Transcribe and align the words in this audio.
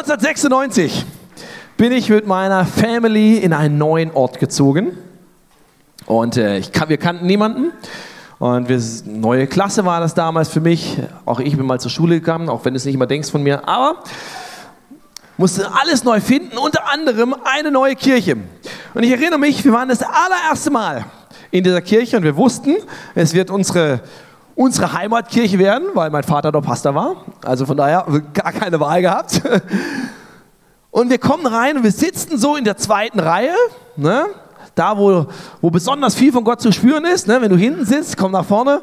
1996 0.00 1.04
bin 1.76 1.92
ich 1.92 2.08
mit 2.08 2.26
meiner 2.26 2.64
Family 2.64 3.36
in 3.36 3.52
einen 3.52 3.76
neuen 3.76 4.10
Ort 4.12 4.38
gezogen. 4.38 4.96
Und 6.06 6.38
äh, 6.38 6.56
ich 6.56 6.70
wir 6.72 6.96
kannten 6.96 7.26
niemanden. 7.26 7.70
Und 8.38 8.70
wir, 8.70 8.80
neue 9.04 9.46
Klasse 9.46 9.84
war 9.84 10.00
das 10.00 10.14
damals 10.14 10.48
für 10.48 10.60
mich. 10.60 10.96
Auch 11.26 11.38
ich 11.38 11.54
bin 11.54 11.66
mal 11.66 11.80
zur 11.80 11.90
Schule 11.90 12.14
gegangen, 12.14 12.48
auch 12.48 12.64
wenn 12.64 12.72
du 12.72 12.78
es 12.78 12.86
nicht 12.86 12.94
immer 12.94 13.06
denkst 13.06 13.30
von 13.30 13.42
mir. 13.42 13.68
Aber 13.68 14.02
musste 15.36 15.70
alles 15.70 16.02
neu 16.02 16.18
finden, 16.22 16.56
unter 16.56 16.90
anderem 16.90 17.36
eine 17.44 17.70
neue 17.70 17.94
Kirche. 17.94 18.38
Und 18.94 19.02
ich 19.02 19.10
erinnere 19.10 19.38
mich, 19.38 19.62
wir 19.66 19.72
waren 19.74 19.90
das 19.90 20.00
allererste 20.00 20.70
Mal 20.70 21.04
in 21.50 21.62
dieser 21.62 21.82
Kirche 21.82 22.16
und 22.16 22.22
wir 22.22 22.36
wussten, 22.36 22.76
es 23.14 23.34
wird 23.34 23.50
unsere 23.50 24.00
unsere 24.54 24.92
Heimatkirche 24.92 25.58
werden, 25.58 25.88
weil 25.94 26.10
mein 26.10 26.22
Vater 26.22 26.52
dort 26.52 26.64
Pastor 26.64 26.94
war. 26.94 27.16
Also 27.44 27.66
von 27.66 27.76
daher 27.76 28.06
gar 28.34 28.52
keine 28.52 28.80
Wahl 28.80 29.02
gehabt. 29.02 29.42
Und 30.90 31.08
wir 31.08 31.18
kommen 31.18 31.46
rein 31.46 31.76
und 31.76 31.84
wir 31.84 31.92
sitzen 31.92 32.36
so 32.36 32.56
in 32.56 32.64
der 32.64 32.76
zweiten 32.76 33.20
Reihe, 33.20 33.54
ne? 33.96 34.26
da 34.74 34.96
wo, 34.96 35.26
wo 35.60 35.70
besonders 35.70 36.14
viel 36.14 36.32
von 36.32 36.42
Gott 36.42 36.60
zu 36.60 36.72
spüren 36.72 37.04
ist. 37.04 37.28
Ne? 37.28 37.40
Wenn 37.40 37.50
du 37.50 37.56
hinten 37.56 37.84
sitzt, 37.84 38.16
komm 38.16 38.32
nach 38.32 38.44
vorne. 38.44 38.82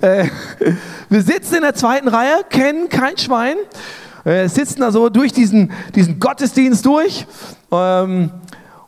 Äh, 0.00 0.26
wir 1.08 1.22
sitzen 1.22 1.56
in 1.56 1.62
der 1.62 1.74
zweiten 1.74 2.08
Reihe, 2.08 2.44
kennen 2.50 2.88
kein 2.88 3.16
Schwein, 3.18 3.56
äh, 4.24 4.48
sitzen 4.48 4.80
da 4.80 4.90
so 4.90 5.08
durch 5.08 5.32
diesen, 5.32 5.72
diesen 5.94 6.18
Gottesdienst 6.18 6.84
durch. 6.84 7.26
Ähm, 7.70 8.30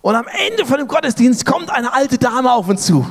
und 0.01 0.15
am 0.15 0.27
Ende 0.49 0.65
von 0.65 0.79
dem 0.79 0.89
Gottesdienst 0.89 1.47
kommt 1.47 1.71
eine 1.71 1.93
alte 1.93 2.19
Dame 2.19 2.53
auf 2.53 2.69
uns 2.69 2.87
zu 2.87 3.07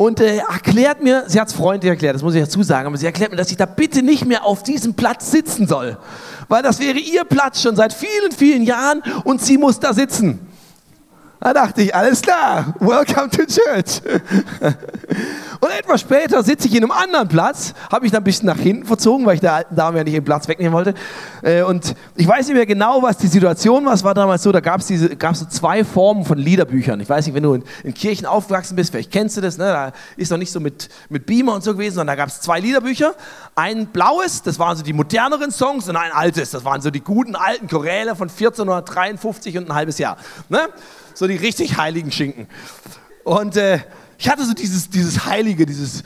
und 0.00 0.18
äh, 0.18 0.38
erklärt 0.38 1.02
mir, 1.02 1.24
sie 1.26 1.38
hat 1.38 1.48
es 1.48 1.54
freundlich 1.54 1.90
erklärt, 1.90 2.14
das 2.14 2.22
muss 2.22 2.34
ich 2.34 2.40
dazu 2.40 2.62
sagen, 2.62 2.86
aber 2.86 2.96
sie 2.96 3.04
erklärt 3.04 3.32
mir, 3.32 3.36
dass 3.36 3.50
ich 3.50 3.58
da 3.58 3.66
bitte 3.66 4.02
nicht 4.02 4.24
mehr 4.24 4.46
auf 4.46 4.62
diesem 4.62 4.94
Platz 4.94 5.30
sitzen 5.30 5.66
soll, 5.68 5.98
weil 6.48 6.62
das 6.62 6.80
wäre 6.80 6.96
ihr 6.96 7.24
Platz 7.24 7.60
schon 7.60 7.76
seit 7.76 7.92
vielen, 7.92 8.32
vielen 8.34 8.62
Jahren 8.62 9.02
und 9.24 9.42
sie 9.42 9.58
muss 9.58 9.78
da 9.78 9.92
sitzen. 9.92 10.38
Da 11.38 11.52
dachte 11.52 11.82
ich, 11.82 11.94
alles 11.94 12.22
klar, 12.22 12.74
welcome 12.80 13.28
to 13.28 13.44
church. 13.44 14.00
Und 15.60 15.70
etwas 15.70 16.00
später 16.00 16.42
sitze 16.42 16.68
ich 16.68 16.74
in 16.74 16.82
einem 16.82 16.90
anderen 16.90 17.28
Platz, 17.28 17.74
habe 17.92 18.02
mich 18.02 18.12
dann 18.12 18.22
ein 18.22 18.24
bisschen 18.24 18.46
nach 18.46 18.58
hinten 18.58 18.86
verzogen, 18.86 19.26
weil 19.26 19.34
ich 19.34 19.40
der 19.40 19.54
alten 19.54 19.76
Dame 19.76 19.98
ja 19.98 20.04
nicht 20.04 20.16
den 20.16 20.24
Platz 20.24 20.48
wegnehmen 20.48 20.72
wollte. 20.72 20.94
Äh, 21.42 21.62
und 21.62 21.94
ich 22.16 22.26
weiß 22.26 22.46
nicht 22.46 22.56
mehr 22.56 22.66
genau, 22.66 23.02
was 23.02 23.18
die 23.18 23.26
Situation 23.26 23.84
war. 23.84 23.92
Es 23.92 24.02
war 24.02 24.14
damals 24.14 24.42
so, 24.42 24.52
da 24.52 24.60
gab 24.60 24.80
es 24.80 24.88
so 24.88 25.46
zwei 25.46 25.84
Formen 25.84 26.24
von 26.24 26.38
Liederbüchern. 26.38 26.98
Ich 27.00 27.08
weiß 27.08 27.26
nicht, 27.26 27.34
wenn 27.34 27.42
du 27.42 27.54
in, 27.54 27.64
in 27.84 27.94
Kirchen 27.94 28.26
aufgewachsen 28.26 28.74
bist, 28.76 28.90
vielleicht 28.92 29.10
kennst 29.10 29.36
du 29.36 29.40
das, 29.40 29.58
ne? 29.58 29.64
da 29.64 29.92
ist 30.16 30.30
noch 30.30 30.38
nicht 30.38 30.52
so 30.52 30.60
mit, 30.60 30.88
mit 31.08 31.26
Beamer 31.26 31.54
und 31.54 31.62
so 31.62 31.72
gewesen, 31.74 31.96
sondern 31.96 32.16
da 32.16 32.22
gab 32.22 32.30
es 32.30 32.40
zwei 32.40 32.60
Liederbücher. 32.60 33.14
Ein 33.54 33.88
blaues, 33.88 34.42
das 34.42 34.58
waren 34.58 34.76
so 34.76 34.82
die 34.82 34.92
moderneren 34.92 35.50
Songs, 35.50 35.88
und 35.88 35.96
ein 35.96 36.12
altes, 36.12 36.50
das 36.50 36.64
waren 36.64 36.80
so 36.80 36.90
die 36.90 37.00
guten 37.00 37.36
alten 37.36 37.68
Choräle 37.68 38.16
von 38.16 38.28
1453 38.28 39.58
und 39.58 39.70
ein 39.70 39.74
halbes 39.74 39.98
Jahr. 39.98 40.16
Ne? 40.48 40.68
so 41.20 41.26
die 41.26 41.36
richtig 41.36 41.76
heiligen 41.76 42.10
Schinken. 42.10 42.46
Und 43.24 43.56
äh, 43.56 43.80
ich 44.20 44.28
hatte 44.28 44.44
so 44.44 44.52
dieses, 44.52 44.90
dieses 44.90 45.24
heilige, 45.24 45.64
dieses 45.64 46.02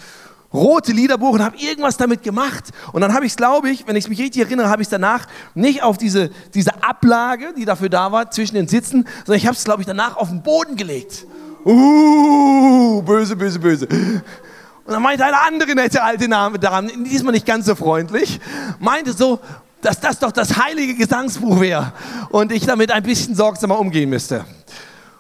rote 0.53 0.93
Liederbuch 0.93 1.33
und 1.33 1.43
habe 1.43 1.57
irgendwas 1.57 1.97
damit 1.97 2.23
gemacht. 2.23 2.71
Und 2.93 3.01
dann 3.01 3.13
habe 3.13 3.27
ich 3.27 3.33
es, 3.33 3.37
glaube 3.37 3.71
ich, 3.71 3.89
wenn 3.89 3.97
ich 3.97 4.09
mich 4.09 4.21
richtig 4.21 4.43
erinnere, 4.43 4.69
habe 4.69 4.83
ich 4.83 4.87
es 4.87 4.91
danach 4.91 5.27
nicht 5.57 5.83
auf 5.83 5.99
diese, 5.99 6.31
diese 6.55 6.85
Ablage, 6.85 7.53
die 7.59 7.65
dafür 7.65 7.89
da 7.89 8.13
war, 8.13 8.31
zwischen 8.31 8.55
den 8.55 8.69
Sitzen, 8.69 9.05
sondern 9.27 9.39
ich 9.39 9.47
habe 9.47 9.57
es, 9.57 9.65
glaube 9.65 9.83
ich, 9.83 9.87
danach 9.87 10.17
auf 10.17 10.29
den 10.29 10.45
Boden 10.45 10.77
gelegt. 10.77 11.27
Uh, 11.65 13.03
böse, 13.03 13.35
böse, 13.35 13.59
böse. 13.59 13.89
Und 13.89 14.93
dann 14.93 15.03
meinte 15.03 15.25
eine 15.25 15.41
andere 15.41 15.75
nette 15.75 16.01
alte 16.01 16.29
Name 16.29 16.61
daran, 16.61 16.93
diesmal 17.05 17.33
nicht 17.33 17.47
ganz 17.47 17.67
so 17.67 17.75
freundlich, 17.75 18.39
meinte 18.79 19.13
so, 19.13 19.41
dass 19.81 19.99
das 19.99 20.21
doch 20.21 20.31
das 20.31 20.57
heilige 20.57 20.95
Gesangsbuch 20.95 21.59
wäre 21.59 21.93
und 22.31 22.53
ich 22.53 22.65
damit 22.65 22.93
ein 22.93 23.03
bisschen 23.03 23.35
sorgsamer 23.35 23.79
umgehen 23.81 24.09
müsste. 24.09 24.45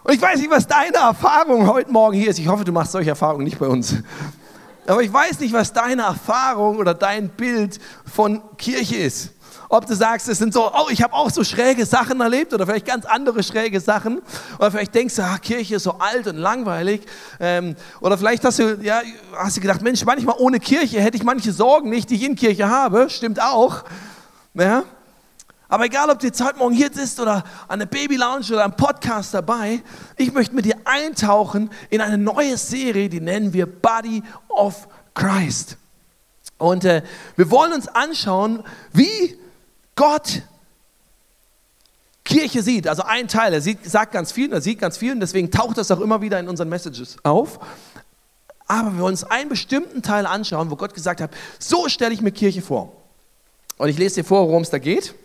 Und 0.04 0.12
ich 0.12 0.20
weiß 0.20 0.38
nicht, 0.38 0.50
was 0.50 0.66
deine 0.66 0.98
Erfahrung 0.98 1.66
heute 1.66 1.90
Morgen 1.90 2.14
hier 2.14 2.28
ist. 2.28 2.38
Ich 2.38 2.46
hoffe, 2.46 2.62
du 2.62 2.72
machst 2.72 2.92
solche 2.92 3.08
Erfahrungen 3.08 3.44
nicht 3.44 3.58
bei 3.58 3.66
uns. 3.66 3.96
Aber 4.86 5.02
ich 5.02 5.10
weiß 5.10 5.40
nicht, 5.40 5.54
was 5.54 5.72
deine 5.72 6.02
Erfahrung 6.02 6.76
oder 6.76 6.92
dein 6.92 7.30
Bild 7.30 7.80
von 8.04 8.42
Kirche 8.58 8.96
ist. 8.96 9.30
Ob 9.70 9.86
du 9.86 9.94
sagst, 9.94 10.28
es 10.28 10.36
sind 10.36 10.52
so, 10.52 10.70
oh, 10.70 10.88
ich 10.90 11.02
habe 11.02 11.14
auch 11.14 11.30
so 11.30 11.42
schräge 11.42 11.86
Sachen 11.86 12.20
erlebt 12.20 12.52
oder 12.52 12.66
vielleicht 12.66 12.84
ganz 12.84 13.06
andere 13.06 13.42
schräge 13.42 13.80
Sachen. 13.80 14.20
Oder 14.58 14.70
vielleicht 14.72 14.94
denkst 14.94 15.16
du, 15.16 15.22
ah, 15.22 15.38
Kirche 15.38 15.76
ist 15.76 15.84
so 15.84 15.92
alt 15.92 16.26
und 16.26 16.36
langweilig. 16.36 17.00
Ähm, 17.40 17.74
oder 18.02 18.18
vielleicht 18.18 18.44
hast 18.44 18.58
du, 18.58 18.78
ja, 18.82 19.00
hast 19.38 19.56
du 19.56 19.62
gedacht, 19.62 19.80
Mensch, 19.80 20.04
manchmal 20.04 20.36
ohne 20.38 20.60
Kirche 20.60 21.00
hätte 21.00 21.16
ich 21.16 21.24
manche 21.24 21.50
Sorgen 21.50 21.88
nicht, 21.88 22.10
die 22.10 22.16
ich 22.16 22.24
in 22.24 22.36
Kirche 22.36 22.68
habe. 22.68 23.08
Stimmt 23.08 23.40
auch. 23.40 23.84
Ja? 24.52 24.84
Aber 25.74 25.86
egal, 25.86 26.08
ob 26.08 26.20
du 26.20 26.28
jetzt 26.28 26.40
heute 26.40 26.58
Morgen 26.58 26.72
hier 26.72 26.88
sitzt 26.92 27.18
oder 27.18 27.42
an 27.66 27.80
der 27.80 27.86
Baby 27.86 28.14
Lounge 28.14 28.46
oder 28.50 28.62
am 28.62 28.76
Podcast 28.76 29.34
dabei, 29.34 29.82
ich 30.16 30.32
möchte 30.32 30.54
mit 30.54 30.66
dir 30.66 30.76
eintauchen 30.84 31.68
in 31.90 32.00
eine 32.00 32.16
neue 32.16 32.56
Serie, 32.58 33.08
die 33.08 33.20
nennen 33.20 33.52
wir 33.52 33.66
Body 33.66 34.22
of 34.48 34.86
Christ. 35.14 35.76
Und 36.58 36.84
äh, 36.84 37.02
wir 37.34 37.50
wollen 37.50 37.72
uns 37.72 37.88
anschauen, 37.88 38.62
wie 38.92 39.36
Gott 39.96 40.42
Kirche 42.22 42.62
sieht. 42.62 42.86
Also 42.86 43.02
ein 43.02 43.26
Teil, 43.26 43.52
er 43.52 43.60
sieht, 43.60 43.84
sagt 43.84 44.12
ganz 44.12 44.30
viel, 44.30 44.52
er 44.52 44.60
sieht 44.60 44.78
ganz 44.78 44.96
viel 44.96 45.10
und 45.10 45.18
deswegen 45.18 45.50
taucht 45.50 45.76
das 45.76 45.90
auch 45.90 45.98
immer 45.98 46.20
wieder 46.20 46.38
in 46.38 46.46
unseren 46.46 46.68
Messages 46.68 47.16
auf. 47.24 47.58
Aber 48.68 48.92
wir 48.92 49.00
wollen 49.00 49.14
uns 49.14 49.24
einen 49.24 49.48
bestimmten 49.48 50.02
Teil 50.02 50.24
anschauen, 50.24 50.70
wo 50.70 50.76
Gott 50.76 50.94
gesagt 50.94 51.20
hat, 51.20 51.32
so 51.58 51.88
stelle 51.88 52.14
ich 52.14 52.20
mir 52.20 52.30
Kirche 52.30 52.62
vor. 52.62 52.92
Und 53.76 53.88
ich 53.88 53.98
lese 53.98 54.20
dir 54.20 54.24
vor, 54.24 54.46
worum 54.46 54.62
es 54.62 54.70
da 54.70 54.78
geht. 54.78 55.16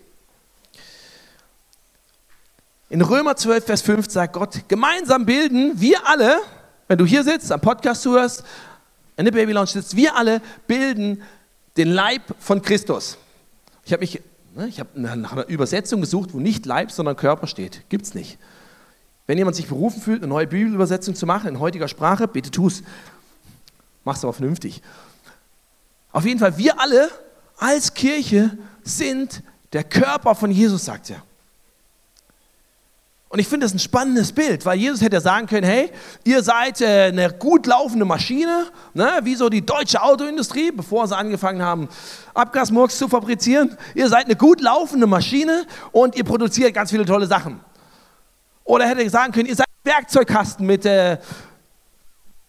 In 2.91 3.01
Römer 3.01 3.35
12, 3.35 3.65
Vers 3.65 3.81
5 3.83 4.09
sagt 4.09 4.33
Gott, 4.33 4.63
gemeinsam 4.67 5.23
bilden 5.23 5.79
wir 5.79 6.07
alle, 6.07 6.39
wenn 6.87 6.97
du 6.97 7.05
hier 7.05 7.23
sitzt, 7.23 7.51
am 7.51 7.61
Podcast 7.61 8.01
zuhörst, 8.01 8.43
in 9.15 9.25
der 9.25 9.31
Baby 9.31 9.51
Lounge 9.51 9.67
sitzt, 9.67 9.95
wir 9.95 10.15
alle 10.15 10.41
bilden 10.65 11.21
den 11.77 11.89
Leib 11.89 12.23
von 12.39 12.63
Christus. 12.63 13.17
Ich 13.85 13.93
habe 13.93 13.99
mich, 13.99 14.19
ne, 14.55 14.67
ich 14.67 14.79
habe 14.79 14.89
nach 14.99 15.33
einer 15.33 15.47
Übersetzung 15.47 16.01
gesucht, 16.01 16.33
wo 16.33 16.39
nicht 16.39 16.65
Leib, 16.65 16.91
sondern 16.91 17.15
Körper 17.15 17.45
steht. 17.45 17.87
Gibt 17.89 18.05
es 18.05 18.15
nicht. 18.15 18.39
Wenn 19.27 19.37
jemand 19.37 19.55
sich 19.55 19.67
berufen 19.67 20.01
fühlt, 20.01 20.23
eine 20.23 20.27
neue 20.27 20.47
Bibelübersetzung 20.47 21.13
zu 21.13 21.27
machen 21.27 21.47
in 21.47 21.59
heutiger 21.59 21.87
Sprache, 21.87 22.27
bitte 22.27 22.49
tu 22.49 22.67
es. 22.67 22.81
Mach 24.03 24.15
es 24.15 24.23
aber 24.23 24.33
vernünftig. 24.33 24.81
Auf 26.11 26.25
jeden 26.25 26.39
Fall, 26.39 26.57
wir 26.57 26.79
alle 26.79 27.11
als 27.57 27.93
Kirche 27.93 28.57
sind 28.83 29.43
der 29.73 29.83
Körper 29.83 30.33
von 30.33 30.49
Jesus, 30.49 30.85
sagt 30.85 31.11
er. 31.11 31.21
Und 33.31 33.37
ich 33.37 33.47
finde 33.47 33.65
das 33.67 33.75
ein 33.75 33.79
spannendes 33.79 34.31
Bild, 34.33 34.65
weil 34.65 34.79
Jesus 34.79 35.01
hätte 35.01 35.17
ja 35.17 35.21
sagen 35.21 35.45
können, 35.45 35.67
hey, 35.67 35.91
ihr 36.23 36.41
seid 36.41 36.81
äh, 36.81 37.09
eine 37.09 37.31
gut 37.31 37.67
laufende 37.67 38.03
Maschine, 38.03 38.65
ne, 38.95 39.19
wie 39.21 39.35
so 39.35 39.49
die 39.49 39.63
deutsche 39.63 40.01
Autoindustrie, 40.01 40.71
bevor 40.71 41.07
sie 41.07 41.15
angefangen 41.15 41.61
haben, 41.61 41.89
Abgasmurks 42.33 42.97
zu 42.97 43.07
fabrizieren. 43.07 43.77
Ihr 43.93 44.09
seid 44.09 44.25
eine 44.25 44.35
gut 44.35 44.61
laufende 44.61 45.05
Maschine 45.05 45.67
und 45.91 46.15
ihr 46.15 46.23
produziert 46.23 46.73
ganz 46.73 46.89
viele 46.89 47.05
tolle 47.05 47.27
Sachen. 47.27 47.59
Oder 48.63 48.87
hätte 48.87 49.03
er 49.03 49.09
sagen 49.11 49.31
können, 49.31 49.47
ihr 49.47 49.55
seid 49.55 49.67
ein 49.67 49.91
Werkzeugkasten 49.91 50.65
mit 50.65 50.85
äh, 50.85 51.17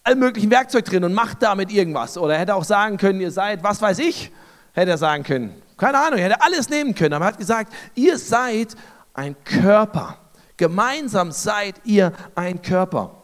allem 0.03 0.19
möglichen 0.19 0.49
Werkzeug 0.49 0.85
drin 0.85 1.03
und 1.03 1.13
macht 1.13 1.43
damit 1.43 1.71
irgendwas. 1.71 2.17
Oder 2.17 2.33
er 2.33 2.39
hätte 2.39 2.55
auch 2.55 2.63
sagen 2.63 2.97
können, 2.97 3.21
ihr 3.21 3.31
seid, 3.31 3.63
was 3.63 3.83
weiß 3.83 3.99
ich, 3.99 4.31
hätte 4.73 4.89
er 4.89 4.97
sagen 4.97 5.23
können. 5.23 5.61
Keine 5.77 5.99
Ahnung, 5.99 6.17
er 6.17 6.25
hätte 6.25 6.41
alles 6.41 6.69
nehmen 6.69 6.95
können, 6.95 7.13
aber 7.13 7.25
er 7.25 7.27
hat 7.29 7.37
gesagt, 7.37 7.71
ihr 7.93 8.17
seid 8.17 8.75
ein 9.13 9.35
Körper. 9.43 10.17
Gemeinsam 10.61 11.31
seid 11.31 11.81
ihr 11.85 12.13
ein 12.35 12.61
Körper. 12.61 13.23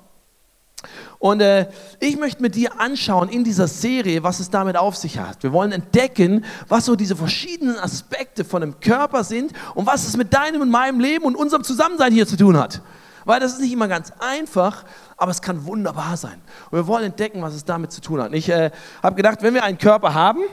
Und 1.19 1.39
äh, 1.39 1.69
ich 1.99 2.17
möchte 2.17 2.41
mit 2.41 2.55
dir 2.55 2.79
anschauen 2.79 3.29
in 3.29 3.43
dieser 3.43 3.67
Serie, 3.67 4.23
was 4.23 4.39
es 4.39 4.49
damit 4.49 4.75
auf 4.75 4.95
sich 4.95 5.19
hat. 5.19 5.43
Wir 5.43 5.53
wollen 5.53 5.71
entdecken, 5.71 6.43
was 6.67 6.85
so 6.85 6.95
diese 6.95 7.15
verschiedenen 7.15 7.77
Aspekte 7.77 8.43
von 8.43 8.63
einem 8.63 8.79
Körper 8.79 9.23
sind 9.23 9.53
und 9.75 9.85
was 9.85 10.07
es 10.07 10.17
mit 10.17 10.33
deinem 10.33 10.61
und 10.61 10.71
meinem 10.71 10.99
Leben 10.99 11.25
und 11.25 11.35
unserem 11.35 11.63
Zusammensein 11.63 12.11
hier 12.11 12.25
zu 12.25 12.37
tun 12.37 12.57
hat. 12.57 12.81
Weil 13.27 13.41
das 13.41 13.51
ist 13.51 13.59
nicht 13.59 13.73
immer 13.73 13.89
ganz 13.89 14.13
einfach, 14.19 14.85
aber 15.17 15.31
es 15.31 15.41
kann 15.41 15.65
wunderbar 15.65 16.15
sein. 16.15 16.41
Und 16.71 16.77
wir 16.79 16.87
wollen 16.87 17.03
entdecken, 17.03 17.41
was 17.41 17.55
es 17.55 17.65
damit 17.65 17.91
zu 17.91 17.99
tun 17.99 18.21
hat. 18.21 18.31
Ich 18.31 18.47
äh, 18.47 18.71
habe 19.03 19.17
gedacht, 19.17 19.39
wenn 19.41 19.53
wir 19.53 19.65
einen 19.65 19.77
Körper 19.77 20.13
haben, 20.13 20.43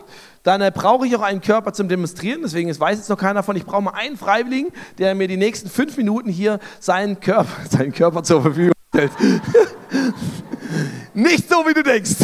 dann 0.43 0.61
äh, 0.61 0.73
brauche 0.75 1.06
ich 1.06 1.15
auch 1.15 1.23
einen 1.23 1.41
Körper 1.41 1.73
zum 1.73 1.88
Demonstrieren. 1.88 2.43
Deswegen 2.43 2.69
weiß 2.69 2.99
jetzt 2.99 3.09
noch 3.09 3.17
keiner 3.17 3.44
von. 3.44 3.55
Ich 3.55 3.65
brauche 3.65 3.82
mal 3.82 3.93
einen 3.93 4.17
Freiwilligen, 4.17 4.73
der 4.99 5.15
mir 5.15 5.29
die 5.29 5.37
nächsten 5.37 5.71
fünf 5.71 5.97
Minuten 5.97 6.29
hier 6.31 6.59
seinen 6.81 7.21
Körper, 7.21 7.53
seinen 7.71 7.93
Körper 7.93 8.25
zur 8.25 8.43
Verfügung 8.43 8.73
stellt. 8.88 9.12
nicht 11.15 11.49
so, 11.49 11.65
wie 11.69 11.75
du 11.75 11.82
denkst. 11.85 12.17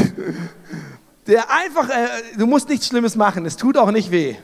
Der 1.29 1.49
einfach, 1.49 1.89
äh, 1.91 2.37
du 2.37 2.49
musst 2.49 2.69
nichts 2.69 2.89
Schlimmes 2.89 3.15
machen. 3.15 3.47
Es 3.47 3.57
tut 3.57 3.77
auch 3.77 3.93
nicht 3.93 4.11
weh. 4.11 4.35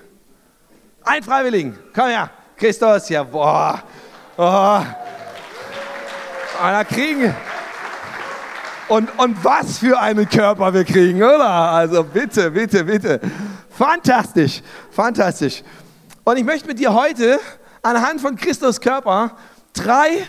Ein 1.03 1.25
Freiwilligen. 1.25 1.77
Komm 1.93 2.07
her. 2.07 2.31
Christus, 2.57 3.09
ja, 3.09 3.25
boah. 3.25 3.83
Oh. 4.37 4.83
Da 6.59 6.85
kriegen. 6.85 7.35
Und, 8.89 9.11
und 9.19 9.45
was 9.45 9.79
für 9.79 9.99
einen 9.99 10.29
Körper 10.29 10.73
wir 10.73 10.85
kriegen, 10.85 11.23
oder? 11.23 11.49
Also 11.49 12.03
bitte, 12.05 12.51
bitte, 12.51 12.85
bitte. 12.85 13.21
Fantastisch, 13.71 14.63
fantastisch. 14.91 15.63
Und 16.25 16.39
ich 16.39 16.45
möchte 16.45 16.69
mit 16.69 16.79
dir 16.79 16.95
heute 16.95 17.39
anhand 17.83 18.21
von 18.21 18.37
Christus 18.37 18.81
Körper 18.81 19.37
drei, 19.73 20.29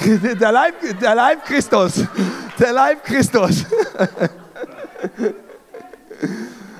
der 0.40 0.52
Leib, 0.52 0.74
der 1.00 1.14
Leib 1.14 1.44
Christus, 1.44 2.04
der 2.58 2.72
Leib 2.72 3.04
Christus. 3.04 3.64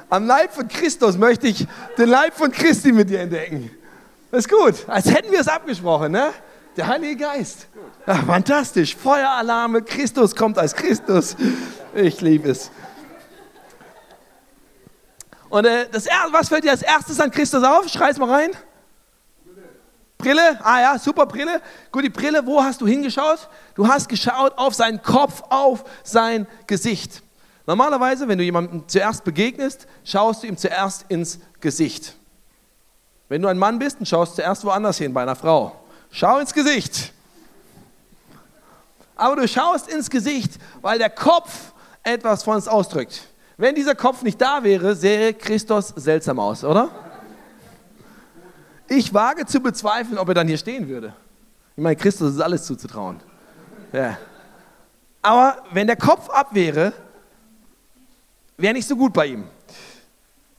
Am 0.09 0.27
Leib 0.27 0.55
von 0.55 0.69
Christus 0.69 1.19
möchte 1.19 1.49
ich 1.49 1.67
den 1.99 2.09
Leib 2.09 2.35
von 2.35 2.53
Christi 2.53 2.93
mit 2.93 3.11
dir 3.11 3.21
entdecken. 3.21 3.71
Das 4.31 4.47
ist 4.47 4.51
gut, 4.51 4.75
als 4.87 5.07
hätten 5.07 5.33
wir 5.33 5.41
es 5.41 5.49
abgesprochen, 5.49 6.13
ne? 6.13 6.33
Der 6.77 6.87
Heilige 6.87 7.17
Geist. 7.17 7.69
Ach, 8.05 8.25
fantastisch. 8.27 8.95
Feueralarme, 8.95 9.83
Christus 9.83 10.37
kommt 10.37 10.59
als 10.59 10.75
Christus. 10.75 11.35
Ich 11.95 12.21
liebe 12.21 12.51
es. 12.51 12.71
Und 15.49 15.65
äh, 15.65 15.89
das, 15.91 16.07
was 16.33 16.49
fällt 16.49 16.65
dir 16.65 16.73
als 16.73 16.83
erstes 16.83 17.19
an 17.19 17.31
Christus 17.31 17.65
auf? 17.65 17.89
Schrei's 17.89 18.19
mal 18.19 18.31
rein. 18.31 18.51
Brille, 20.19 20.59
ah 20.63 20.81
ja, 20.81 20.99
super 20.99 21.25
Brille. 21.27 21.63
Gut, 21.91 22.05
die 22.05 22.11
Brille, 22.11 22.45
wo 22.45 22.63
hast 22.63 22.81
du 22.81 22.87
hingeschaut? 22.87 23.49
Du 23.75 23.89
hast 23.89 24.09
geschaut 24.09 24.53
auf 24.57 24.75
seinen 24.75 25.01
Kopf, 25.03 25.43
auf 25.49 25.85
sein 26.03 26.47
Gesicht. 26.67 27.23
Normalerweise, 27.67 28.29
wenn 28.29 28.39
du 28.39 28.45
jemandem 28.45 28.87
zuerst 28.87 29.25
begegnest, 29.25 29.87
schaust 30.05 30.43
du 30.43 30.47
ihm 30.47 30.57
zuerst 30.57 31.07
ins 31.09 31.39
Gesicht. 31.61 32.17
Wenn 33.29 33.43
du 33.43 33.49
ein 33.49 33.59
Mann 33.59 33.79
bist, 33.79 33.99
dann 33.99 34.07
schaust 34.07 34.33
du 34.33 34.43
zuerst 34.43 34.65
woanders 34.65 34.99
hin, 34.99 35.13
bei 35.13 35.23
einer 35.23 35.37
Frau. 35.37 35.86
Schau 36.11 36.39
ins 36.39 36.53
Gesicht. 36.53 37.13
Aber 39.17 39.37
du 39.37 39.49
schaust 39.49 39.89
ins 39.89 40.11
Gesicht, 40.11 40.59
weil 40.83 40.99
der 40.99 41.11
Kopf 41.11 41.73
etwas 42.03 42.43
von 42.43 42.57
uns 42.57 42.69
ausdrückt. 42.69 43.29
Wenn 43.57 43.75
dieser 43.75 43.95
Kopf 43.95 44.23
nicht 44.23 44.41
da 44.41 44.63
wäre, 44.63 44.95
sähe 44.95 45.33
Christus 45.33 45.89
seltsam 45.97 46.39
aus, 46.39 46.63
oder? 46.63 46.91
Ich 48.89 49.13
wage 49.13 49.47
zu 49.47 49.61
bezweifeln, 49.61 50.19
ob 50.19 50.29
er 50.29 50.35
dann 50.35 50.47
hier 50.47 50.59
stehen 50.59 50.89
würde. 50.89 51.15
Ich 51.77 51.83
meine, 51.83 51.97
Christus 51.97 52.35
ist 52.35 52.41
alles 52.41 52.65
zuzutrauen. 52.65 53.21
Ja. 53.93 54.19
Aber 55.23 55.63
wenn 55.73 55.87
der 55.87 55.97
Kopf 55.97 56.29
ab 56.29 56.49
wäre, 56.53 56.93
wäre 58.57 58.75
nicht 58.75 58.87
so 58.87 58.95
gut 58.95 59.13
bei 59.13 59.27
ihm. 59.27 59.45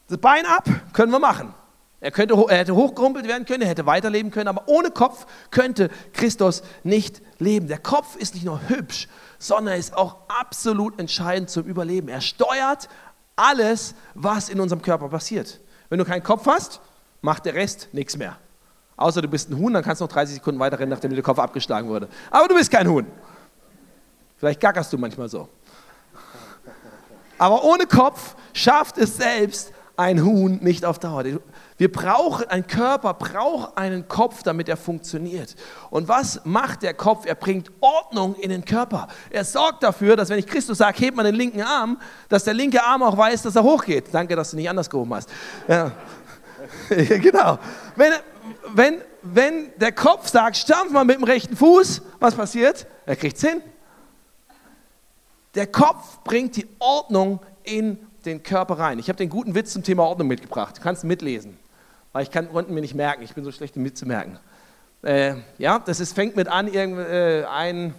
Das 0.10 0.18
Bein 0.18 0.46
ab 0.46 0.68
können 0.94 1.12
wir 1.12 1.20
machen. 1.20 1.54
Er, 2.00 2.12
könnte, 2.12 2.36
er 2.50 2.58
hätte 2.58 2.76
hochgerumpelt 2.76 3.28
werden 3.28 3.46
können, 3.46 3.64
er 3.64 3.70
hätte 3.70 3.86
weiterleben 3.88 4.32
können, 4.32 4.48
aber 4.48 4.68
ohne 4.68 4.92
Kopf 4.92 5.26
könnte 5.50 5.90
Christus 6.14 6.62
nicht 6.84 7.22
leben. 7.40 7.68
Der 7.68 7.80
Kopf 7.80 8.16
ist 8.16 8.36
nicht 8.36 8.46
nur 8.46 8.70
hübsch, 8.70 9.08
sondern 9.40 9.74
er 9.74 9.80
ist 9.80 9.96
auch 9.96 10.18
absolut 10.28 11.00
entscheidend 11.00 11.50
zum 11.50 11.64
Überleben. 11.66 12.08
Er 12.08 12.22
steuert 12.22 12.88
alles, 13.36 13.96
was 14.14 14.50
in 14.50 14.60
unserem 14.60 14.82
Körper 14.82 15.10
passiert. 15.10 15.60
Wenn 15.90 15.98
du 15.98 16.06
keinen 16.06 16.24
Kopf 16.24 16.46
hast, 16.46 16.82
macht 17.22 17.46
der 17.46 17.56
Rest 17.56 17.90
nichts 17.94 18.16
mehr. 18.16 18.38
Außer 18.96 19.22
du 19.22 19.28
bist 19.28 19.50
ein 19.50 19.58
Huhn, 19.58 19.74
dann 19.74 19.84
kannst 19.84 20.02
du 20.02 20.06
noch 20.06 20.12
30 20.12 20.36
Sekunden 20.36 20.60
weiterrennen, 20.60 20.90
nachdem 20.90 21.14
der 21.14 21.24
Kopf 21.24 21.40
abgeschlagen 21.40 21.88
wurde. 21.88 22.10
Aber 22.30 22.48
du 22.48 22.56
bist 22.56 22.72
kein 22.72 22.88
Huhn. 22.88 23.06
Vielleicht 24.38 24.60
gackerst 24.60 24.94
du 24.94 24.98
manchmal 24.98 25.30
so. 25.30 25.48
Aber 27.38 27.64
ohne 27.64 27.86
Kopf 27.86 28.36
schafft 28.54 28.98
es 28.98 29.18
selbst 29.18 29.72
ein 29.96 30.24
Huhn 30.24 30.60
nicht 30.62 30.86
auf 30.86 31.00
Dauer. 31.00 31.24
Wir 31.78 31.92
brauchen, 31.92 32.50
ein 32.50 32.66
Körper 32.66 33.14
braucht 33.14 33.78
einen 33.78 34.08
Kopf, 34.08 34.42
damit 34.42 34.68
er 34.68 34.78
funktioniert. 34.78 35.56
Und 35.92 36.08
was 36.08 36.42
macht 36.44 36.82
der 36.82 36.96
Kopf? 36.96 37.26
Er 37.28 37.36
bringt 37.36 37.72
Ordnung 37.82 38.34
in 38.36 38.50
den 38.50 38.66
Körper. 38.66 39.08
Er 39.30 39.44
sorgt 39.44 39.84
dafür, 39.84 40.16
dass 40.16 40.30
wenn 40.30 40.40
ich 40.40 40.48
Christus 40.48 40.80
sage, 40.80 40.98
hebt 40.98 41.16
man 41.16 41.26
den 41.26 41.36
linken 41.36 41.62
Arm, 41.62 42.00
dass 42.30 42.44
der 42.44 42.56
linke 42.56 42.84
Arm 42.84 43.04
auch 43.04 43.16
weiß, 43.16 43.44
dass 43.44 43.56
er 43.56 43.64
hochgeht. 43.64 44.06
Danke, 44.12 44.36
dass 44.36 44.52
du 44.52 44.58
nicht 44.58 44.70
anders 44.70 44.90
gehoben 44.90 45.14
hast. 45.14 45.30
Ja. 45.68 45.92
genau. 46.90 47.60
Wenn, 47.96 48.14
wenn, 48.74 49.02
wenn 49.22 49.72
der 49.78 49.92
Kopf 49.92 50.30
sagt, 50.30 50.58
stampf 50.58 50.92
mal 50.92 51.06
mit 51.06 51.18
dem 51.18 51.24
rechten 51.24 51.56
Fuß, 51.56 52.02
was 52.20 52.34
passiert? 52.34 52.88
Er 53.06 53.16
kriegt 53.16 53.38
es 53.38 53.44
hin. 53.44 53.62
Der 55.54 55.68
Kopf 55.68 56.24
bringt 56.24 56.56
die 56.56 56.68
Ordnung 56.80 57.40
in 57.64 58.00
den 58.26 58.44
Körper 58.44 58.80
rein. 58.80 59.00
Ich 59.00 59.10
habe 59.10 59.18
den 59.18 59.30
guten 59.30 59.56
Witz 59.56 59.74
zum 59.74 59.84
Thema 59.84 60.04
Ordnung 60.04 60.28
mitgebracht. 60.28 60.78
Du 60.78 60.82
kannst 60.82 61.04
mitlesen, 61.04 61.58
weil 62.18 62.24
ich 62.24 62.32
kann, 62.32 62.52
konnte 62.52 62.72
mir 62.72 62.82
nicht 62.82 62.96
merken. 62.96 63.22
Ich 63.22 63.36
bin 63.36 63.44
so 63.44 63.52
schlecht, 63.52 63.76
mitzumerken. 63.76 64.40
Äh, 65.04 65.36
ja, 65.60 65.78
das 65.78 66.00
ist, 66.00 66.14
fängt 66.14 66.36
mit 66.36 66.48
an, 66.48 66.68
irgend, 66.68 66.98
äh, 66.98 67.46
ein 67.46 67.94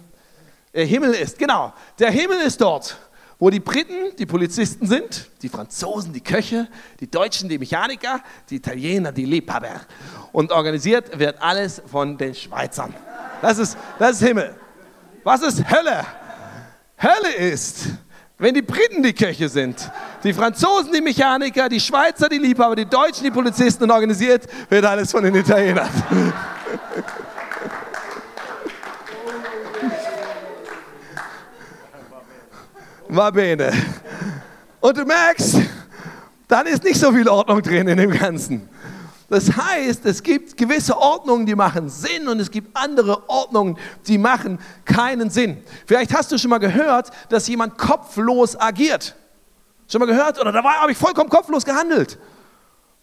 äh, 0.73 0.85
Himmel 0.85 1.13
ist. 1.13 1.39
Genau, 1.39 1.71
der 1.99 2.11
Himmel 2.11 2.41
ist 2.41 2.59
dort, 2.59 2.97
wo 3.39 3.49
die 3.49 3.61
Briten 3.61 4.13
die 4.17 4.25
Polizisten 4.25 4.85
sind, 4.85 5.29
die 5.41 5.47
Franzosen 5.47 6.11
die 6.11 6.19
Köche, 6.19 6.67
die 6.99 7.09
Deutschen 7.09 7.47
die 7.47 7.57
Mechaniker, 7.57 8.19
die 8.49 8.57
Italiener 8.57 9.13
die 9.13 9.23
Liebhaber. 9.23 9.79
Und 10.33 10.51
organisiert 10.51 11.17
wird 11.17 11.41
alles 11.41 11.81
von 11.85 12.17
den 12.17 12.35
Schweizern. 12.35 12.93
Das 13.41 13.57
ist, 13.57 13.77
das 13.99 14.19
ist 14.19 14.27
Himmel. 14.27 14.53
Was 15.23 15.43
ist 15.43 15.63
Hölle? 15.71 16.05
Hölle 17.01 17.35
ist, 17.37 17.85
wenn 18.39 18.53
die 18.53 18.61
Briten 18.61 19.03
die 19.03 19.13
Köche 19.13 19.49
sind, 19.49 19.91
die 20.23 20.33
Franzosen 20.33 20.93
die 20.93 21.01
Mechaniker, 21.01 21.67
die 21.67 21.81
Schweizer 21.81 22.29
die 22.29 22.37
Liebhaber, 22.37 22.77
die 22.77 22.85
Deutschen 22.85 23.25
die 23.25 23.31
Polizisten 23.31 23.83
und 23.83 23.91
organisiert 23.91 24.47
wird 24.69 24.85
alles 24.85 25.11
von 25.11 25.23
den 25.23 25.35
Italienern. 25.35 25.89
Va 33.09 33.29
bene. 33.31 33.73
Und 34.79 34.97
du 34.97 35.03
merkst, 35.03 35.57
dann 36.47 36.65
ist 36.67 36.83
nicht 36.83 36.99
so 36.99 37.11
viel 37.11 37.27
Ordnung 37.27 37.61
drin 37.61 37.89
in 37.89 37.97
dem 37.97 38.11
Ganzen. 38.11 38.69
Das 39.29 39.55
heißt, 39.55 40.05
es 40.05 40.23
gibt 40.23 40.57
gewisse 40.57 40.97
Ordnungen, 40.97 41.45
die 41.45 41.55
machen 41.55 41.87
Sinn 41.87 42.27
und 42.27 42.39
es 42.39 42.49
gibt 42.49 42.75
andere 42.75 43.29
Ordnungen, 43.29 43.77
die 44.07 44.17
machen 44.17 44.59
keinen 44.85 45.29
Sinn. 45.29 45.63
Vielleicht 45.85 46.13
hast 46.13 46.31
du 46.31 46.37
schon 46.39 46.49
mal 46.49 46.57
gehört, 46.57 47.11
dass 47.29 47.47
jemand 47.47 47.77
kopflos 47.77 48.59
agiert. 48.59 49.15
Schon 49.87 49.99
mal 49.99 50.07
gehört? 50.07 50.39
Oder 50.39 50.51
da 50.51 50.63
habe 50.63 50.91
ich 50.91 50.97
vollkommen 50.97 51.29
kopflos 51.29 51.63
gehandelt. 51.63 52.17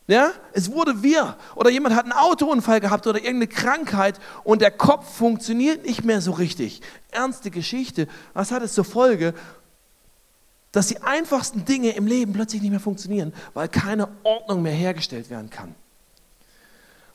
Ja, 0.08 0.30
es 0.52 0.70
wurde 0.70 1.02
wir. 1.02 1.36
Oder 1.56 1.70
jemand 1.70 1.94
hat 1.96 2.04
einen 2.04 2.12
Autounfall 2.12 2.80
gehabt 2.80 3.06
oder 3.06 3.18
irgendeine 3.18 3.48
Krankheit 3.48 4.20
und 4.44 4.62
der 4.62 4.70
Kopf 4.70 5.16
funktioniert 5.16 5.84
nicht 5.84 6.04
mehr 6.04 6.20
so 6.20 6.32
richtig. 6.32 6.80
Ernste 7.10 7.50
Geschichte. 7.50 8.06
Was 8.32 8.52
hat 8.52 8.62
es 8.62 8.74
zur 8.74 8.84
Folge? 8.84 9.34
Dass 10.70 10.88
die 10.88 11.02
einfachsten 11.02 11.64
Dinge 11.64 11.90
im 11.90 12.06
Leben 12.06 12.32
plötzlich 12.32 12.62
nicht 12.62 12.70
mehr 12.70 12.80
funktionieren, 12.80 13.32
weil 13.54 13.68
keine 13.68 14.08
Ordnung 14.22 14.62
mehr 14.62 14.74
hergestellt 14.74 15.28
werden 15.30 15.50
kann. 15.50 15.74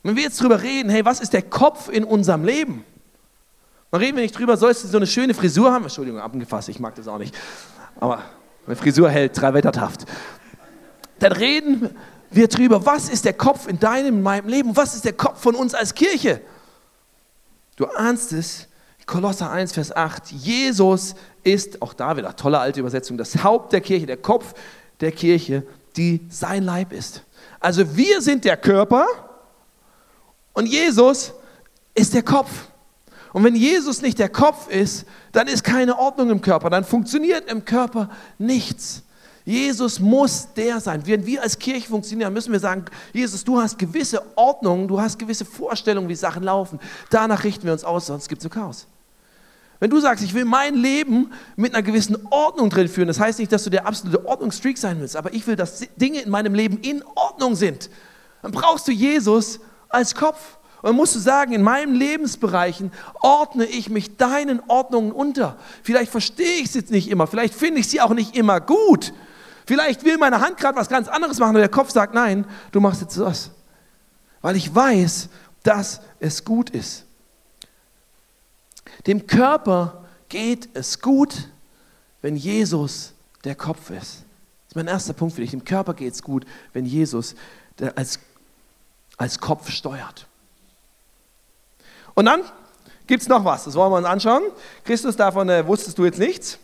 Wenn 0.03 0.15
wir 0.15 0.23
jetzt 0.23 0.39
darüber 0.39 0.61
reden, 0.61 0.89
hey, 0.89 1.05
was 1.05 1.19
ist 1.19 1.33
der 1.33 1.43
Kopf 1.43 1.89
in 1.89 2.03
unserem 2.03 2.43
Leben? 2.43 2.83
Dann 3.91 4.01
reden 4.01 4.15
wir 4.15 4.23
nicht 4.23 4.37
drüber, 4.37 4.57
sollst 4.57 4.83
du 4.83 4.87
so 4.87 4.97
eine 4.97 5.07
schöne 5.07 5.33
Frisur 5.33 5.71
haben? 5.71 5.83
Entschuldigung, 5.83 6.19
abgefasst, 6.19 6.69
ich 6.69 6.79
mag 6.79 6.95
das 6.95 7.07
auch 7.07 7.17
nicht. 7.17 7.35
Aber 7.99 8.23
eine 8.65 8.75
Frisur 8.75 9.09
hält 9.09 9.39
drei 9.39 9.53
Wettertaft. 9.53 10.05
Dann 11.19 11.33
reden 11.33 11.89
wir 12.31 12.47
drüber, 12.47 12.85
was 12.85 13.09
ist 13.09 13.25
der 13.25 13.33
Kopf 13.33 13.67
in 13.67 13.79
deinem, 13.79 14.15
in 14.15 14.21
meinem 14.23 14.47
Leben? 14.47 14.75
Was 14.75 14.95
ist 14.95 15.05
der 15.05 15.13
Kopf 15.13 15.41
von 15.41 15.55
uns 15.55 15.73
als 15.73 15.93
Kirche? 15.93 16.41
Du 17.75 17.85
ahnst 17.85 18.31
es, 18.31 18.67
Kolosser 19.05 19.51
1, 19.51 19.73
Vers 19.73 19.95
8. 19.95 20.31
Jesus 20.31 21.15
ist, 21.43 21.81
auch 21.81 21.93
da 21.93 22.15
wieder, 22.15 22.35
tolle 22.35 22.59
alte 22.59 22.79
Übersetzung, 22.79 23.17
das 23.17 23.43
Haupt 23.43 23.73
der 23.73 23.81
Kirche, 23.81 24.05
der 24.05 24.17
Kopf 24.17 24.53
der 25.01 25.11
Kirche, 25.11 25.63
die 25.97 26.21
sein 26.29 26.63
Leib 26.63 26.93
ist. 26.93 27.23
Also 27.59 27.97
wir 27.97 28.21
sind 28.21 28.45
der 28.45 28.55
Körper, 28.55 29.05
und 30.53 30.65
Jesus 30.65 31.33
ist 31.93 32.13
der 32.13 32.23
Kopf. 32.23 32.49
Und 33.33 33.43
wenn 33.43 33.55
Jesus 33.55 34.01
nicht 34.01 34.19
der 34.19 34.29
Kopf 34.29 34.67
ist, 34.67 35.05
dann 35.31 35.47
ist 35.47 35.63
keine 35.63 35.97
Ordnung 35.97 36.29
im 36.29 36.41
Körper, 36.41 36.69
dann 36.69 36.83
funktioniert 36.83 37.49
im 37.49 37.63
Körper 37.63 38.09
nichts. 38.37 39.03
Jesus 39.43 39.99
muss 39.99 40.49
der 40.55 40.79
sein. 40.79 41.01
Wenn 41.05 41.25
wir 41.25 41.41
als 41.41 41.57
Kirche 41.57 41.87
funktionieren, 41.87 42.31
müssen 42.31 42.51
wir 42.51 42.59
sagen, 42.59 42.85
Jesus, 43.11 43.43
du 43.43 43.59
hast 43.59 43.79
gewisse 43.79 44.21
Ordnungen, 44.35 44.87
du 44.87 45.01
hast 45.01 45.17
gewisse 45.17 45.45
Vorstellungen, 45.45 46.09
wie 46.09 46.15
Sachen 46.15 46.43
laufen. 46.43 46.79
Danach 47.09 47.43
richten 47.43 47.65
wir 47.65 47.73
uns 47.73 47.83
aus, 47.83 48.05
sonst 48.05 48.29
gibt 48.29 48.39
es 48.39 48.43
so 48.43 48.49
Chaos. 48.49 48.85
Wenn 49.79 49.89
du 49.89 49.99
sagst, 49.99 50.23
ich 50.23 50.35
will 50.35 50.45
mein 50.45 50.75
Leben 50.75 51.31
mit 51.55 51.73
einer 51.73 51.81
gewissen 51.81 52.15
Ordnung 52.29 52.69
drin 52.69 52.87
führen, 52.87 53.07
das 53.07 53.19
heißt 53.19 53.39
nicht, 53.39 53.51
dass 53.51 53.63
du 53.63 53.71
der 53.71 53.87
absolute 53.87 54.23
Ordnungsstreak 54.27 54.77
sein 54.77 54.99
willst, 54.99 55.15
aber 55.15 55.33
ich 55.33 55.47
will, 55.47 55.55
dass 55.55 55.79
Dinge 55.95 56.21
in 56.21 56.29
meinem 56.29 56.53
Leben 56.53 56.77
in 56.81 57.03
Ordnung 57.15 57.55
sind. 57.55 57.89
Dann 58.43 58.51
brauchst 58.51 58.87
du 58.87 58.91
Jesus 58.91 59.59
als 59.91 60.15
Kopf. 60.15 60.57
Und 60.81 60.89
dann 60.89 60.95
musst 60.95 61.15
du 61.15 61.19
sagen, 61.19 61.53
in 61.53 61.61
meinen 61.61 61.93
Lebensbereichen 61.93 62.91
ordne 63.21 63.65
ich 63.65 63.89
mich 63.89 64.17
deinen 64.17 64.61
Ordnungen 64.67 65.11
unter. 65.11 65.57
Vielleicht 65.83 66.11
verstehe 66.11 66.59
ich 66.59 66.65
es 66.65 66.73
jetzt 66.73 66.91
nicht 66.91 67.09
immer, 67.09 67.27
vielleicht 67.27 67.53
finde 67.53 67.79
ich 67.79 67.87
sie 67.87 68.01
auch 68.01 68.13
nicht 68.13 68.35
immer 68.35 68.59
gut. 68.59 69.13
Vielleicht 69.67 70.03
will 70.03 70.17
meine 70.17 70.41
Hand 70.41 70.57
gerade 70.57 70.75
was 70.75 70.89
ganz 70.89 71.07
anderes 71.07 71.37
machen 71.37 71.55
und 71.55 71.61
der 71.61 71.69
Kopf 71.69 71.91
sagt, 71.91 72.13
nein, 72.13 72.45
du 72.71 72.81
machst 72.81 73.01
jetzt 73.01 73.17
das. 73.17 73.51
Weil 74.41 74.55
ich 74.55 74.73
weiß, 74.73 75.29
dass 75.63 76.01
es 76.19 76.43
gut 76.43 76.71
ist. 76.71 77.05
Dem 79.05 79.27
Körper 79.27 80.03
geht 80.29 80.69
es 80.73 80.99
gut, 80.99 81.47
wenn 82.21 82.35
Jesus 82.35 83.13
der 83.43 83.55
Kopf 83.55 83.91
ist. 83.91 84.23
Das 84.23 84.69
ist 84.69 84.75
mein 84.75 84.87
erster 84.87 85.13
Punkt 85.13 85.35
für 85.35 85.41
dich. 85.41 85.51
Dem 85.51 85.63
Körper 85.63 85.93
geht 85.93 86.13
es 86.13 86.23
gut, 86.23 86.45
wenn 86.73 86.85
Jesus 86.85 87.35
als 87.95 88.19
als 89.21 89.39
Kopf 89.39 89.69
steuert. 89.69 90.25
Und 92.15 92.25
dann 92.25 92.41
gibt 93.07 93.21
es 93.21 93.29
noch 93.29 93.45
was, 93.45 93.65
das 93.65 93.75
wollen 93.75 93.91
wir 93.91 93.97
uns 93.97 94.07
anschauen. 94.07 94.43
Christus, 94.83 95.15
davon 95.15 95.47
äh, 95.49 95.65
wusstest 95.65 95.97
du 95.97 96.05
jetzt 96.05 96.19
nichts. 96.19 96.57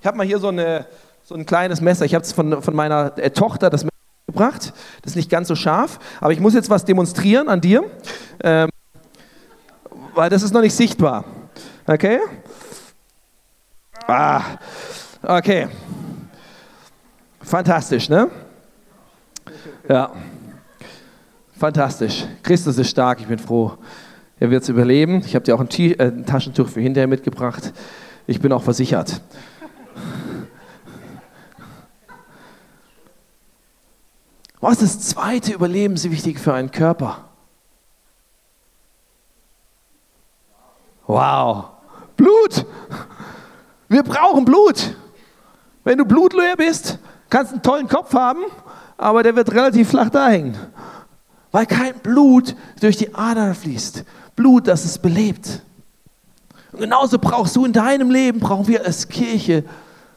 Ich 0.00 0.06
habe 0.06 0.16
mal 0.16 0.26
hier 0.26 0.38
so, 0.38 0.48
eine, 0.48 0.86
so 1.22 1.34
ein 1.34 1.46
kleines 1.46 1.80
Messer. 1.80 2.04
Ich 2.04 2.14
habe 2.14 2.24
es 2.24 2.32
von, 2.32 2.62
von 2.62 2.74
meiner 2.74 3.16
äh, 3.18 3.30
Tochter, 3.30 3.70
das 3.70 3.84
Messer 3.84 3.90
gebracht. 4.26 4.72
Das 5.02 5.12
ist 5.12 5.16
nicht 5.16 5.30
ganz 5.30 5.48
so 5.48 5.54
scharf, 5.54 5.98
aber 6.20 6.32
ich 6.32 6.40
muss 6.40 6.54
jetzt 6.54 6.70
was 6.70 6.84
demonstrieren 6.84 7.48
an 7.48 7.60
dir, 7.60 7.84
ähm, 8.42 8.70
weil 10.14 10.30
das 10.30 10.42
ist 10.42 10.52
noch 10.52 10.62
nicht 10.62 10.74
sichtbar. 10.74 11.24
Okay? 11.86 12.20
Ah, 14.06 14.42
okay. 15.22 15.68
Fantastisch, 17.42 18.08
ne? 18.08 18.30
Ja. 19.88 20.12
Fantastisch. 21.60 22.24
Christus 22.42 22.78
ist 22.78 22.88
stark, 22.88 23.20
ich 23.20 23.26
bin 23.26 23.38
froh. 23.38 23.76
Er 24.38 24.50
wird 24.50 24.62
es 24.62 24.70
überleben. 24.70 25.20
Ich 25.26 25.34
habe 25.34 25.44
dir 25.44 25.54
auch 25.54 25.60
ein, 25.60 25.68
äh, 25.68 26.04
ein 26.04 26.24
Taschentuch 26.24 26.66
für 26.66 26.80
hinterher 26.80 27.06
mitgebracht. 27.06 27.74
Ich 28.26 28.40
bin 28.40 28.50
auch 28.50 28.62
versichert. 28.62 29.20
Was 34.58 34.80
ist 34.80 35.00
das 35.00 35.08
zweite 35.10 35.52
überlebenswichtig 35.52 36.38
für 36.38 36.54
einen 36.54 36.70
Körper? 36.70 37.28
Wow. 41.06 41.72
Blut. 42.16 42.64
Wir 43.90 44.02
brauchen 44.02 44.46
Blut. 44.46 44.96
Wenn 45.84 45.98
du 45.98 46.06
blutleer 46.06 46.56
bist, 46.56 46.98
kannst 47.28 47.52
du 47.52 47.56
einen 47.56 47.62
tollen 47.62 47.88
Kopf 47.88 48.14
haben, 48.14 48.44
aber 48.96 49.22
der 49.22 49.36
wird 49.36 49.52
relativ 49.52 49.90
flach 49.90 50.08
da 50.08 50.30
hängen. 50.30 50.56
Weil 51.52 51.66
kein 51.66 51.94
Blut 52.00 52.54
durch 52.80 52.96
die 52.96 53.14
Adern 53.14 53.54
fließt. 53.54 54.04
Blut, 54.36 54.68
das 54.68 54.84
es 54.84 54.98
belebt. 54.98 55.62
Und 56.72 56.80
genauso 56.80 57.18
brauchst 57.18 57.56
du 57.56 57.64
in 57.64 57.72
deinem 57.72 58.10
Leben, 58.10 58.38
brauchen 58.38 58.68
wir 58.68 58.84
als 58.84 59.08
Kirche 59.08 59.64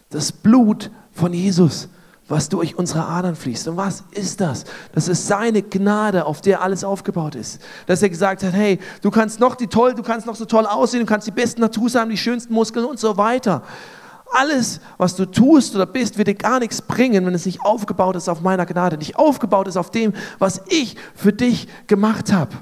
das 0.10 0.32
Blut 0.32 0.92
von 1.12 1.34
Jesus 1.34 1.90
was 2.28 2.50
durch 2.50 2.78
unsere 2.78 3.06
Adern 3.06 3.36
fließt. 3.36 3.68
Und 3.68 3.78
was 3.78 4.04
ist 4.12 4.40
das? 4.40 4.64
Das 4.94 5.08
ist 5.08 5.28
seine 5.28 5.62
Gnade, 5.62 6.26
auf 6.26 6.42
der 6.42 6.62
alles 6.62 6.84
aufgebaut 6.84 7.36
ist. 7.36 7.62
Dass 7.86 8.02
er 8.02 8.10
gesagt 8.10 8.44
hat, 8.44 8.54
hey, 8.54 8.80
du 9.02 9.12
kannst 9.12 9.40
noch 9.40 9.56
die 9.56 9.68
toll, 9.68 9.94
du 9.94 10.04
kannst 10.04 10.26
noch 10.26 10.36
so 10.36 10.46
toll 10.46 10.66
aussehen, 10.66 11.02
du 11.02 11.06
kannst 11.06 11.28
die 11.28 11.32
besten 11.32 11.62
Tattoos 11.62 11.96
haben, 11.96 12.10
die 12.10 12.18
schönsten 12.18 12.54
Muskeln 12.54 12.86
und 12.86 13.00
so 13.00 13.18
weiter. 13.18 13.62
Alles, 14.34 14.80
was 14.98 15.16
du 15.16 15.26
tust 15.26 15.76
oder 15.76 15.86
bist, 15.86 16.18
wird 16.18 16.28
dir 16.28 16.36
gar 16.36 16.60
nichts 16.60 16.82
bringen, 16.82 17.26
wenn 17.26 17.34
es 17.34 17.46
nicht 17.46 17.62
aufgebaut 17.62 18.16
ist 18.16 18.30
auf 18.30 18.42
meiner 18.42 18.66
Gnade, 18.66 18.98
nicht 18.98 19.16
aufgebaut 19.16 19.68
ist 19.68 19.78
auf 19.78 19.92
dem, 19.92 20.14
was 20.40 20.62
ich 20.68 20.96
für 21.16 21.34
dich 21.34 21.68
gemacht 21.88 22.32
habe. 22.32 22.56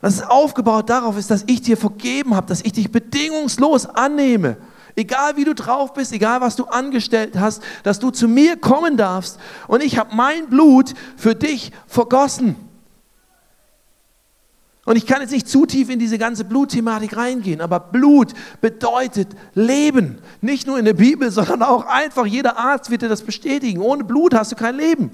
Dass 0.00 0.14
es 0.14 0.22
aufgebaut 0.22 0.90
darauf 0.90 1.16
ist, 1.16 1.30
dass 1.30 1.44
ich 1.46 1.62
dir 1.62 1.76
vergeben 1.76 2.34
habe, 2.34 2.46
dass 2.46 2.60
ich 2.60 2.72
dich 2.72 2.90
bedingungslos 2.92 3.86
annehme 3.86 4.56
egal 4.96 5.36
wie 5.36 5.44
du 5.44 5.54
drauf 5.54 5.92
bist, 5.92 6.12
egal 6.12 6.40
was 6.40 6.56
du 6.56 6.64
angestellt 6.64 7.38
hast, 7.38 7.62
dass 7.82 7.98
du 7.98 8.10
zu 8.10 8.26
mir 8.26 8.56
kommen 8.56 8.96
darfst 8.96 9.38
und 9.68 9.82
ich 9.82 9.98
habe 9.98 10.16
mein 10.16 10.48
Blut 10.48 10.94
für 11.16 11.34
dich 11.34 11.70
vergossen. 11.86 12.56
Und 14.86 14.94
ich 14.94 15.04
kann 15.04 15.20
jetzt 15.20 15.32
nicht 15.32 15.48
zu 15.48 15.66
tief 15.66 15.90
in 15.90 15.98
diese 15.98 16.16
ganze 16.16 16.44
Blutthematik 16.44 17.16
reingehen, 17.16 17.60
aber 17.60 17.80
Blut 17.80 18.32
bedeutet 18.60 19.28
Leben. 19.52 20.18
Nicht 20.40 20.68
nur 20.68 20.78
in 20.78 20.84
der 20.84 20.94
Bibel, 20.94 21.30
sondern 21.32 21.62
auch 21.64 21.84
einfach 21.84 22.24
jeder 22.24 22.56
Arzt 22.56 22.88
wird 22.88 23.02
dir 23.02 23.08
das 23.08 23.22
bestätigen. 23.22 23.80
Ohne 23.80 24.04
Blut 24.04 24.32
hast 24.32 24.52
du 24.52 24.56
kein 24.56 24.76
Leben. 24.76 25.10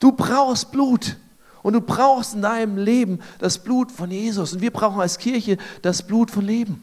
Du 0.00 0.12
brauchst 0.12 0.72
Blut. 0.72 1.16
Und 1.62 1.72
du 1.74 1.80
brauchst 1.80 2.34
in 2.34 2.42
deinem 2.42 2.76
Leben 2.76 3.20
das 3.38 3.58
Blut 3.58 3.92
von 3.92 4.10
Jesus. 4.10 4.52
Und 4.52 4.62
wir 4.62 4.70
brauchen 4.72 5.00
als 5.00 5.18
Kirche 5.18 5.56
das 5.82 6.02
Blut 6.02 6.30
von 6.30 6.44
Leben. 6.44 6.82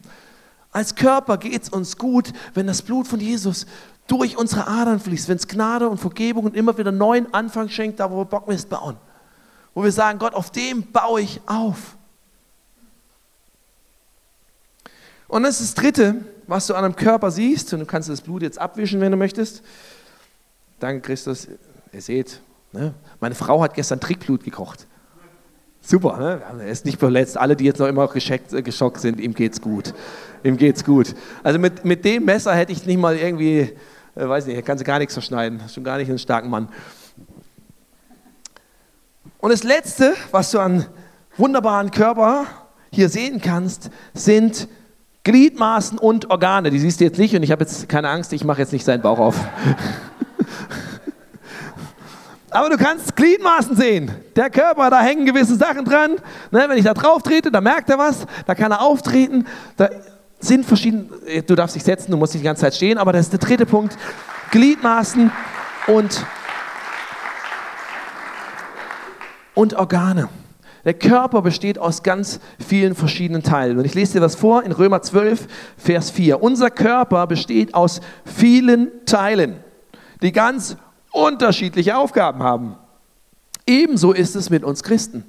Als 0.72 0.96
Körper 0.96 1.38
geht 1.38 1.64
es 1.64 1.70
uns 1.70 1.98
gut, 1.98 2.32
wenn 2.54 2.68
das 2.68 2.82
Blut 2.82 3.08
von 3.08 3.20
Jesus 3.20 3.66
durch 4.08 4.38
unsere 4.38 4.68
Adern 4.68 5.00
fließt, 5.00 5.28
wenn 5.28 5.38
es 5.38 5.48
Gnade 5.48 5.90
und 5.90 5.98
Vergebung 5.98 6.46
und 6.46 6.56
immer 6.56 6.78
wieder 6.78 6.92
neuen 6.92 7.34
Anfang 7.34 7.70
schenkt, 7.70 8.00
da 8.00 8.12
wo 8.12 8.18
wir 8.18 8.26
Bock 8.26 8.42
Bockmist 8.42 8.70
bauen. 8.70 8.98
Wo 9.76 9.84
wir 9.84 9.92
sagen, 9.92 10.18
Gott, 10.18 10.34
auf 10.34 10.52
dem 10.52 10.92
baue 10.92 11.22
ich 11.22 11.42
auf. 11.46 11.96
Und 15.28 15.44
das 15.44 15.60
ist 15.60 15.76
das 15.78 15.84
Dritte, 15.84 16.16
was 16.48 16.66
du 16.68 16.76
an 16.76 16.86
einem 16.86 16.96
Körper 16.96 17.30
siehst, 17.30 17.74
und 17.74 17.82
du 17.82 17.86
kannst 17.86 18.10
das 18.10 18.22
Blut 18.22 18.42
jetzt 18.42 18.58
abwischen, 18.60 19.02
wenn 19.02 19.12
du 19.12 19.18
möchtest. 19.18 19.62
Danke, 20.80 21.02
Christus. 21.02 21.48
Ihr 21.92 22.02
seht, 22.02 22.42
ne? 22.72 22.94
meine 23.20 23.36
Frau 23.36 23.62
hat 23.62 23.74
gestern 23.74 24.00
Trickblut 24.00 24.44
gekocht. 24.44 24.88
Super, 25.82 26.18
ne? 26.18 26.42
er 26.60 26.68
ist 26.68 26.86
nicht 26.86 27.00
verletzt. 27.00 27.38
Alle, 27.38 27.56
die 27.56 27.66
jetzt 27.66 27.80
noch 27.80 27.88
immer 27.88 28.08
geschockt, 28.08 28.54
äh, 28.54 28.62
geschockt 28.62 29.02
sind, 29.02 29.20
ihm 29.20 29.34
geht's 29.34 29.62
gut. 29.62 29.94
Ihm 30.44 30.58
geht's 30.58 30.84
gut. 30.84 31.14
Also 31.44 31.60
mit, 31.60 31.86
mit 31.86 32.04
dem 32.06 32.26
Messer 32.26 32.56
hätte 32.56 32.72
ich 32.72 32.86
nicht 32.86 32.98
mal 32.98 33.16
irgendwie, 33.16 33.60
äh, 34.16 34.28
weiß 34.28 34.48
nicht, 34.48 34.66
kannst 34.66 34.82
du 34.82 34.86
gar 34.86 35.00
nichts 35.00 35.14
verschneiden. 35.14 35.62
Schon 35.74 35.84
gar 35.84 35.98
nicht 35.98 36.10
einen 36.10 36.20
starken 36.20 36.50
Mann. 36.50 36.70
Und 39.46 39.52
das 39.52 39.62
Letzte, 39.62 40.16
was 40.32 40.50
du 40.50 40.58
an 40.58 40.88
wunderbaren 41.38 41.92
Körper 41.92 42.48
hier 42.90 43.10
sehen 43.10 43.40
kannst, 43.40 43.92
sind 44.16 44.68
Gliedmaßen 45.24 46.00
und 46.00 46.32
Organe. 46.32 46.72
Die 46.72 46.80
siehst 46.80 47.00
du 47.00 47.04
jetzt 47.04 47.20
nicht 47.20 47.36
und 47.36 47.44
ich 47.44 47.52
habe 47.52 47.64
jetzt 47.64 47.88
keine 47.88 48.10
Angst, 48.10 48.34
ich 48.34 48.44
mache 48.44 48.62
jetzt 48.62 48.74
nicht 48.74 48.84
seinen 48.84 49.04
Bauch 49.04 49.20
auf. 49.20 49.36
Aber 52.50 52.70
du 52.72 52.78
kannst 52.78 53.16
Gliedmaßen 53.16 53.76
sehen. 53.76 54.10
Der 54.36 54.50
Körper, 54.50 54.90
da 54.90 55.02
hängen 55.02 55.28
gewisse 55.28 55.58
Sachen 55.58 55.86
dran. 55.86 56.16
Ne, 56.50 56.66
wenn 56.68 56.80
ich 56.80 56.86
da 56.86 56.96
drauf 56.96 57.22
trete, 57.22 57.52
da 57.52 57.62
merkt 57.62 57.88
er 57.92 58.00
was, 58.00 58.26
da 58.48 58.56
kann 58.56 58.72
er 58.72 58.82
auftreten. 58.82 59.46
Da 59.78 59.90
sind 60.40 60.66
verschiedene, 60.66 61.08
du 61.46 61.54
darfst 61.54 61.76
dich 61.76 61.84
setzen, 61.84 62.10
du 62.10 62.18
musst 62.18 62.34
nicht 62.34 62.42
die 62.42 62.48
ganze 62.48 62.62
Zeit 62.62 62.74
stehen, 62.74 62.98
aber 62.98 63.14
das 63.14 63.28
ist 63.28 63.34
der 63.34 63.40
dritte 63.42 63.68
Punkt. 63.68 63.96
Gliedmaßen 64.50 65.32
und, 65.86 66.26
und 69.56 69.74
Organe. 69.74 70.30
Der 70.84 70.94
Körper 70.94 71.42
besteht 71.42 71.80
aus 71.80 72.04
ganz 72.04 72.40
vielen 72.60 72.94
verschiedenen 72.94 73.42
Teilen. 73.42 73.80
Und 73.80 73.86
ich 73.86 73.96
lese 73.96 74.14
dir 74.14 74.22
was 74.22 74.36
vor 74.36 74.62
in 74.62 74.72
Römer 74.72 75.02
12, 75.02 75.48
Vers 75.78 76.12
4. 76.12 76.44
Unser 76.44 76.70
Körper 76.70 77.26
besteht 77.26 77.74
aus 77.74 78.02
vielen 78.24 78.92
Teilen, 79.06 79.58
die 80.22 80.32
ganz 80.32 80.78
unterschiedliche 81.12 81.98
Aufgaben 81.98 82.44
haben. 82.44 82.76
Ebenso 83.66 84.14
ist 84.14 84.36
es 84.36 84.52
mit 84.52 84.64
uns 84.64 84.84
Christen. 84.84 85.26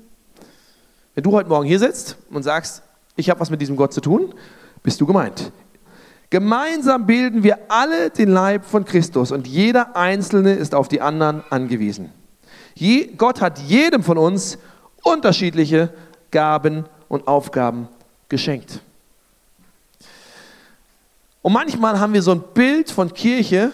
Wenn 1.14 1.24
du 1.24 1.32
heute 1.32 1.48
Morgen 1.48 1.66
hier 1.66 1.78
sitzt 1.78 2.18
und 2.30 2.42
sagst, 2.42 2.82
ich 3.16 3.30
habe 3.30 3.40
was 3.40 3.48
mit 3.48 3.62
diesem 3.62 3.76
Gott 3.76 3.94
zu 3.94 4.02
tun, 4.02 4.34
bist 4.82 5.00
du 5.00 5.06
gemeint. 5.06 5.52
Gemeinsam 6.28 7.06
bilden 7.06 7.42
wir 7.42 7.58
alle 7.68 8.10
den 8.10 8.28
Leib 8.28 8.66
von 8.66 8.84
Christus 8.84 9.32
und 9.32 9.46
jeder 9.46 9.96
Einzelne 9.96 10.52
ist 10.52 10.74
auf 10.74 10.88
die 10.88 11.00
anderen 11.00 11.42
angewiesen. 11.48 12.10
Je, 12.78 13.06
Gott 13.16 13.40
hat 13.40 13.58
jedem 13.58 14.02
von 14.02 14.18
uns 14.18 14.58
unterschiedliche 15.02 15.88
Gaben 16.30 16.84
und 17.08 17.26
Aufgaben 17.26 17.88
geschenkt. 18.28 18.80
Und 21.40 21.54
manchmal 21.54 21.98
haben 21.98 22.12
wir 22.12 22.20
so 22.20 22.32
ein 22.32 22.42
Bild 22.52 22.90
von 22.90 23.14
Kirche, 23.14 23.72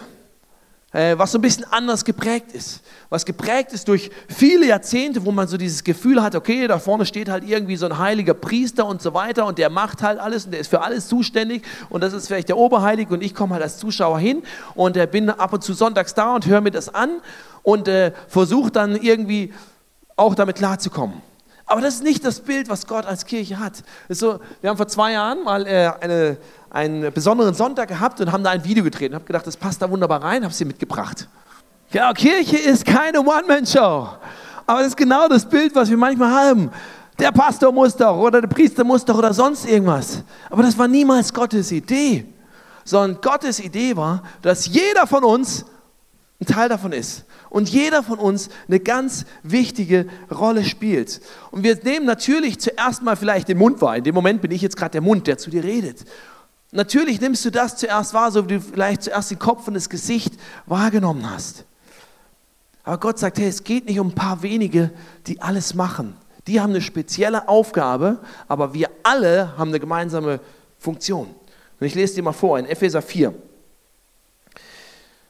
äh, 0.93 1.17
was 1.17 1.33
so 1.33 1.37
ein 1.37 1.41
bisschen 1.41 1.65
anders 1.65 2.05
geprägt 2.05 2.53
ist. 2.53 2.81
Was 3.09 3.25
geprägt 3.25 3.73
ist 3.73 3.89
durch 3.89 4.09
viele 4.29 4.67
Jahrzehnte, 4.67 5.25
wo 5.25 5.31
man 5.31 5.49
so 5.49 5.57
dieses 5.57 5.83
Gefühl 5.83 6.23
hat, 6.23 6.35
okay, 6.35 6.65
da 6.67 6.79
vorne 6.79 7.05
steht 7.05 7.27
halt 7.27 7.43
irgendwie 7.43 7.75
so 7.75 7.87
ein 7.87 7.97
heiliger 7.97 8.35
Priester 8.35 8.85
und 8.85 9.01
so 9.01 9.13
weiter 9.13 9.45
und 9.45 9.57
der 9.57 9.69
macht 9.69 10.01
halt 10.01 10.19
alles 10.19 10.45
und 10.45 10.51
der 10.51 10.61
ist 10.61 10.69
für 10.69 10.81
alles 10.81 11.09
zuständig 11.09 11.63
und 11.89 12.01
das 12.01 12.13
ist 12.13 12.27
vielleicht 12.27 12.47
der 12.47 12.57
Oberheilige 12.57 13.13
und 13.13 13.21
ich 13.21 13.35
komme 13.35 13.55
halt 13.55 13.63
als 13.63 13.79
Zuschauer 13.79 14.19
hin 14.19 14.43
und 14.75 14.95
äh, 14.95 15.07
bin 15.11 15.29
ab 15.29 15.51
und 15.51 15.63
zu 15.63 15.73
sonntags 15.73 16.13
da 16.13 16.35
und 16.35 16.45
höre 16.45 16.61
mir 16.61 16.71
das 16.71 16.93
an 16.93 17.09
und 17.63 17.87
äh, 17.87 18.11
versuche 18.27 18.69
dann 18.69 18.95
irgendwie 18.95 19.53
auch 20.15 20.35
damit 20.35 20.57
klarzukommen. 20.57 21.21
Aber 21.65 21.81
das 21.81 21.95
ist 21.95 22.03
nicht 22.03 22.23
das 22.23 22.39
Bild, 22.41 22.69
was 22.69 22.85
Gott 22.85 23.05
als 23.05 23.25
Kirche 23.25 23.57
hat. 23.57 23.83
So, 24.09 24.39
wir 24.61 24.69
haben 24.69 24.77
vor 24.77 24.87
zwei 24.87 25.13
Jahren 25.13 25.43
mal 25.43 25.65
äh, 25.65 25.91
eine 26.01 26.37
einen 26.73 27.13
besonderen 27.13 27.53
Sonntag 27.53 27.87
gehabt 27.87 28.19
und 28.19 28.31
haben 28.31 28.43
da 28.43 28.49
ein 28.49 28.63
Video 28.65 28.83
gedreht. 28.83 29.11
Und 29.11 29.15
habe 29.15 29.25
gedacht, 29.25 29.45
das 29.45 29.55
passt 29.55 29.81
da 29.81 29.89
wunderbar 29.89 30.23
rein, 30.23 30.43
habe 30.43 30.53
sie 30.53 30.65
mitgebracht. 30.65 31.29
Ja, 31.91 32.11
Kirche 32.13 32.57
ist 32.57 32.83
keine 32.83 33.19
One-Man-Show. 33.19 34.09
Aber 34.65 34.79
das 34.79 34.87
ist 34.87 34.97
genau 34.97 35.27
das 35.27 35.47
Bild, 35.47 35.75
was 35.75 35.89
wir 35.89 35.97
manchmal 35.97 36.31
haben. 36.31 36.71
Der 37.19 37.31
Pastor 37.31 37.71
muss 37.71 37.95
doch 37.95 38.17
oder 38.17 38.41
der 38.41 38.47
Priester 38.47 38.83
muss 38.83 39.05
doch 39.05 39.15
oder 39.15 39.31
sonst 39.31 39.65
irgendwas. 39.65 40.23
Aber 40.49 40.63
das 40.63 40.75
war 40.75 40.87
niemals 40.87 41.31
Gottes 41.31 41.71
Idee. 41.71 42.25
Sondern 42.83 43.21
Gottes 43.21 43.59
Idee 43.59 43.95
war, 43.95 44.23
dass 44.41 44.65
jeder 44.65 45.05
von 45.05 45.23
uns 45.23 45.63
ein 46.41 46.47
Teil 46.47 46.69
davon 46.69 46.91
ist. 46.91 47.23
Und 47.53 47.69
jeder 47.69 48.01
von 48.01 48.17
uns 48.17 48.49
eine 48.67 48.79
ganz 48.79 49.25
wichtige 49.43 50.07
Rolle 50.31 50.65
spielt. 50.65 51.21
Und 51.51 51.63
wir 51.63 51.77
nehmen 51.83 52.07
natürlich 52.07 52.59
zuerst 52.59 53.03
mal 53.03 53.15
vielleicht 53.15 53.47
den 53.47 53.59
Mund 53.59 53.79
wahr. 53.79 53.95
In 53.95 54.03
dem 54.03 54.15
Moment 54.15 54.41
bin 54.41 54.49
ich 54.49 54.63
jetzt 54.63 54.75
gerade 54.75 54.93
der 54.93 55.01
Mund, 55.01 55.27
der 55.27 55.37
zu 55.37 55.51
dir 55.51 55.63
redet. 55.63 56.03
Natürlich 56.71 57.21
nimmst 57.21 57.45
du 57.45 57.51
das 57.51 57.77
zuerst 57.77 58.15
wahr, 58.15 58.31
so 58.31 58.49
wie 58.49 58.55
du 58.55 58.59
vielleicht 58.59 59.03
zuerst 59.03 59.29
den 59.29 59.37
Kopf 59.37 59.67
und 59.67 59.75
das 59.75 59.87
Gesicht 59.87 60.33
wahrgenommen 60.65 61.29
hast. 61.29 61.65
Aber 62.83 62.97
Gott 62.97 63.19
sagt, 63.19 63.37
hey, 63.37 63.49
es 63.49 63.63
geht 63.63 63.85
nicht 63.85 63.99
um 63.99 64.07
ein 64.07 64.15
paar 64.15 64.41
wenige, 64.41 64.89
die 65.27 65.39
alles 65.39 65.75
machen, 65.75 66.15
Die 66.47 66.59
haben 66.59 66.71
eine 66.71 66.81
spezielle 66.81 67.47
Aufgabe, 67.47 68.17
aber 68.47 68.73
wir 68.73 68.89
alle 69.03 69.55
haben 69.59 69.69
eine 69.69 69.79
gemeinsame 69.79 70.39
Funktion. 70.79 71.27
Und 71.79 71.85
ich 71.85 71.93
lese 71.93 72.15
dir 72.15 72.23
mal 72.23 72.33
vor 72.33 72.57
in 72.57 72.65
Epheser 72.65 73.03
4. 73.03 73.31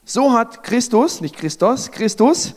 So 0.05 0.33
hat 0.33 0.63
Christus, 0.63 1.22
nicht 1.22 1.38
Christus, 1.38 1.91
Christus, 1.91 2.55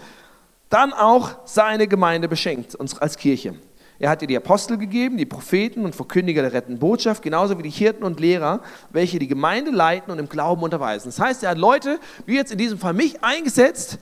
dann 0.68 0.92
auch 0.92 1.30
seine 1.44 1.86
Gemeinde 1.86 2.28
beschenkt, 2.28 2.74
uns 2.74 2.98
als 2.98 3.16
Kirche. 3.16 3.54
Er 3.98 4.10
hat 4.10 4.20
dir 4.20 4.26
die 4.26 4.36
Apostel 4.36 4.76
gegeben, 4.76 5.16
die 5.16 5.26
Propheten 5.26 5.84
und 5.84 5.94
Verkündiger 5.94 6.42
der 6.42 6.52
rettenden 6.52 6.80
Botschaft, 6.80 7.22
genauso 7.22 7.56
wie 7.56 7.62
die 7.62 7.70
Hirten 7.70 8.04
und 8.04 8.20
Lehrer, 8.20 8.60
welche 8.90 9.18
die 9.18 9.28
Gemeinde 9.28 9.70
leiten 9.70 10.10
und 10.12 10.18
im 10.18 10.28
Glauben 10.28 10.62
unterweisen. 10.62 11.08
Das 11.08 11.20
heißt, 11.20 11.44
er 11.44 11.50
hat 11.50 11.58
Leute, 11.58 11.98
wie 12.26 12.34
jetzt 12.34 12.52
in 12.52 12.58
diesem 12.58 12.78
Fall 12.78 12.92
mich, 12.92 13.22
eingesetzt, 13.22 13.98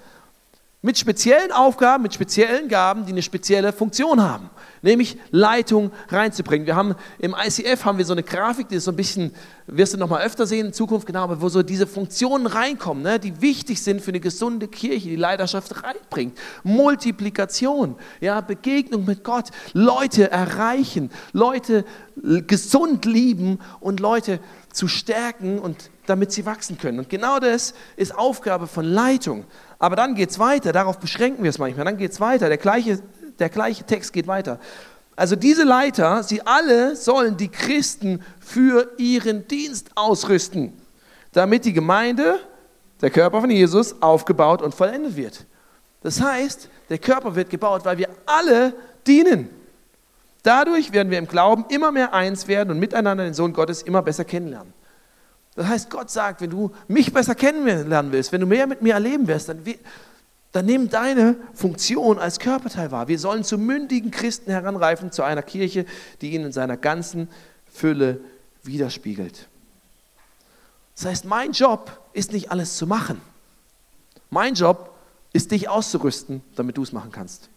mit 0.85 0.99
speziellen 0.99 1.51
Aufgaben, 1.51 2.03
mit 2.03 2.13
speziellen 2.13 2.69
Gaben, 2.69 3.07
die 3.07 3.13
eine 3.13 3.23
spezielle 3.23 3.73
Funktion 3.73 4.23
haben, 4.23 4.51
nämlich 4.83 5.17
Leitung 5.31 5.91
reinzubringen. 6.11 6.67
Wir 6.67 6.77
haben 6.77 6.95
im 7.19 7.35
ICF 7.35 7.87
haben 7.87 7.97
wir 7.97 8.05
so 8.05 8.13
eine 8.13 8.23
Grafik, 8.23 8.69
die 8.69 8.75
ist 8.75 8.85
so 8.85 8.91
ein 8.91 8.97
bisschen, 8.97 9.35
wirst 9.67 9.95
du 9.95 9.97
noch 9.97 10.11
mal 10.11 10.21
öfter 10.21 10.47
sehen 10.47 10.67
in 10.67 10.73
Zukunft, 10.75 11.07
genau, 11.07 11.41
wo 11.41 11.49
so 11.49 11.63
diese 11.63 11.87
Funktionen 11.87 12.47
reinkommen, 12.47 13.03
ne, 13.03 13.19
die 13.19 13.41
wichtig 13.41 13.83
sind 13.83 14.03
für 14.03 14.11
eine 14.11 14.21
gesunde 14.21 14.69
Kirche, 14.69 15.09
die 15.09 15.17
Leidenschaft 15.17 15.83
reinbringt. 15.83 16.37
Multiplikation, 16.65 17.97
ja, 18.21 18.43
Begegnung 18.43 19.07
mit 19.07 19.25
Gott, 19.25 19.47
Leute 19.73 20.31
erreichen, 20.31 21.11
Leute 21.33 21.87
gesund 22.47 23.07
lieben 23.07 23.59
und 23.81 24.01
Leute 24.01 24.39
zu 24.71 24.87
stärken 24.87 25.59
und 25.61 25.91
damit 26.05 26.33
sie 26.33 26.45
wachsen 26.45 26.77
können. 26.77 26.99
Und 26.99 27.09
genau 27.09 27.39
das 27.39 27.73
ist 27.97 28.15
Aufgabe 28.15 28.67
von 28.67 28.85
Leitung. 28.85 29.45
Aber 29.79 29.97
dann 29.97 30.15
geht 30.15 30.31
es 30.31 30.39
weiter, 30.39 30.73
darauf 30.73 30.99
beschränken 30.99 31.43
wir 31.43 31.51
es 31.51 31.59
manchmal. 31.59 31.85
Dann 31.85 31.97
geht 31.97 32.13
es 32.13 32.21
weiter, 32.21 32.49
der 32.49 32.59
gleiche, 32.59 33.01
der 33.39 33.49
gleiche 33.49 33.85
Text 33.85 34.13
geht 34.13 34.27
weiter. 34.27 34.59
Also 35.17 35.37
diese 35.37 35.63
Leiter, 35.63 36.23
sie 36.23 36.43
alle 36.45 36.97
sollen 36.97 37.37
die 37.37 37.49
Christen 37.49 38.23
für 38.41 38.91
ihren 38.99 39.47
Dienst 39.47 39.91
ausrüsten, 39.95 40.73
damit 41.33 41.65
die 41.65 41.73
Gemeinde, 41.73 42.41
der 43.01 43.11
Körper 43.11 43.41
von 43.41 43.51
Jesus, 43.51 44.01
aufgebaut 44.03 44.63
und 44.63 44.75
vollendet 44.75 45.17
wird. 45.17 45.47
Das 46.03 46.21
heißt, 46.21 46.69
der 46.89 46.99
Körper 46.99 47.35
wird 47.35 47.51
gebaut, 47.51 47.85
weil 47.85 47.99
wir 47.99 48.09
alle 48.27 48.75
dienen. 49.07 49.49
Dadurch 50.43 50.93
werden 50.93 51.11
wir 51.11 51.19
im 51.19 51.27
Glauben 51.29 51.65
immer 51.69 51.91
mehr 51.91 52.13
eins 52.13 52.47
werden 52.49 52.71
und 52.71 52.79
miteinander 52.79 53.25
den 53.25 53.35
Sohn 53.35 53.53
Gottes 53.53 53.83
immer 53.83 54.03
besser 54.03 54.25
kennenlernen. 54.25 54.73
Das 55.55 55.67
heißt, 55.67 55.91
Gott 55.91 56.11
sagt, 56.11 56.41
wenn 56.41 56.51
du 56.51 56.73
mich 56.89 57.13
besser 57.13 57.35
kennenlernen 57.35 58.11
willst, 58.13 58.33
wenn 58.33 58.41
du 58.41 58.47
mehr 58.47 58.67
mit 58.67 58.83
mir 58.83 58.95
erleben 58.95 59.29
wirst, 59.29 59.49
dann, 59.49 59.63
dann 60.53 60.67
nimm 60.67 60.91
deine 60.91 61.37
Funktion 61.55 62.19
als 62.19 62.39
Körperteil 62.41 62.91
wahr. 62.91 63.07
Wir 63.07 63.19
sollen 63.19 63.45
zu 63.45 63.57
mündigen 63.57 64.11
Christen 64.11 64.51
heranreifen, 64.51 65.13
zu 65.13 65.23
einer 65.23 65.43
Kirche, 65.43 65.87
die 66.21 66.33
ihn 66.33 66.45
in 66.45 66.53
seiner 66.53 66.77
ganzen 66.77 67.29
Fülle 67.73 68.21
widerspiegelt. 68.65 69.47
Das 70.97 71.07
heißt, 71.07 71.25
mein 71.25 71.53
Job 71.53 72.01
ist 72.13 72.33
nicht 72.33 72.51
alles 72.51 72.77
zu 72.77 72.87
machen. 72.87 73.21
Mein 74.31 74.55
Job 74.55 74.93
ist 75.33 75.51
dich 75.51 75.69
auszurüsten, 75.69 76.43
damit 76.57 76.77
du 76.77 76.83
es 76.83 76.93
machen 76.93 77.13
kannst. 77.13 77.49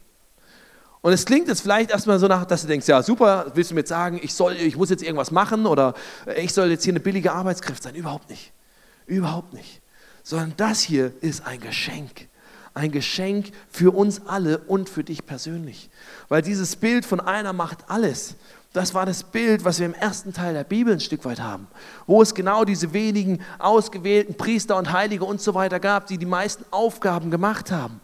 Und 1.01 1.13
es 1.13 1.25
klingt 1.25 1.47
jetzt 1.47 1.61
vielleicht 1.61 1.91
erstmal 1.91 2.19
so 2.19 2.27
nach, 2.27 2.45
dass 2.45 2.61
du 2.61 2.67
denkst, 2.67 2.87
ja 2.87 3.03
super, 3.03 3.51
willst 3.53 3.71
du 3.71 3.75
mir 3.75 3.81
jetzt 3.81 3.89
sagen, 3.89 4.19
ich, 4.21 4.33
soll, 4.33 4.53
ich 4.53 4.77
muss 4.77 4.89
jetzt 4.89 5.03
irgendwas 5.03 5.31
machen 5.31 5.65
oder 5.65 5.93
ich 6.37 6.53
soll 6.53 6.69
jetzt 6.69 6.83
hier 6.83 6.93
eine 6.93 6.99
billige 6.99 7.31
Arbeitskraft 7.31 7.83
sein? 7.83 7.95
Überhaupt 7.95 8.29
nicht. 8.29 8.51
Überhaupt 9.05 9.53
nicht. 9.53 9.81
Sondern 10.23 10.53
das 10.57 10.81
hier 10.81 11.13
ist 11.21 11.45
ein 11.45 11.59
Geschenk. 11.59 12.27
Ein 12.73 12.91
Geschenk 12.91 13.51
für 13.69 13.95
uns 13.95 14.27
alle 14.27 14.59
und 14.59 14.89
für 14.89 15.03
dich 15.03 15.25
persönlich. 15.25 15.89
Weil 16.29 16.41
dieses 16.41 16.75
Bild 16.75 17.05
von 17.05 17.19
einer 17.19 17.53
macht 17.53 17.89
alles, 17.89 18.35
das 18.73 18.93
war 18.93 19.05
das 19.05 19.23
Bild, 19.23 19.65
was 19.65 19.79
wir 19.79 19.85
im 19.85 19.93
ersten 19.93 20.33
Teil 20.33 20.53
der 20.53 20.63
Bibel 20.63 20.93
ein 20.93 20.99
Stück 20.99 21.25
weit 21.25 21.39
haben, 21.39 21.67
wo 22.05 22.21
es 22.21 22.35
genau 22.35 22.65
diese 22.65 22.93
wenigen 22.93 23.39
ausgewählten 23.57 24.35
Priester 24.35 24.77
und 24.77 24.91
Heilige 24.91 25.25
und 25.25 25.41
so 25.41 25.53
weiter 25.55 25.79
gab, 25.79 26.07
die 26.07 26.17
die 26.17 26.25
meisten 26.25 26.65
Aufgaben 26.69 27.31
gemacht 27.31 27.71
haben 27.71 28.01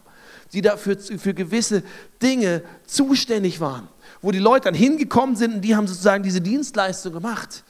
die 0.54 0.62
dafür 0.62 0.98
für 0.98 1.34
gewisse 1.34 1.84
Dinge 2.22 2.64
zuständig 2.86 3.60
waren, 3.60 3.88
wo 4.22 4.32
die 4.32 4.40
Leute 4.40 4.66
dann 4.66 4.76
hingekommen 4.76 5.36
sind 5.36 5.56
und 5.56 5.62
die 5.62 5.76
haben 5.76 5.88
sozusagen 5.88 6.24
diese 6.24 6.42
Dienstleistung 6.42 7.14
gemacht. 7.14 7.64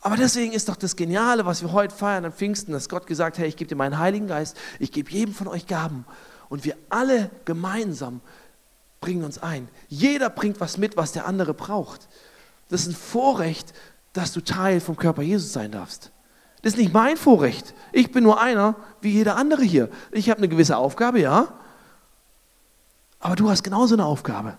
Aber 0.00 0.16
deswegen 0.16 0.52
ist 0.52 0.68
doch 0.68 0.76
das 0.76 0.96
Geniale, 0.96 1.46
was 1.46 1.62
wir 1.62 1.72
heute 1.72 1.94
feiern 1.94 2.26
an 2.26 2.32
Pfingsten, 2.32 2.72
dass 2.72 2.90
Gott 2.90 3.06
gesagt 3.06 3.38
hat, 3.38 3.42
hey, 3.42 3.48
ich 3.48 3.56
gebe 3.56 3.68
dir 3.68 3.76
meinen 3.76 3.98
Heiligen 3.98 4.28
Geist, 4.28 4.56
ich 4.78 4.92
gebe 4.92 5.10
jedem 5.10 5.34
von 5.34 5.48
euch 5.48 5.66
Gaben 5.66 6.04
und 6.50 6.64
wir 6.64 6.76
alle 6.90 7.30
gemeinsam 7.46 8.20
bringen 9.00 9.24
uns 9.24 9.38
ein. 9.38 9.68
Jeder 9.88 10.28
bringt 10.28 10.60
was 10.60 10.76
mit, 10.76 10.98
was 10.98 11.12
der 11.12 11.26
andere 11.26 11.54
braucht. 11.54 12.08
Das 12.68 12.82
ist 12.82 12.88
ein 12.88 12.94
Vorrecht, 12.94 13.72
dass 14.12 14.32
du 14.32 14.42
Teil 14.42 14.80
vom 14.80 14.96
Körper 14.96 15.22
Jesus 15.22 15.54
sein 15.54 15.72
darfst. 15.72 16.10
Das 16.60 16.74
ist 16.74 16.78
nicht 16.78 16.92
mein 16.92 17.16
Vorrecht. 17.16 17.74
Ich 17.92 18.12
bin 18.12 18.24
nur 18.24 18.40
einer 18.40 18.76
wie 19.00 19.10
jeder 19.10 19.36
andere 19.36 19.62
hier. 19.62 19.88
Ich 20.12 20.30
habe 20.30 20.38
eine 20.38 20.48
gewisse 20.48 20.76
Aufgabe, 20.76 21.20
ja, 21.20 21.48
aber 23.24 23.36
du 23.36 23.48
hast 23.48 23.62
genauso 23.62 23.94
eine 23.94 24.04
Aufgabe. 24.04 24.58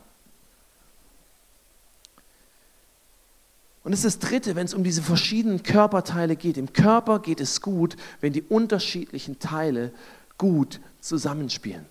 Und 3.84 3.92
das 3.92 4.04
ist 4.04 4.24
das 4.24 4.30
Dritte, 4.30 4.56
wenn 4.56 4.66
es 4.66 4.74
um 4.74 4.84
diese 4.84 5.04
verschiedenen 5.04 5.62
Körperteile 5.62 6.36
geht. 6.36 6.58
Im 6.58 6.74
Körper 6.74 7.20
geht 7.20 7.40
es 7.40 7.62
gut, 7.62 7.96
wenn 8.22 8.34
die 8.34 8.42
unterschiedlichen 8.42 9.38
Teile 9.38 9.92
gut 10.40 10.80
zusammenspielen. 11.00 11.86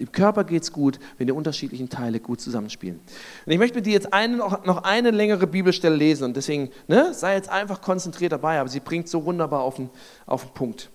Im 0.00 0.12
Körper 0.12 0.44
geht 0.44 0.64
es 0.64 0.72
gut, 0.72 1.00
wenn 1.16 1.28
die 1.28 1.32
unterschiedlichen 1.32 1.88
Teile 1.88 2.20
gut 2.20 2.42
zusammenspielen. 2.42 3.00
Und 3.46 3.52
ich 3.52 3.58
möchte 3.58 3.76
mit 3.76 3.86
dir 3.86 3.94
jetzt 3.94 4.12
eine, 4.12 4.36
noch 4.36 4.84
eine 4.84 5.12
längere 5.12 5.46
Bibelstelle 5.46 5.96
lesen 5.96 6.24
und 6.24 6.36
deswegen 6.36 6.68
ne, 6.88 7.14
sei 7.14 7.36
jetzt 7.36 7.48
einfach 7.48 7.80
konzentriert 7.80 8.32
dabei, 8.32 8.60
aber 8.60 8.68
sie 8.68 8.80
bringt 8.80 9.08
so 9.08 9.24
wunderbar 9.24 9.62
auf 9.62 9.76
den, 9.76 9.88
auf 10.26 10.44
den 10.44 10.52
Punkt. 10.52 10.90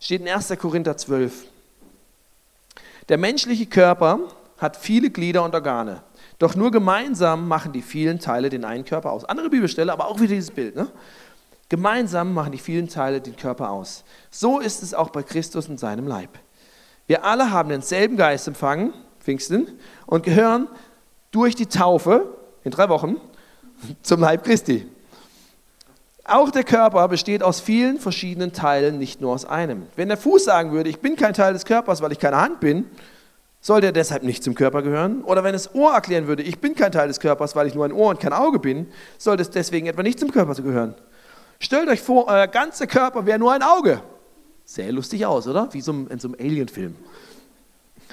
Steht 0.00 0.22
in 0.22 0.28
1. 0.28 0.54
Korinther 0.58 0.96
12. 0.96 1.48
Der 3.08 3.18
menschliche 3.18 3.66
Körper 3.66 4.20
hat 4.58 4.76
viele 4.76 5.10
Glieder 5.10 5.44
und 5.44 5.54
Organe. 5.54 6.02
Doch 6.38 6.54
nur 6.54 6.70
gemeinsam 6.70 7.46
machen 7.48 7.72
die 7.72 7.82
vielen 7.82 8.18
Teile 8.18 8.48
den 8.48 8.64
einen 8.64 8.84
Körper 8.84 9.12
aus. 9.12 9.24
Andere 9.24 9.48
Bibelstelle, 9.48 9.92
aber 9.92 10.08
auch 10.08 10.18
wieder 10.20 10.34
dieses 10.34 10.50
Bild. 10.50 10.76
Ne? 10.76 10.88
Gemeinsam 11.68 12.34
machen 12.34 12.52
die 12.52 12.58
vielen 12.58 12.88
Teile 12.88 13.20
den 13.20 13.36
Körper 13.36 13.70
aus. 13.70 14.04
So 14.30 14.60
ist 14.60 14.82
es 14.82 14.94
auch 14.94 15.10
bei 15.10 15.22
Christus 15.22 15.68
und 15.68 15.78
seinem 15.78 16.06
Leib. 16.06 16.30
Wir 17.06 17.24
alle 17.24 17.50
haben 17.50 17.68
denselben 17.68 18.16
Geist 18.16 18.48
empfangen, 18.48 18.92
Pfingsten, 19.20 19.78
und 20.06 20.24
gehören 20.24 20.68
durch 21.30 21.54
die 21.54 21.66
Taufe 21.66 22.34
in 22.64 22.70
drei 22.70 22.88
Wochen 22.88 23.16
zum 24.02 24.20
Leib 24.20 24.44
Christi. 24.44 24.86
Auch 26.28 26.50
der 26.50 26.64
Körper 26.64 27.06
besteht 27.06 27.44
aus 27.44 27.60
vielen 27.60 28.00
verschiedenen 28.00 28.52
Teilen, 28.52 28.98
nicht 28.98 29.20
nur 29.20 29.32
aus 29.32 29.44
einem. 29.44 29.86
Wenn 29.94 30.08
der 30.08 30.16
Fuß 30.16 30.42
sagen 30.44 30.72
würde, 30.72 30.90
ich 30.90 30.98
bin 30.98 31.14
kein 31.14 31.34
Teil 31.34 31.52
des 31.52 31.64
Körpers, 31.64 32.02
weil 32.02 32.10
ich 32.10 32.18
keine 32.18 32.38
Hand 32.38 32.58
bin, 32.58 32.84
soll 33.60 33.80
der 33.80 33.92
deshalb 33.92 34.24
nicht 34.24 34.42
zum 34.42 34.56
Körper 34.56 34.82
gehören? 34.82 35.22
Oder 35.22 35.44
wenn 35.44 35.52
das 35.52 35.72
Ohr 35.76 35.92
erklären 35.92 36.26
würde, 36.26 36.42
ich 36.42 36.58
bin 36.58 36.74
kein 36.74 36.90
Teil 36.90 37.06
des 37.06 37.20
Körpers, 37.20 37.54
weil 37.54 37.68
ich 37.68 37.76
nur 37.76 37.84
ein 37.84 37.92
Ohr 37.92 38.10
und 38.10 38.18
kein 38.18 38.32
Auge 38.32 38.58
bin, 38.58 38.88
soll 39.18 39.36
das 39.36 39.50
deswegen 39.50 39.86
etwa 39.86 40.02
nicht 40.02 40.18
zum 40.18 40.32
Körper 40.32 40.54
gehören? 40.54 40.96
Stellt 41.60 41.88
euch 41.88 42.00
vor, 42.02 42.26
euer 42.26 42.48
ganzer 42.48 42.88
Körper 42.88 43.24
wäre 43.24 43.38
nur 43.38 43.52
ein 43.52 43.62
Auge. 43.62 44.02
Sehr 44.64 44.90
lustig 44.90 45.24
aus, 45.26 45.46
oder? 45.46 45.72
Wie 45.72 45.80
so 45.80 45.92
in 45.92 46.18
so 46.18 46.26
einem 46.26 46.36
Alien-Film. 46.40 46.96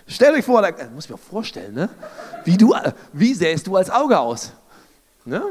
Stellt 0.06 0.36
euch 0.36 0.45
vor, 0.45 0.62
da, 0.62 0.69
muss 0.93 1.06
ich 1.06 1.12
mir 1.12 1.17
vorstellen, 1.17 1.73
ne? 1.73 1.89
wie, 2.45 2.58
du, 2.58 2.76
wie 3.12 3.34
sähst 3.34 3.65
du 3.65 3.76
als 3.76 3.89
Auge 3.89 4.19
aus? 4.19 4.52
Ne? 5.26 5.41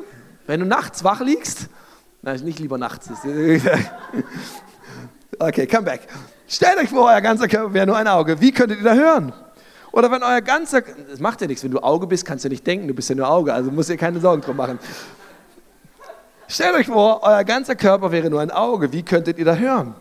Wenn 0.46 0.60
du 0.60 0.66
nachts 0.66 1.02
wach 1.02 1.20
liegst 1.20 1.68
Nein, 2.22 2.40
nicht 2.40 2.58
lieber 2.58 2.78
nachts. 2.78 3.10
Okay, 5.38 5.66
come 5.66 5.82
back. 5.82 6.02
Stellt 6.46 6.78
euch 6.78 6.90
vor, 6.90 7.06
euer 7.06 7.20
ganzer 7.20 7.48
Körper 7.48 7.72
wäre 7.74 7.86
nur 7.86 7.96
ein 7.96 8.06
Auge. 8.06 8.40
Wie 8.40 8.52
könntet 8.52 8.78
ihr 8.78 8.84
da 8.84 8.94
hören? 8.94 9.32
Oder 9.90 10.10
wenn 10.10 10.22
euer 10.22 10.40
ganzer, 10.40 10.82
das 10.82 11.18
macht 11.18 11.40
ja 11.40 11.48
nichts, 11.48 11.64
wenn 11.64 11.72
du 11.72 11.80
Auge 11.80 12.06
bist, 12.06 12.24
kannst 12.24 12.44
du 12.44 12.48
nicht 12.48 12.64
denken, 12.66 12.86
du 12.86 12.94
bist 12.94 13.08
ja 13.08 13.16
nur 13.16 13.28
Auge, 13.28 13.52
also 13.52 13.72
musst 13.72 13.90
ihr 13.90 13.96
keine 13.96 14.20
Sorgen 14.20 14.40
drum 14.40 14.56
machen. 14.56 14.78
Stellt 16.46 16.74
euch 16.76 16.86
vor, 16.86 17.22
euer 17.24 17.42
ganzer 17.44 17.74
Körper 17.74 18.12
wäre 18.12 18.30
nur 18.30 18.40
ein 18.40 18.50
Auge, 18.50 18.92
wie 18.92 19.02
könntet 19.02 19.38
ihr 19.38 19.44
da 19.44 19.56
hören? 19.56 19.94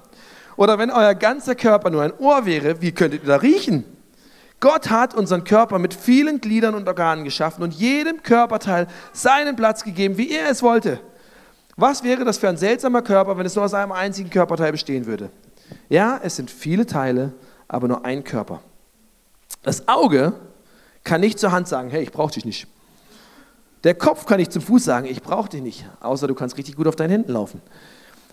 Oder 0.57 0.77
wenn 0.77 0.91
euer 0.91 1.15
ganzer 1.15 1.55
Körper 1.55 1.89
nur 1.89 2.03
ein 2.03 2.13
Ohr 2.19 2.45
wäre, 2.45 2.81
wie 2.81 2.91
könntet 2.91 3.23
ihr 3.23 3.29
da 3.29 3.37
riechen? 3.37 3.85
Gott 4.59 4.91
hat 4.91 5.15
unseren 5.15 5.43
Körper 5.43 5.79
mit 5.79 5.93
vielen 5.93 6.39
Gliedern 6.39 6.75
und 6.75 6.87
Organen 6.87 7.23
geschaffen 7.23 7.63
und 7.63 7.73
jedem 7.73 8.21
Körperteil 8.21 8.87
seinen 9.11 9.55
Platz 9.55 9.83
gegeben, 9.83 10.17
wie 10.17 10.31
er 10.31 10.49
es 10.49 10.61
wollte. 10.61 10.99
Was 11.81 12.03
wäre 12.03 12.23
das 12.23 12.37
für 12.37 12.47
ein 12.47 12.57
seltsamer 12.57 13.01
Körper, 13.01 13.35
wenn 13.39 13.45
es 13.47 13.55
nur 13.55 13.65
aus 13.65 13.73
einem 13.73 13.91
einzigen 13.91 14.29
Körperteil 14.29 14.71
bestehen 14.71 15.07
würde? 15.07 15.31
Ja, 15.89 16.19
es 16.21 16.35
sind 16.35 16.51
viele 16.51 16.85
Teile, 16.85 17.33
aber 17.67 17.87
nur 17.87 18.05
ein 18.05 18.23
Körper. 18.23 18.61
Das 19.63 19.87
Auge 19.87 20.33
kann 21.03 21.21
nicht 21.21 21.39
zur 21.39 21.51
Hand 21.51 21.67
sagen, 21.67 21.89
hey, 21.89 22.03
ich 22.03 22.11
brauche 22.11 22.33
dich 22.33 22.45
nicht. 22.45 22.67
Der 23.83 23.95
Kopf 23.95 24.27
kann 24.27 24.37
nicht 24.37 24.53
zum 24.53 24.61
Fuß 24.61 24.83
sagen, 24.83 25.07
ich 25.07 25.23
brauche 25.23 25.49
dich 25.49 25.63
nicht, 25.63 25.89
außer 26.01 26.27
du 26.27 26.35
kannst 26.35 26.55
richtig 26.55 26.75
gut 26.75 26.85
auf 26.85 26.95
deinen 26.95 27.09
Händen 27.09 27.31
laufen. 27.31 27.63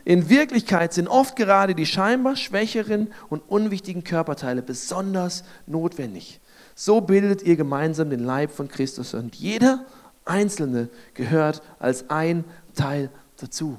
In 0.04 0.28
Wirklichkeit 0.28 0.92
sind 0.92 1.08
oft 1.08 1.34
gerade 1.34 1.74
die 1.74 1.86
scheinbar 1.86 2.36
schwächeren 2.36 3.14
und 3.30 3.40
unwichtigen 3.48 4.04
Körperteile 4.04 4.60
besonders 4.60 5.42
notwendig. 5.66 6.38
So 6.74 7.00
bildet 7.00 7.42
ihr 7.44 7.56
gemeinsam 7.56 8.10
den 8.10 8.20
Leib 8.20 8.50
von 8.50 8.68
Christus 8.68 9.14
und 9.14 9.36
jeder 9.36 9.86
Einzelne 10.26 10.90
gehört 11.14 11.62
als 11.78 12.10
ein 12.10 12.44
Teil 12.74 13.08
dazu. 13.38 13.78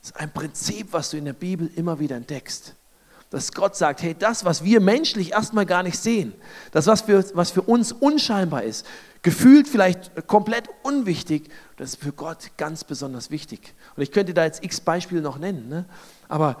Das 0.00 0.10
ist 0.10 0.16
ein 0.16 0.32
Prinzip, 0.32 0.92
was 0.92 1.10
du 1.10 1.16
in 1.16 1.24
der 1.24 1.32
Bibel 1.32 1.70
immer 1.76 1.98
wieder 1.98 2.16
entdeckst. 2.16 2.74
Dass 3.30 3.52
Gott 3.52 3.76
sagt, 3.76 4.02
hey, 4.02 4.16
das, 4.18 4.44
was 4.44 4.64
wir 4.64 4.80
menschlich 4.80 5.32
erstmal 5.32 5.66
gar 5.66 5.82
nicht 5.82 5.98
sehen, 5.98 6.32
das, 6.72 6.86
was 6.86 7.02
für, 7.02 7.24
was 7.34 7.50
für 7.50 7.62
uns 7.62 7.92
unscheinbar 7.92 8.62
ist, 8.62 8.86
gefühlt 9.22 9.68
vielleicht 9.68 10.26
komplett 10.26 10.68
unwichtig, 10.82 11.50
das 11.76 11.90
ist 11.90 12.02
für 12.02 12.12
Gott 12.12 12.50
ganz 12.56 12.84
besonders 12.84 13.30
wichtig. 13.30 13.74
Und 13.96 14.02
ich 14.02 14.12
könnte 14.12 14.32
da 14.32 14.44
jetzt 14.44 14.64
x 14.64 14.80
Beispiele 14.80 15.20
noch 15.20 15.38
nennen, 15.38 15.68
ne? 15.68 15.84
aber 16.28 16.56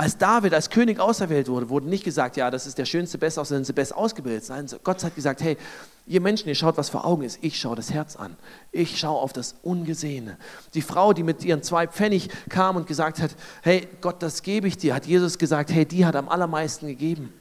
als 0.00 0.16
David 0.16 0.54
als 0.54 0.70
König 0.70 0.98
auserwählt 0.98 1.48
wurde, 1.48 1.68
wurde 1.68 1.86
nicht 1.86 2.04
gesagt, 2.04 2.38
ja, 2.38 2.50
das 2.50 2.66
ist 2.66 2.78
der 2.78 2.86
schönste, 2.86 3.18
der 3.18 3.72
best 3.74 3.94
ausgebildet. 3.94 4.48
Nein, 4.48 4.66
Gott 4.82 5.04
hat 5.04 5.14
gesagt, 5.14 5.42
hey, 5.42 5.58
ihr 6.06 6.22
Menschen, 6.22 6.48
ihr 6.48 6.54
schaut, 6.54 6.78
was 6.78 6.88
vor 6.88 7.04
Augen 7.04 7.22
ist. 7.22 7.38
Ich 7.42 7.60
schaue 7.60 7.76
das 7.76 7.92
Herz 7.92 8.16
an. 8.16 8.34
Ich 8.72 8.98
schaue 8.98 9.20
auf 9.20 9.34
das 9.34 9.56
Ungesehene. 9.62 10.38
Die 10.72 10.80
Frau, 10.80 11.12
die 11.12 11.22
mit 11.22 11.44
ihren 11.44 11.62
zwei 11.62 11.86
Pfennig 11.86 12.30
kam 12.48 12.76
und 12.76 12.86
gesagt 12.86 13.20
hat, 13.20 13.32
hey, 13.60 13.86
Gott, 14.00 14.22
das 14.22 14.42
gebe 14.42 14.66
ich 14.68 14.78
dir, 14.78 14.94
hat 14.94 15.04
Jesus 15.04 15.36
gesagt, 15.36 15.70
hey, 15.70 15.84
die 15.84 16.06
hat 16.06 16.16
am 16.16 16.30
allermeisten 16.30 16.86
gegeben. 16.86 17.34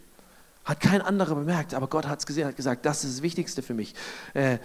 Hat 0.66 0.82
kein 0.82 1.02
anderer 1.02 1.36
bemerkt, 1.36 1.74
aber 1.74 1.88
Gott 1.88 2.10
hat 2.10 2.20
es 2.20 2.26
gesehen, 2.26 2.46
hat 2.46 2.58
gesagt, 2.58 2.86
das 2.86 3.06
ist 3.06 3.16
das 3.16 3.22
Wichtigste 3.22 3.62
für 3.62 3.74
mich. 3.74 3.96
Äh, 4.34 4.58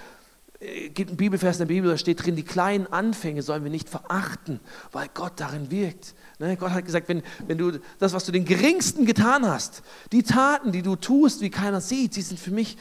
gibt 0.94 1.10
einen 1.10 1.16
Bibelvers 1.16 1.56
in 1.56 1.60
der 1.60 1.74
Bibel, 1.74 1.90
da 1.90 1.98
steht 1.98 2.24
drin, 2.24 2.36
die 2.36 2.42
kleinen 2.42 2.86
Anfänge 2.86 3.42
sollen 3.42 3.64
wir 3.64 3.70
nicht 3.70 3.88
verachten, 3.88 4.60
weil 4.92 5.08
Gott 5.12 5.34
darin 5.36 5.70
wirkt. 5.70 6.14
Ne? 6.38 6.56
Gott 6.56 6.70
hat 6.70 6.84
gesagt, 6.84 7.08
wenn, 7.08 7.22
wenn 7.46 7.58
du 7.58 7.72
das, 7.98 8.12
was 8.12 8.24
du 8.24 8.32
den 8.32 8.44
Geringsten 8.44 9.04
getan 9.04 9.46
hast, 9.46 9.82
die 10.12 10.22
Taten, 10.22 10.72
die 10.72 10.82
du 10.82 10.96
tust, 10.96 11.40
wie 11.40 11.50
keiner 11.50 11.80
sieht, 11.80 12.16
die 12.16 12.22
sind 12.22 12.40
für 12.40 12.50
mich 12.50 12.76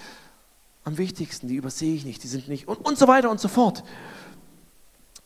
am 0.84 0.98
wichtigsten, 0.98 1.48
die 1.48 1.56
übersehe 1.56 1.96
ich 1.96 2.06
nicht, 2.06 2.24
die 2.24 2.28
sind 2.28 2.48
nicht 2.48 2.68
und, 2.68 2.78
und 2.86 2.98
so 2.98 3.08
weiter 3.08 3.30
und 3.30 3.40
so 3.40 3.48
fort. 3.48 3.84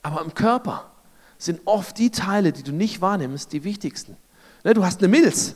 Aber 0.02 0.22
im 0.22 0.34
Körper 0.34 0.92
sind 1.38 1.62
oft 1.66 1.98
die 1.98 2.12
Teile, 2.12 2.52
die 2.52 2.64
du 2.64 2.72
nicht 2.72 3.02
wahrnimmst, 3.02 3.52
die 3.54 3.64
wichtigsten. 3.64 4.18
Ne? 4.64 4.74
Du 4.74 4.84
hast 4.84 5.00
eine 5.00 5.08
Milz. 5.08 5.56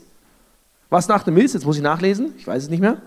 Was 0.89 1.07
nach 1.07 1.23
der 1.23 1.33
Milz? 1.33 1.53
Jetzt 1.53 1.65
muss 1.65 1.77
ich 1.77 1.83
nachlesen, 1.83 2.33
ich 2.37 2.45
weiß 2.45 2.63
es 2.63 2.69
nicht 2.69 2.81
mehr. 2.81 3.01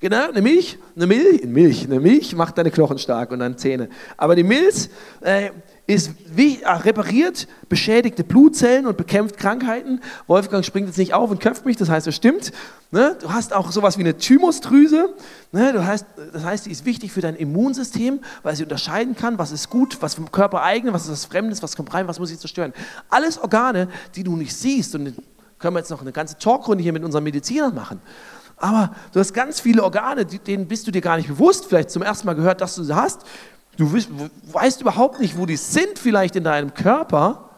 Genau, 0.00 0.28
eine 0.28 0.42
Milch, 0.42 0.78
eine 0.96 1.06
Milch, 1.06 1.44
Milch, 1.44 1.84
eine 1.84 2.00
Milch 2.00 2.34
macht 2.34 2.58
deine 2.58 2.70
Knochen 2.70 2.98
stark 2.98 3.30
und 3.30 3.38
deine 3.38 3.56
Zähne. 3.56 3.88
Aber 4.16 4.34
die 4.34 4.42
Milz 4.42 4.90
äh, 5.20 5.50
ist 5.86 6.12
wie, 6.34 6.62
äh, 6.62 6.68
repariert 6.68 7.46
beschädigte 7.68 8.24
Blutzellen 8.24 8.86
und 8.86 8.96
bekämpft 8.96 9.36
Krankheiten. 9.36 10.00
Wolfgang 10.26 10.64
springt 10.64 10.88
jetzt 10.88 10.98
nicht 10.98 11.14
auf 11.14 11.30
und 11.30 11.40
köpft 11.40 11.66
mich, 11.66 11.76
das 11.76 11.88
heißt, 11.90 12.06
es 12.06 12.14
stimmt. 12.14 12.52
Ne? 12.90 13.16
Du 13.20 13.32
hast 13.32 13.52
auch 13.52 13.70
sowas 13.70 13.98
wie 13.98 14.02
eine 14.02 14.16
Thymusdrüse. 14.16 15.14
Ne? 15.52 15.72
Du 15.72 15.84
heißt, 15.84 16.06
das 16.32 16.44
heißt, 16.44 16.66
die 16.66 16.70
ist 16.70 16.84
wichtig 16.84 17.12
für 17.12 17.20
dein 17.20 17.36
Immunsystem, 17.36 18.20
weil 18.42 18.56
sie 18.56 18.62
unterscheiden 18.62 19.14
kann, 19.14 19.38
was 19.38 19.52
ist 19.52 19.68
gut, 19.68 19.98
was 20.00 20.14
vom 20.14 20.30
Körper 20.32 20.62
eigen, 20.62 20.92
was 20.92 21.04
ist 21.04 21.10
was 21.10 21.24
Fremdes, 21.26 21.62
was 21.62 21.76
kommt 21.76 21.92
rein, 21.92 22.08
was 22.08 22.18
muss 22.18 22.30
ich 22.30 22.38
zerstören. 22.38 22.72
Alles 23.10 23.38
Organe, 23.38 23.88
die 24.16 24.24
du 24.24 24.36
nicht 24.36 24.56
siehst. 24.56 24.94
Und 24.94 25.14
können 25.58 25.76
wir 25.76 25.80
jetzt 25.80 25.90
noch 25.90 26.00
eine 26.00 26.12
ganze 26.12 26.38
Talkrunde 26.38 26.82
hier 26.82 26.92
mit 26.92 27.04
unseren 27.04 27.24
Medizinern 27.24 27.74
machen. 27.74 28.00
Aber 28.64 28.94
du 29.12 29.20
hast 29.20 29.34
ganz 29.34 29.60
viele 29.60 29.84
Organe, 29.84 30.24
denen 30.24 30.66
bist 30.66 30.86
du 30.86 30.90
dir 30.90 31.02
gar 31.02 31.18
nicht 31.18 31.28
bewusst, 31.28 31.66
vielleicht 31.66 31.90
zum 31.90 32.00
ersten 32.00 32.26
Mal 32.26 32.32
gehört, 32.32 32.62
dass 32.62 32.74
du 32.74 32.82
sie 32.82 32.96
hast. 32.96 33.20
Du 33.76 33.92
weißt 33.92 34.80
überhaupt 34.80 35.20
nicht, 35.20 35.36
wo 35.36 35.44
die 35.44 35.58
sind, 35.58 35.98
vielleicht 35.98 36.34
in 36.34 36.44
deinem 36.44 36.72
Körper, 36.72 37.50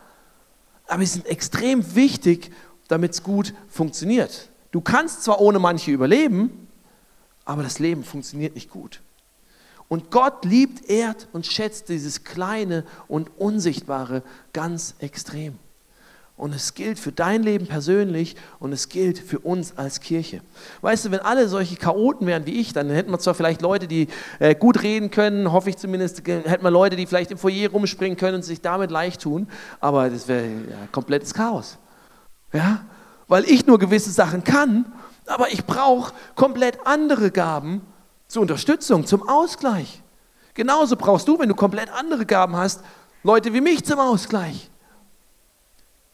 aber 0.88 1.06
sie 1.06 1.12
sind 1.12 1.26
extrem 1.26 1.94
wichtig, 1.94 2.50
damit 2.88 3.12
es 3.12 3.22
gut 3.22 3.54
funktioniert. 3.68 4.48
Du 4.72 4.80
kannst 4.80 5.22
zwar 5.22 5.40
ohne 5.40 5.60
manche 5.60 5.92
überleben, 5.92 6.66
aber 7.44 7.62
das 7.62 7.78
Leben 7.78 8.02
funktioniert 8.02 8.56
nicht 8.56 8.68
gut. 8.68 9.00
Und 9.86 10.10
Gott 10.10 10.44
liebt, 10.44 10.90
ehrt 10.90 11.28
und 11.32 11.46
schätzt 11.46 11.88
dieses 11.88 12.24
Kleine 12.24 12.82
und 13.06 13.30
Unsichtbare 13.38 14.24
ganz 14.52 14.96
extrem. 14.98 15.56
Und 16.36 16.54
es 16.54 16.74
gilt 16.74 16.98
für 16.98 17.12
dein 17.12 17.42
Leben 17.42 17.66
persönlich 17.66 18.36
und 18.58 18.70
es 18.72 18.90
gilt 18.90 19.18
für 19.18 19.38
uns 19.38 19.78
als 19.78 20.00
Kirche. 20.00 20.42
Weißt 20.82 21.06
du, 21.06 21.10
wenn 21.10 21.20
alle 21.20 21.48
solche 21.48 21.76
Chaoten 21.76 22.26
wären 22.26 22.44
wie 22.44 22.60
ich, 22.60 22.74
dann 22.74 22.90
hätten 22.90 23.10
wir 23.10 23.18
zwar 23.18 23.34
vielleicht 23.34 23.62
Leute, 23.62 23.88
die 23.88 24.08
äh, 24.38 24.54
gut 24.54 24.82
reden 24.82 25.10
können, 25.10 25.50
hoffe 25.50 25.70
ich 25.70 25.78
zumindest, 25.78 26.26
hätten 26.28 26.62
wir 26.62 26.70
Leute, 26.70 26.94
die 26.96 27.06
vielleicht 27.06 27.30
im 27.30 27.38
Foyer 27.38 27.70
rumspringen 27.70 28.18
können 28.18 28.36
und 28.36 28.44
sich 28.44 28.60
damit 28.60 28.90
leicht 28.90 29.22
tun, 29.22 29.48
aber 29.80 30.10
das 30.10 30.28
wäre 30.28 30.44
ja, 30.44 30.86
komplettes 30.92 31.32
Chaos. 31.32 31.78
Ja? 32.52 32.84
Weil 33.28 33.44
ich 33.44 33.66
nur 33.66 33.78
gewisse 33.78 34.10
Sachen 34.10 34.44
kann, 34.44 34.84
aber 35.24 35.50
ich 35.52 35.64
brauche 35.64 36.12
komplett 36.34 36.78
andere 36.84 37.30
Gaben 37.30 37.80
zur 38.28 38.42
Unterstützung, 38.42 39.06
zum 39.06 39.26
Ausgleich. 39.26 40.02
Genauso 40.52 40.96
brauchst 40.96 41.28
du, 41.28 41.38
wenn 41.38 41.48
du 41.48 41.54
komplett 41.54 41.90
andere 41.90 42.26
Gaben 42.26 42.56
hast, 42.56 42.82
Leute 43.22 43.54
wie 43.54 43.62
mich 43.62 43.84
zum 43.84 43.98
Ausgleich. 43.98 44.70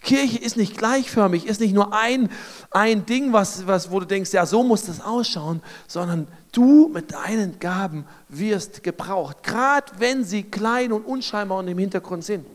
Kirche 0.03 0.39
ist 0.39 0.57
nicht 0.57 0.77
gleichförmig, 0.77 1.47
ist 1.47 1.61
nicht 1.61 1.75
nur 1.75 1.95
ein, 1.95 2.29
ein 2.71 3.07
Ding, 3.07 3.33
was, 3.33 3.67
was, 3.67 3.91
wo 3.91 4.01
du 4.01 4.07
denkst, 4.07 4.33
ja, 4.33 4.47
so 4.47 4.63
muss 4.63 4.85
das 4.85 5.01
ausschauen, 5.01 5.63
sondern 5.87 6.27
du 6.51 6.89
mit 6.89 7.13
deinen 7.13 7.59
Gaben 7.61 8.05
wirst 8.29 8.83
gebraucht, 8.83 9.43
gerade 9.43 9.93
wenn 9.99 10.25
sie 10.25 10.43
klein 10.43 10.93
und 10.93 11.05
unscheinbar 11.05 11.59
und 11.59 11.69
im 11.69 11.79
Hintergrund 11.79 12.25
sind. 12.25 12.47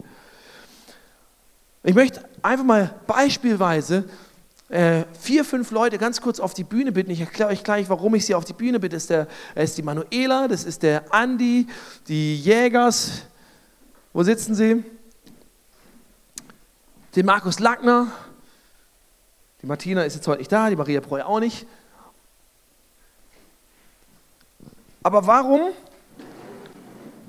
Ich 1.83 1.95
möchte 1.95 2.23
einfach 2.41 2.65
mal 2.65 2.93
beispielweise 3.07 4.03
äh, 4.69 5.03
vier, 5.17 5.45
fünf 5.45 5.71
Leute 5.71 5.97
ganz 5.97 6.19
kurz 6.19 6.41
auf 6.41 6.53
die 6.53 6.65
Bühne 6.65 6.91
bitten. 6.91 7.11
Ich 7.11 7.21
erkläre 7.21 7.49
euch 7.49 7.63
gleich, 7.63 7.87
warum 7.89 8.15
ich 8.15 8.25
sie 8.25 8.35
auf 8.35 8.43
die 8.43 8.53
Bühne 8.53 8.79
bitte. 8.79 8.97
Das 8.97 9.03
ist, 9.03 9.09
der, 9.09 9.27
das 9.55 9.63
ist 9.69 9.77
die 9.77 9.83
Manuela, 9.83 10.49
das 10.49 10.65
ist 10.65 10.83
der 10.83 11.13
Andi, 11.13 11.67
die 12.09 12.35
Jägers. 12.35 13.23
Wo 14.11 14.23
sitzen 14.23 14.55
sie? 14.55 14.83
Den 17.17 17.25
Markus 17.25 17.59
Lackner. 17.59 18.11
Die 19.63 19.65
Martina 19.65 20.03
ist 20.03 20.13
jetzt 20.13 20.27
heute 20.27 20.37
nicht 20.37 20.51
da, 20.51 20.69
die 20.69 20.75
Maria 20.75 21.01
Breu 21.01 21.23
auch 21.23 21.39
nicht. 21.39 21.65
Aber 25.01 25.25
warum 25.25 25.61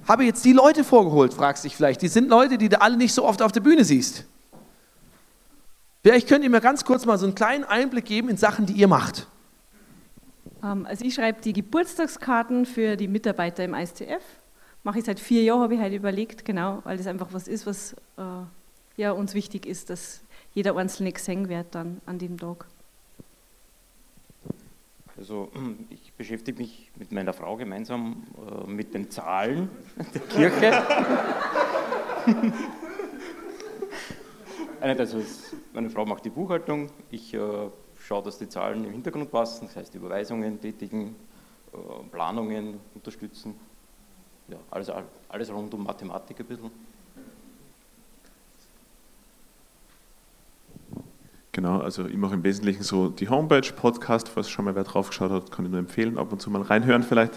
habe 0.07 0.25
ich 0.25 0.29
jetzt 0.29 0.45
die 0.45 0.53
Leute 0.53 0.85
vorgeholt, 0.85 1.33
fragst 1.33 1.65
du 1.65 1.69
dich 1.69 1.77
vielleicht. 1.77 2.03
Die 2.03 2.09
sind 2.09 2.29
Leute, 2.29 2.59
die 2.59 2.69
du 2.69 2.81
alle 2.81 2.99
nicht 2.99 3.15
so 3.15 3.25
oft 3.25 3.41
auf 3.41 3.51
der 3.51 3.61
Bühne 3.61 3.83
siehst. 3.85 4.25
Vielleicht 6.03 6.29
könnt 6.29 6.45
ihr 6.45 6.51
mir 6.51 6.61
ganz 6.61 6.85
kurz 6.85 7.07
mal 7.07 7.17
so 7.17 7.25
einen 7.25 7.35
kleinen 7.35 7.65
Einblick 7.65 8.05
geben 8.05 8.29
in 8.29 8.37
Sachen, 8.37 8.67
die 8.67 8.75
ihr 8.75 8.89
macht. 8.89 9.27
Ähm, 10.63 10.85
also 10.85 11.03
ich 11.03 11.15
schreibe 11.15 11.41
die 11.41 11.55
Geburtstagskarten 11.55 12.67
für 12.67 12.97
die 12.97 13.09
Mitarbeiter 13.09 13.65
im 13.65 13.73
ISTF. 13.73 14.23
Mache 14.83 14.99
ich 14.99 15.07
seit 15.07 15.19
vier 15.19 15.43
Jahren, 15.45 15.63
habe 15.63 15.75
ich 15.75 15.81
halt 15.81 15.95
überlegt, 15.95 16.45
genau, 16.45 16.81
weil 16.85 16.99
das 16.99 17.07
einfach 17.07 17.29
was 17.33 17.49
ist, 17.49 17.67
was 17.67 17.95
äh, 18.17 18.23
ja, 18.99 19.13
uns 19.13 19.33
wichtig 19.33 19.65
ist, 19.65 19.89
dass 19.91 20.21
jeder 20.53 20.77
Einzelne 20.77 21.13
gesehen 21.13 21.49
wird 21.49 21.75
dann 21.75 22.03
an 22.05 22.19
dem 22.19 22.37
Tag. 22.37 22.67
Also 25.17 25.51
ich 25.91 26.13
beschäftige 26.15 26.59
mich 26.59 26.91
mit 26.97 27.13
meiner 27.13 27.33
Frau 27.33 27.57
gemeinsam 27.57 28.25
äh, 28.37 28.67
mit 28.69 28.93
den 28.93 29.11
Zahlen 29.11 29.71
der 30.15 30.21
Kirche. 30.23 30.83
also 34.99 35.23
meine 35.73 35.91
Frau 35.91 36.05
macht 36.05 36.25
die 36.25 36.31
Buchhaltung, 36.31 36.91
ich 37.11 37.33
äh, 37.35 37.39
schaue, 38.01 38.23
dass 38.25 38.39
die 38.39 38.49
Zahlen 38.49 38.85
im 38.85 38.91
Hintergrund 38.93 39.31
passen, 39.31 39.67
das 39.67 39.77
heißt 39.77 39.95
Überweisungen 39.95 40.61
tätigen, 40.61 41.15
äh, 41.73 41.77
Planungen 42.11 42.81
unterstützen, 42.95 43.55
ja, 44.49 44.57
alles, 44.71 44.91
alles 45.29 45.53
rund 45.53 45.73
um 45.73 45.85
Mathematik 45.85 46.41
ein 46.41 46.47
bisschen. 46.47 46.88
Genau, 51.53 51.81
also 51.81 52.07
ich 52.07 52.17
mache 52.17 52.35
im 52.35 52.45
Wesentlichen 52.45 52.83
so 52.83 53.09
die 53.09 53.29
Homepage, 53.29 53.73
Podcast, 53.75 54.29
falls 54.29 54.51
schon 54.51 54.67
mal 54.67 54.75
wer 54.75 54.85
drauf 54.85 55.09
geschaut 55.09 55.31
hat, 55.31 55.51
kann 55.51 55.65
ich 55.65 55.71
nur 55.71 55.81
empfehlen, 55.81 56.19
ab 56.19 56.31
und 56.33 56.41
zu 56.41 56.51
mal 56.51 56.63
reinhören 56.63 57.03
vielleicht. 57.03 57.33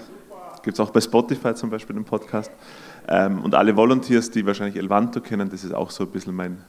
Gibt 0.64 0.76
es 0.76 0.80
auch 0.80 0.92
bei 0.92 1.02
Spotify 1.02 1.56
zum 1.56 1.70
Beispiel 1.70 1.96
den 1.96 2.06
Podcast. 2.06 2.52
Ähm, 3.08 3.42
und 3.42 3.56
alle 3.56 3.76
Volunteers, 3.76 4.30
die 4.30 4.46
wahrscheinlich 4.46 4.76
Elvanto 4.76 5.22
kennen, 5.22 5.50
das 5.50 5.64
ist 5.64 5.74
auch 5.74 5.90
so 5.90 6.04
ein 6.04 6.12
bisschen 6.12 6.36
mein, 6.36 6.64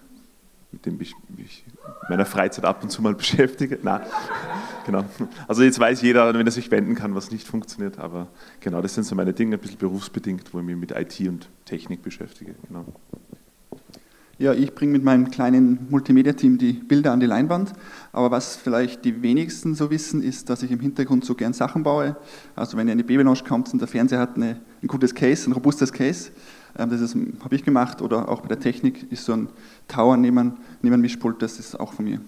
mit 0.70 0.87
dem 0.87 0.98
ich 1.00 1.12
mich 1.37 1.64
in 1.66 2.09
meiner 2.09 2.24
Freizeit 2.24 2.64
ab 2.64 2.83
und 2.83 2.90
zu 2.90 3.02
mal 3.02 3.14
beschäftige. 3.16 3.78
Na, 3.83 4.00
genau. 4.87 5.05
Also 5.46 5.62
jetzt 5.62 5.78
weiß 5.78 6.00
jeder, 6.00 6.33
wenn 6.33 6.46
er 6.46 6.52
sich 6.52 6.70
wenden 6.70 6.94
kann, 6.94 7.14
was 7.14 7.31
nicht 7.31 7.46
funktioniert, 7.46 7.98
aber 7.98 8.28
genau, 8.61 8.81
das 8.81 8.94
sind 8.94 9.05
so 9.05 9.14
meine 9.14 9.35
Dinge, 9.35 9.57
ein 9.57 9.61
bisschen 9.61 9.78
berufsbedingt, 9.78 10.55
wo 10.55 10.61
ich 10.61 10.64
mich 10.64 10.76
mit 10.76 10.92
IT 10.92 11.20
und 11.28 11.48
Technik 11.66 12.02
beschäftige. 12.02 12.55
Genau. 12.68 12.87
Ja, 14.42 14.52
ich 14.52 14.74
bringe 14.74 14.90
mit 14.90 15.05
meinem 15.05 15.31
kleinen 15.31 15.87
Multimedia-Team 15.88 16.59
die 16.59 16.72
Bilder 16.72 17.12
an 17.12 17.20
die 17.20 17.26
Leinwand. 17.26 17.74
Aber 18.11 18.33
was 18.33 18.57
vielleicht 18.57 19.05
die 19.05 19.22
wenigsten 19.22 19.76
so 19.76 19.88
wissen, 19.88 20.20
ist, 20.20 20.50
dass 20.50 20.64
ich 20.64 20.72
im 20.72 20.81
Hintergrund 20.81 21.24
so 21.24 21.37
gern 21.37 21.52
Sachen 21.52 21.85
baue. 21.85 22.16
Also 22.57 22.76
wenn 22.76 22.88
ihr 22.88 22.92
in 22.92 22.98
die 22.98 23.05
Babylounge 23.05 23.44
kommt 23.46 23.72
und 23.72 23.78
der 23.78 23.87
Fernseher 23.87 24.18
hat 24.18 24.35
eine, 24.35 24.61
ein 24.83 24.88
gutes 24.88 25.14
Case, 25.14 25.48
ein 25.48 25.52
robustes 25.52 25.92
Case, 25.92 26.33
ähm, 26.76 26.90
das 26.90 27.14
habe 27.14 27.55
ich 27.55 27.62
gemacht. 27.62 28.02
Oder 28.02 28.28
auch 28.28 28.40
bei 28.40 28.48
der 28.48 28.59
Technik 28.59 29.12
ist 29.12 29.26
so 29.26 29.33
ein 29.33 29.48
Tower 29.87 30.16
neben, 30.16 30.55
neben 30.83 30.94
einem 30.94 31.02
Mischpult, 31.02 31.40
das 31.40 31.61
ist 31.61 31.78
auch 31.78 31.92
von 31.92 32.05
mir. 32.05 32.20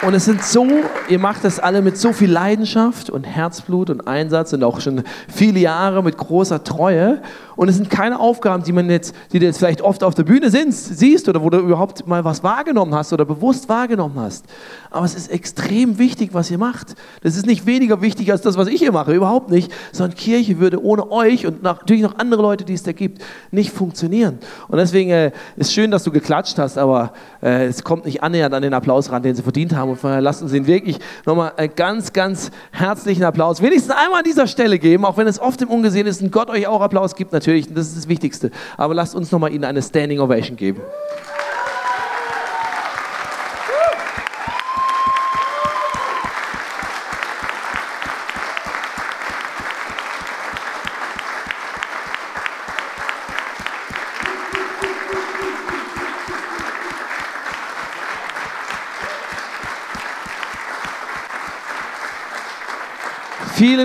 Und 0.00 0.14
es 0.14 0.26
sind 0.26 0.44
so, 0.44 0.64
ihr 1.08 1.18
macht 1.18 1.42
das 1.42 1.58
alle 1.58 1.82
mit 1.82 1.98
so 1.98 2.12
viel 2.12 2.30
Leidenschaft 2.30 3.10
und 3.10 3.24
Herzblut 3.24 3.90
und 3.90 4.06
Einsatz 4.06 4.52
und 4.52 4.62
auch 4.62 4.80
schon 4.80 5.02
viele 5.26 5.58
Jahre 5.58 6.04
mit 6.04 6.16
großer 6.16 6.62
Treue. 6.62 7.20
Und 7.56 7.68
es 7.68 7.74
sind 7.74 7.90
keine 7.90 8.20
Aufgaben, 8.20 8.62
die 8.62 8.70
man 8.70 8.88
jetzt, 8.88 9.12
die 9.32 9.40
du 9.40 9.46
jetzt 9.46 9.58
vielleicht 9.58 9.82
oft 9.82 10.04
auf 10.04 10.14
der 10.14 10.22
Bühne 10.22 10.48
siehst 10.50 11.28
oder 11.28 11.42
wo 11.42 11.50
du 11.50 11.58
überhaupt 11.58 12.06
mal 12.06 12.24
was 12.24 12.44
wahrgenommen 12.44 12.94
hast 12.94 13.12
oder 13.12 13.24
bewusst 13.24 13.68
wahrgenommen 13.68 14.14
hast. 14.20 14.44
Aber 14.92 15.04
es 15.04 15.16
ist 15.16 15.32
extrem 15.32 15.98
wichtig, 15.98 16.30
was 16.32 16.48
ihr 16.52 16.58
macht. 16.58 16.94
Das 17.24 17.34
ist 17.34 17.46
nicht 17.46 17.66
weniger 17.66 18.00
wichtig 18.00 18.30
als 18.30 18.42
das, 18.42 18.56
was 18.56 18.68
ich 18.68 18.78
hier 18.78 18.92
mache, 18.92 19.12
überhaupt 19.12 19.50
nicht. 19.50 19.72
Sondern 19.90 20.16
Kirche 20.16 20.60
würde 20.60 20.80
ohne 20.80 21.10
euch 21.10 21.44
und 21.44 21.64
natürlich 21.64 22.04
noch 22.04 22.18
andere 22.18 22.42
Leute, 22.42 22.64
die 22.64 22.74
es 22.74 22.84
da 22.84 22.92
gibt, 22.92 23.20
nicht 23.50 23.72
funktionieren. 23.72 24.38
Und 24.68 24.78
deswegen 24.78 25.10
äh, 25.10 25.32
ist 25.56 25.72
schön, 25.72 25.90
dass 25.90 26.04
du 26.04 26.12
geklatscht 26.12 26.56
hast, 26.58 26.78
aber 26.78 27.12
äh, 27.42 27.66
es 27.66 27.82
kommt 27.82 28.04
nicht 28.04 28.22
annähernd 28.22 28.54
an 28.54 28.62
den 28.62 28.74
Applaus 28.74 29.10
ran, 29.10 29.24
den 29.24 29.34
sie 29.34 29.42
verdient 29.42 29.74
haben. 29.74 29.87
Und 29.90 29.98
von 29.98 30.10
daher 30.10 30.22
lasst 30.22 30.42
uns 30.42 30.52
ihnen 30.52 30.66
wirklich 30.66 30.98
nochmal 31.26 31.52
einen 31.56 31.74
ganz, 31.74 32.12
ganz 32.12 32.50
herzlichen 32.72 33.24
Applaus 33.24 33.62
wenigstens 33.62 33.94
einmal 33.94 34.20
an 34.20 34.24
dieser 34.24 34.46
Stelle 34.46 34.78
geben, 34.78 35.04
auch 35.04 35.16
wenn 35.16 35.26
es 35.26 35.40
oft 35.40 35.60
im 35.62 35.68
Ungesehen 35.68 36.06
ist 36.06 36.22
und 36.22 36.32
Gott 36.32 36.50
euch 36.50 36.66
auch 36.66 36.80
Applaus 36.80 37.14
gibt, 37.14 37.32
natürlich. 37.32 37.72
Das 37.72 37.88
ist 37.88 37.96
das 37.96 38.08
Wichtigste. 38.08 38.50
Aber 38.76 38.94
lasst 38.94 39.14
uns 39.14 39.32
nochmal 39.32 39.52
ihnen 39.52 39.64
eine 39.64 39.82
Standing 39.82 40.20
Ovation 40.20 40.56
geben. 40.56 40.80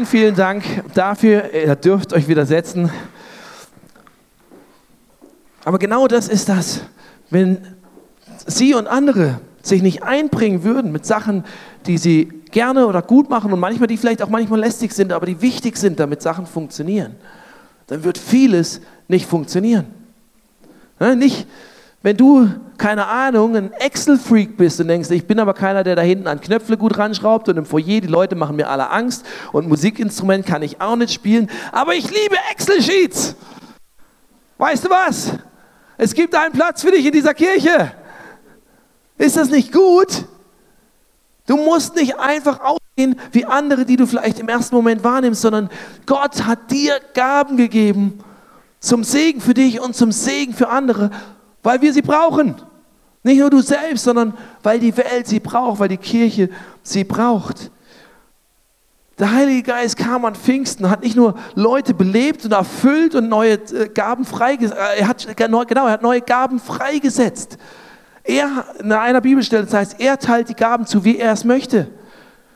Vielen, 0.03 0.05
vielen 0.05 0.35
Dank 0.35 0.63
dafür. 0.93 1.53
Ihr 1.53 1.75
dürft 1.77 2.11
euch 2.11 2.27
wieder 2.27 2.45
setzen. 2.45 2.91
Aber 5.63 5.79
genau 5.79 6.07
das 6.07 6.27
ist 6.27 6.49
das. 6.49 6.81
Wenn 7.29 7.59
Sie 8.45 8.73
und 8.73 8.87
andere 8.87 9.39
sich 9.61 9.81
nicht 9.81 10.03
einbringen 10.03 10.63
würden 10.63 10.91
mit 10.91 11.05
Sachen, 11.05 11.45
die 11.85 11.97
sie 11.97 12.25
gerne 12.51 12.87
oder 12.87 13.01
gut 13.01 13.29
machen 13.29 13.53
und 13.53 13.61
manchmal 13.61 13.87
die 13.87 13.95
vielleicht 13.95 14.21
auch 14.21 14.27
manchmal 14.27 14.59
lästig 14.59 14.91
sind, 14.91 15.13
aber 15.13 15.25
die 15.25 15.41
wichtig 15.41 15.77
sind, 15.77 16.01
damit 16.01 16.21
Sachen 16.21 16.47
funktionieren, 16.47 17.15
dann 17.87 18.03
wird 18.03 18.17
vieles 18.17 18.81
nicht 19.07 19.25
funktionieren. 19.25 19.85
Ja, 20.99 21.15
nicht, 21.15 21.47
wenn 22.03 22.17
du, 22.17 22.49
keine 22.77 23.07
Ahnung, 23.07 23.55
ein 23.55 23.71
Excel-Freak 23.71 24.57
bist 24.57 24.79
und 24.81 24.89
denkst, 24.89 25.09
ich 25.09 25.25
bin 25.25 25.39
aber 25.39 25.53
keiner, 25.53 25.85
der 25.85 25.95
da 25.95 26.01
hinten 26.01 26.27
an 26.27 26.41
Knöpfe 26.41 26.77
gut 26.77 26.97
ranschraubt 26.97 27.47
und 27.47 27.55
im 27.55 27.65
Foyer, 27.65 28.01
die 28.01 28.07
Leute 28.07 28.35
machen 28.35 28.57
mir 28.57 28.69
alle 28.69 28.89
Angst 28.89 29.25
und 29.53 29.69
Musikinstrument 29.69 30.45
kann 30.45 30.61
ich 30.61 30.81
auch 30.81 30.97
nicht 30.97 31.13
spielen, 31.13 31.49
aber 31.71 31.95
ich 31.95 32.03
liebe 32.09 32.35
Excel-Sheets. 32.51 33.35
Weißt 34.57 34.83
du 34.83 34.89
was? 34.89 35.31
Es 35.97 36.13
gibt 36.13 36.35
einen 36.35 36.51
Platz 36.51 36.81
für 36.81 36.91
dich 36.91 37.05
in 37.05 37.13
dieser 37.13 37.33
Kirche. 37.33 37.93
Ist 39.17 39.37
das 39.37 39.49
nicht 39.49 39.71
gut? 39.71 40.25
Du 41.47 41.55
musst 41.55 41.95
nicht 41.95 42.19
einfach 42.19 42.59
aussehen 42.59 43.15
wie 43.31 43.45
andere, 43.45 43.85
die 43.85 43.95
du 43.95 44.07
vielleicht 44.07 44.39
im 44.39 44.49
ersten 44.49 44.75
Moment 44.75 45.05
wahrnimmst, 45.05 45.41
sondern 45.41 45.69
Gott 46.05 46.45
hat 46.45 46.69
dir 46.69 46.99
Gaben 47.13 47.55
gegeben 47.55 48.19
zum 48.81 49.05
Segen 49.05 49.39
für 49.39 49.53
dich 49.53 49.79
und 49.79 49.95
zum 49.95 50.11
Segen 50.11 50.53
für 50.53 50.67
andere 50.67 51.09
weil 51.63 51.81
wir 51.81 51.93
sie 51.93 52.01
brauchen. 52.01 52.55
Nicht 53.23 53.39
nur 53.39 53.49
du 53.49 53.61
selbst, 53.61 54.03
sondern 54.03 54.33
weil 54.61 54.79
die 54.79 54.95
Welt 54.95 55.27
sie 55.27 55.39
braucht, 55.39 55.79
weil 55.79 55.87
die 55.87 55.97
Kirche 55.97 56.49
sie 56.83 57.05
braucht. 57.05 57.71
Der 59.19 59.31
Heilige 59.31 59.63
Geist 59.63 59.95
kam 59.95 60.25
an 60.25 60.35
Pfingsten, 60.35 60.89
hat 60.89 61.03
nicht 61.03 61.15
nur 61.15 61.35
Leute 61.55 61.93
belebt 61.93 62.45
und 62.45 62.51
erfüllt 62.51 63.15
und 63.15 63.29
neue 63.29 63.53
äh, 63.53 63.87
Gaben 63.87 64.25
freigesetzt, 64.25 64.77
äh, 64.77 65.01
er 65.01 65.07
hat, 65.07 65.37
genau, 65.37 65.61
er 65.61 65.91
hat 65.91 66.01
neue 66.01 66.21
Gaben 66.21 66.59
freigesetzt. 66.59 67.57
Er, 68.23 68.65
in 68.79 68.91
einer 68.91 69.21
Bibelstelle 69.21 69.65
das 69.65 69.73
heißt, 69.73 69.95
er 69.99 70.17
teilt 70.17 70.49
die 70.49 70.55
Gaben 70.55 70.87
zu, 70.87 71.05
wie 71.05 71.17
er 71.17 71.31
es 71.31 71.43
möchte. 71.43 71.87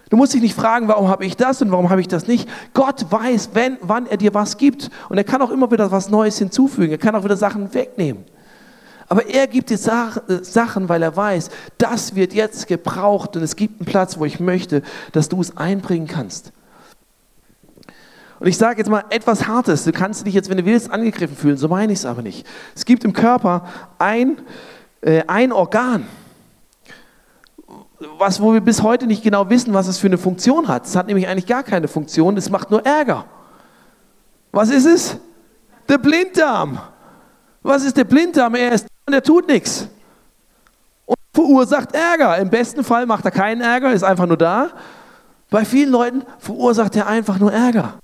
Du 0.09 0.15
musst 0.17 0.33
dich 0.33 0.41
nicht 0.41 0.55
fragen, 0.55 0.87
warum 0.87 1.09
habe 1.09 1.25
ich 1.25 1.35
das 1.35 1.61
und 1.61 1.71
warum 1.71 1.89
habe 1.89 2.01
ich 2.01 2.07
das 2.07 2.27
nicht. 2.27 2.49
Gott 2.73 3.05
weiß, 3.09 3.49
wenn, 3.53 3.77
wann 3.81 4.07
er 4.07 4.17
dir 4.17 4.33
was 4.33 4.57
gibt. 4.57 4.89
Und 5.09 5.17
er 5.17 5.25
kann 5.25 5.41
auch 5.41 5.51
immer 5.51 5.69
wieder 5.69 5.91
was 5.91 6.09
Neues 6.09 6.37
hinzufügen. 6.37 6.91
Er 6.91 6.97
kann 6.97 7.13
auch 7.13 7.25
wieder 7.25 7.35
Sachen 7.35 7.73
wegnehmen. 7.73 8.23
Aber 9.09 9.25
er 9.27 9.47
gibt 9.47 9.69
dir 9.69 9.77
Sachen, 9.77 10.89
weil 10.89 11.01
er 11.01 11.15
weiß, 11.15 11.49
das 11.77 12.15
wird 12.15 12.33
jetzt 12.33 12.67
gebraucht 12.67 13.37
und 13.37 13.43
es 13.43 13.55
gibt 13.55 13.79
einen 13.79 13.85
Platz, 13.85 14.17
wo 14.17 14.25
ich 14.25 14.39
möchte, 14.39 14.81
dass 15.13 15.29
du 15.29 15.39
es 15.39 15.55
einbringen 15.55 16.07
kannst. 16.07 16.51
Und 18.39 18.47
ich 18.47 18.57
sage 18.57 18.79
jetzt 18.79 18.89
mal 18.89 19.05
etwas 19.09 19.47
Hartes. 19.47 19.85
Du 19.85 19.91
kannst 19.91 20.25
dich 20.25 20.33
jetzt, 20.33 20.49
wenn 20.49 20.57
du 20.57 20.65
willst, 20.65 20.91
angegriffen 20.91 21.35
fühlen. 21.35 21.57
So 21.57 21.69
meine 21.69 21.91
ich 21.91 21.99
es 21.99 22.05
aber 22.05 22.21
nicht. 22.21 22.45
Es 22.75 22.85
gibt 22.85 23.03
im 23.03 23.13
Körper 23.13 23.65
ein, 23.97 24.39
äh, 25.01 25.23
ein 25.27 25.51
Organ, 25.51 26.05
was, 28.19 28.39
wo 28.39 28.53
wir 28.53 28.61
bis 28.61 28.83
heute 28.83 29.07
nicht 29.07 29.23
genau 29.23 29.49
wissen, 29.49 29.73
was 29.73 29.87
es 29.87 29.97
für 29.97 30.07
eine 30.07 30.19
Funktion 30.19 30.67
hat. 30.67 30.85
Es 30.85 30.95
hat 30.95 31.07
nämlich 31.07 31.27
eigentlich 31.27 31.47
gar 31.47 31.63
keine 31.63 31.87
Funktion. 31.87 32.37
Es 32.37 32.49
macht 32.49 32.69
nur 32.69 32.85
Ärger. 32.85 33.25
Was 34.51 34.69
ist 34.69 34.85
es? 34.85 35.17
Der 35.89 35.97
Blinddarm. 35.97 36.79
Was 37.67 37.83
ist 37.83 37.97
der 37.97 38.05
Blinddarm? 38.05 38.55
Er 38.55 38.71
ist 38.71 38.87
und 39.05 39.13
er 39.13 39.21
tut 39.21 39.45
nichts. 39.45 39.89
Und 41.05 41.17
verursacht 41.33 41.93
Ärger. 41.93 42.37
Im 42.37 42.49
besten 42.49 42.81
Fall 42.81 43.05
macht 43.05 43.25
er 43.25 43.31
keinen 43.31 43.59
Ärger, 43.59 43.91
ist 43.91 44.03
einfach 44.03 44.25
nur 44.25 44.37
da. 44.37 44.69
Bei 45.49 45.65
vielen 45.65 45.91
Leuten 45.91 46.23
verursacht 46.39 46.95
er 46.95 47.07
einfach 47.07 47.39
nur 47.39 47.51
Ärger. 47.51 47.95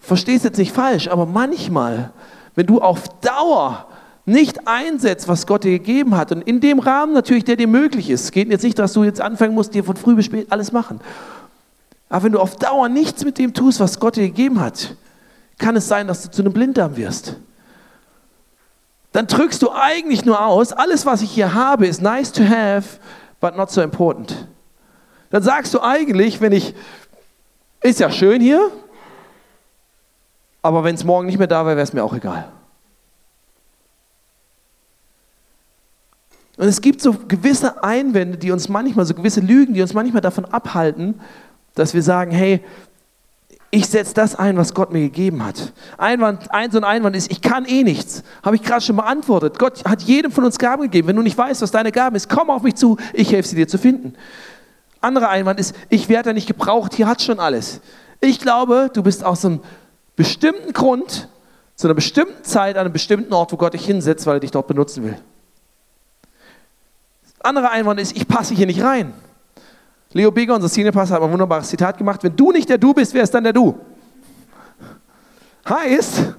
Verstehst 0.00 0.44
jetzt 0.44 0.56
nicht 0.56 0.72
falsch, 0.72 1.08
aber 1.08 1.26
manchmal, 1.26 2.10
wenn 2.54 2.66
du 2.66 2.80
auf 2.80 3.06
Dauer 3.20 3.86
nicht 4.24 4.66
einsetzt, 4.66 5.28
was 5.28 5.46
Gott 5.46 5.64
dir 5.64 5.72
gegeben 5.72 6.16
hat 6.16 6.32
und 6.32 6.40
in 6.40 6.60
dem 6.60 6.78
Rahmen 6.78 7.12
natürlich, 7.12 7.44
der 7.44 7.56
dir 7.56 7.68
möglich 7.68 8.08
ist, 8.08 8.32
geht 8.32 8.48
jetzt 8.48 8.64
nicht, 8.64 8.78
dass 8.78 8.94
du 8.94 9.04
jetzt 9.04 9.20
anfangen 9.20 9.54
musst, 9.54 9.74
dir 9.74 9.84
von 9.84 9.96
früh 9.96 10.14
bis 10.14 10.24
spät 10.24 10.46
alles 10.50 10.72
machen. 10.72 11.00
Aber 12.08 12.24
wenn 12.24 12.32
du 12.32 12.40
auf 12.40 12.56
Dauer 12.56 12.88
nichts 12.88 13.26
mit 13.26 13.36
dem 13.36 13.52
tust, 13.52 13.78
was 13.78 14.00
Gott 14.00 14.16
dir 14.16 14.26
gegeben 14.26 14.58
hat, 14.58 14.96
kann 15.58 15.76
es 15.76 15.86
sein, 15.86 16.06
dass 16.06 16.22
du 16.22 16.30
zu 16.30 16.40
einem 16.40 16.54
Blinddarm 16.54 16.96
wirst 16.96 17.36
dann 19.12 19.26
drückst 19.26 19.62
du 19.62 19.72
eigentlich 19.72 20.24
nur 20.24 20.44
aus, 20.44 20.72
alles, 20.72 21.06
was 21.06 21.22
ich 21.22 21.30
hier 21.30 21.54
habe, 21.54 21.86
ist 21.86 22.02
nice 22.02 22.32
to 22.32 22.44
have, 22.44 22.98
but 23.40 23.56
not 23.56 23.70
so 23.70 23.80
important. 23.80 24.46
Dann 25.30 25.42
sagst 25.42 25.74
du 25.74 25.80
eigentlich, 25.80 26.40
wenn 26.40 26.52
ich, 26.52 26.74
ist 27.80 28.00
ja 28.00 28.10
schön 28.10 28.40
hier, 28.40 28.70
aber 30.62 30.84
wenn 30.84 30.94
es 30.94 31.04
morgen 31.04 31.26
nicht 31.26 31.38
mehr 31.38 31.46
da 31.46 31.64
wäre, 31.64 31.76
wäre 31.76 31.84
es 31.84 31.92
mir 31.92 32.04
auch 32.04 32.14
egal. 32.14 32.48
Und 36.56 36.66
es 36.66 36.80
gibt 36.80 37.00
so 37.00 37.12
gewisse 37.12 37.84
Einwände, 37.84 38.36
die 38.36 38.50
uns 38.50 38.68
manchmal, 38.68 39.06
so 39.06 39.14
gewisse 39.14 39.40
Lügen, 39.40 39.74
die 39.74 39.82
uns 39.82 39.94
manchmal 39.94 40.20
davon 40.20 40.44
abhalten, 40.44 41.20
dass 41.74 41.94
wir 41.94 42.02
sagen, 42.02 42.32
hey, 42.32 42.60
ich 43.70 43.86
setze 43.86 44.14
das 44.14 44.34
ein, 44.34 44.56
was 44.56 44.72
Gott 44.72 44.92
mir 44.92 45.00
gegeben 45.00 45.44
hat. 45.44 45.72
Einwand, 45.98 46.50
ein 46.52 46.70
so 46.70 46.78
ein 46.78 46.84
Einwand 46.84 47.14
ist, 47.14 47.30
ich 47.30 47.42
kann 47.42 47.66
eh 47.66 47.82
nichts. 47.82 48.22
Habe 48.42 48.56
ich 48.56 48.62
gerade 48.62 48.80
schon 48.80 48.96
beantwortet. 48.96 49.58
Gott 49.58 49.84
hat 49.84 50.02
jedem 50.02 50.32
von 50.32 50.44
uns 50.44 50.58
Gaben 50.58 50.84
gegeben. 50.84 51.08
Wenn 51.08 51.16
du 51.16 51.22
nicht 51.22 51.36
weißt, 51.36 51.60
was 51.60 51.70
deine 51.70 51.92
Gabe 51.92 52.16
ist, 52.16 52.30
komm 52.30 52.48
auf 52.48 52.62
mich 52.62 52.76
zu, 52.76 52.96
ich 53.12 53.30
helfe 53.30 53.48
sie 53.48 53.56
dir 53.56 53.68
zu 53.68 53.76
finden. 53.76 54.14
Anderer 55.00 55.28
Einwand 55.28 55.60
ist, 55.60 55.76
ich 55.90 56.08
werde 56.08 56.30
da 56.30 56.32
nicht 56.32 56.46
gebraucht, 56.46 56.94
hier 56.94 57.06
hat 57.06 57.20
schon 57.20 57.40
alles. 57.40 57.80
Ich 58.20 58.40
glaube, 58.40 58.90
du 58.92 59.02
bist 59.02 59.22
aus 59.22 59.44
einem 59.44 59.60
bestimmten 60.16 60.72
Grund, 60.72 61.28
zu 61.76 61.86
einer 61.86 61.94
bestimmten 61.94 62.42
Zeit, 62.42 62.76
an 62.76 62.86
einem 62.86 62.92
bestimmten 62.92 63.32
Ort, 63.32 63.52
wo 63.52 63.56
Gott 63.56 63.74
dich 63.74 63.84
hinsetzt, 63.84 64.26
weil 64.26 64.38
er 64.38 64.40
dich 64.40 64.50
dort 64.50 64.66
benutzen 64.66 65.04
will. 65.04 65.16
Anderer 67.40 67.70
Einwand 67.70 68.00
ist, 68.00 68.16
ich 68.16 68.26
passe 68.26 68.54
hier 68.54 68.66
nicht 68.66 68.82
rein. 68.82 69.12
Leo 70.12 70.30
Beger, 70.30 70.54
unser 70.54 70.68
Pastor, 70.92 71.16
hat 71.16 71.22
ein 71.22 71.30
wunderbares 71.30 71.68
Zitat 71.68 71.98
gemacht. 71.98 72.22
Wenn 72.22 72.34
du 72.34 72.50
nicht 72.50 72.68
der 72.68 72.78
Du 72.78 72.94
bist, 72.94 73.12
wer 73.12 73.22
ist 73.22 73.34
dann 73.34 73.44
der 73.44 73.52
Du? 73.52 73.78
Heißt, 75.68 76.34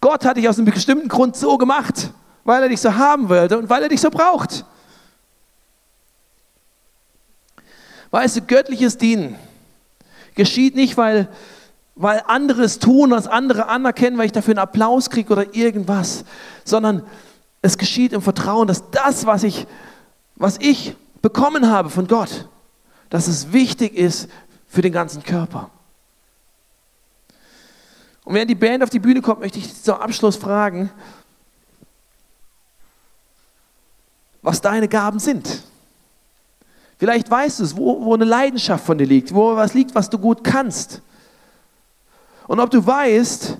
Gott 0.00 0.24
hat 0.24 0.36
dich 0.36 0.48
aus 0.48 0.58
einem 0.58 0.66
bestimmten 0.66 1.08
Grund 1.08 1.34
so 1.34 1.56
gemacht, 1.56 2.10
weil 2.44 2.62
er 2.62 2.68
dich 2.68 2.80
so 2.80 2.94
haben 2.94 3.28
wollte 3.30 3.56
und 3.58 3.70
weil 3.70 3.82
er 3.82 3.88
dich 3.88 4.00
so 4.00 4.10
braucht. 4.10 4.64
Weißt 8.10 8.36
du, 8.36 8.42
göttliches 8.42 8.98
Dienen 8.98 9.36
geschieht 10.34 10.74
nicht, 10.74 10.98
weil, 10.98 11.28
weil 11.94 12.22
andere 12.26 12.64
es 12.64 12.78
tun, 12.78 13.10
was 13.10 13.26
andere 13.26 13.68
anerkennen, 13.68 14.18
weil 14.18 14.26
ich 14.26 14.32
dafür 14.32 14.52
einen 14.52 14.58
Applaus 14.58 15.08
kriege 15.08 15.32
oder 15.32 15.54
irgendwas, 15.54 16.24
sondern 16.64 17.02
es 17.62 17.78
geschieht 17.78 18.12
im 18.12 18.20
Vertrauen, 18.20 18.68
dass 18.68 18.90
das, 18.90 19.24
was 19.24 19.42
ich, 19.42 19.66
was 20.36 20.58
ich 20.60 20.94
bekommen 21.26 21.68
habe 21.68 21.90
von 21.90 22.06
Gott, 22.06 22.48
dass 23.10 23.26
es 23.26 23.52
wichtig 23.52 23.94
ist 23.94 24.28
für 24.68 24.80
den 24.80 24.92
ganzen 24.92 25.24
Körper. 25.24 25.70
Und 28.24 28.34
während 28.34 28.48
die 28.48 28.54
Band 28.54 28.84
auf 28.84 28.90
die 28.90 29.00
Bühne 29.00 29.20
kommt, 29.20 29.40
möchte 29.40 29.58
ich 29.58 29.82
zum 29.82 29.96
Abschluss 29.96 30.36
fragen, 30.36 30.88
was 34.40 34.60
deine 34.60 34.86
Gaben 34.86 35.18
sind. 35.18 35.64
Vielleicht 36.96 37.28
weißt 37.28 37.58
du 37.58 37.64
es, 37.64 37.76
wo, 37.76 38.04
wo 38.04 38.14
eine 38.14 38.24
Leidenschaft 38.24 38.86
von 38.86 38.96
dir 38.96 39.06
liegt, 39.06 39.34
wo 39.34 39.56
was 39.56 39.74
liegt, 39.74 39.96
was 39.96 40.08
du 40.08 40.18
gut 40.18 40.44
kannst. 40.44 41.02
Und 42.46 42.60
ob 42.60 42.70
du 42.70 42.86
weißt, 42.86 43.58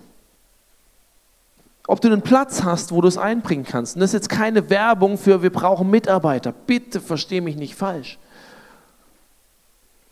ob 1.87 2.01
du 2.01 2.09
einen 2.09 2.23
Platz 2.23 2.63
hast, 2.65 2.93
wo 2.93 3.01
du 3.01 3.09
es 3.09 3.19
einbringen 3.19 3.65
kannst. 3.65 3.97
Und 3.97 4.01
das 4.01 4.11
ist 4.11 4.15
jetzt 4.15 4.29
keine 4.29 4.71
Werbung 4.71 5.19
für, 5.19 5.43
wir 5.43 5.51
brauchen 5.51 5.91
Mitarbeiter. 5.91 6.53
Bitte 6.53 7.01
versteh 7.01 7.41
mich 7.41 7.57
nicht 7.57 7.75
falsch. 7.75 8.19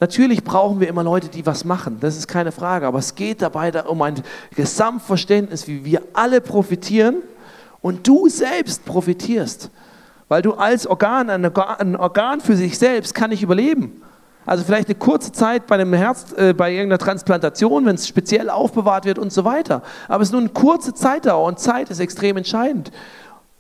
Natürlich 0.01 0.45
brauchen 0.45 0.81
wir 0.81 0.89
immer 0.89 1.03
Leute, 1.03 1.29
die 1.29 1.47
was 1.47 1.65
machen, 1.65 1.99
das 2.01 2.17
ist 2.17 2.27
keine 2.27 2.53
Frage, 2.53 2.87
aber 2.87 2.99
es 2.99 3.15
geht 3.15 3.41
dabei 3.41 3.73
um 3.85 4.03
ein 4.03 4.23
Gesamtverständnis, 4.55 5.67
wie 5.69 5.85
wir 5.85 6.03
alle 6.13 6.41
profitieren 6.41 7.23
und 7.81 8.07
du 8.07 8.29
selbst 8.29 8.85
profitierst, 8.85 9.71
weil 10.29 10.43
du 10.43 10.55
als 10.55 10.87
Organ, 10.87 11.31
ein 11.31 11.97
Organ 11.97 12.41
für 12.41 12.57
sich 12.57 12.77
selbst 12.77 13.15
kann 13.15 13.31
nicht 13.31 13.43
überleben. 13.43 14.03
Also 14.47 14.65
vielleicht 14.65 14.89
eine 14.89 14.97
kurze 14.97 15.33
Zeit 15.33 15.67
bei 15.67 15.77
einem 15.77 15.93
Herz, 15.95 16.33
äh, 16.37 16.53
bei 16.53 16.73
irgendeiner 16.73 16.99
Transplantation, 16.99 17.87
wenn 17.87 17.95
es 17.95 18.07
speziell 18.07 18.51
aufbewahrt 18.51 19.05
wird 19.05 19.19
und 19.19 19.33
so 19.33 19.45
weiter. 19.45 19.83
Aber 20.09 20.23
es 20.23 20.29
ist 20.29 20.33
nur 20.33 20.43
eine 20.43 20.51
kurze 20.51 20.93
Zeitdauer 20.95 21.47
und 21.47 21.59
Zeit 21.59 21.91
ist 21.91 22.01
extrem 22.01 22.37
entscheidend. 22.37 22.91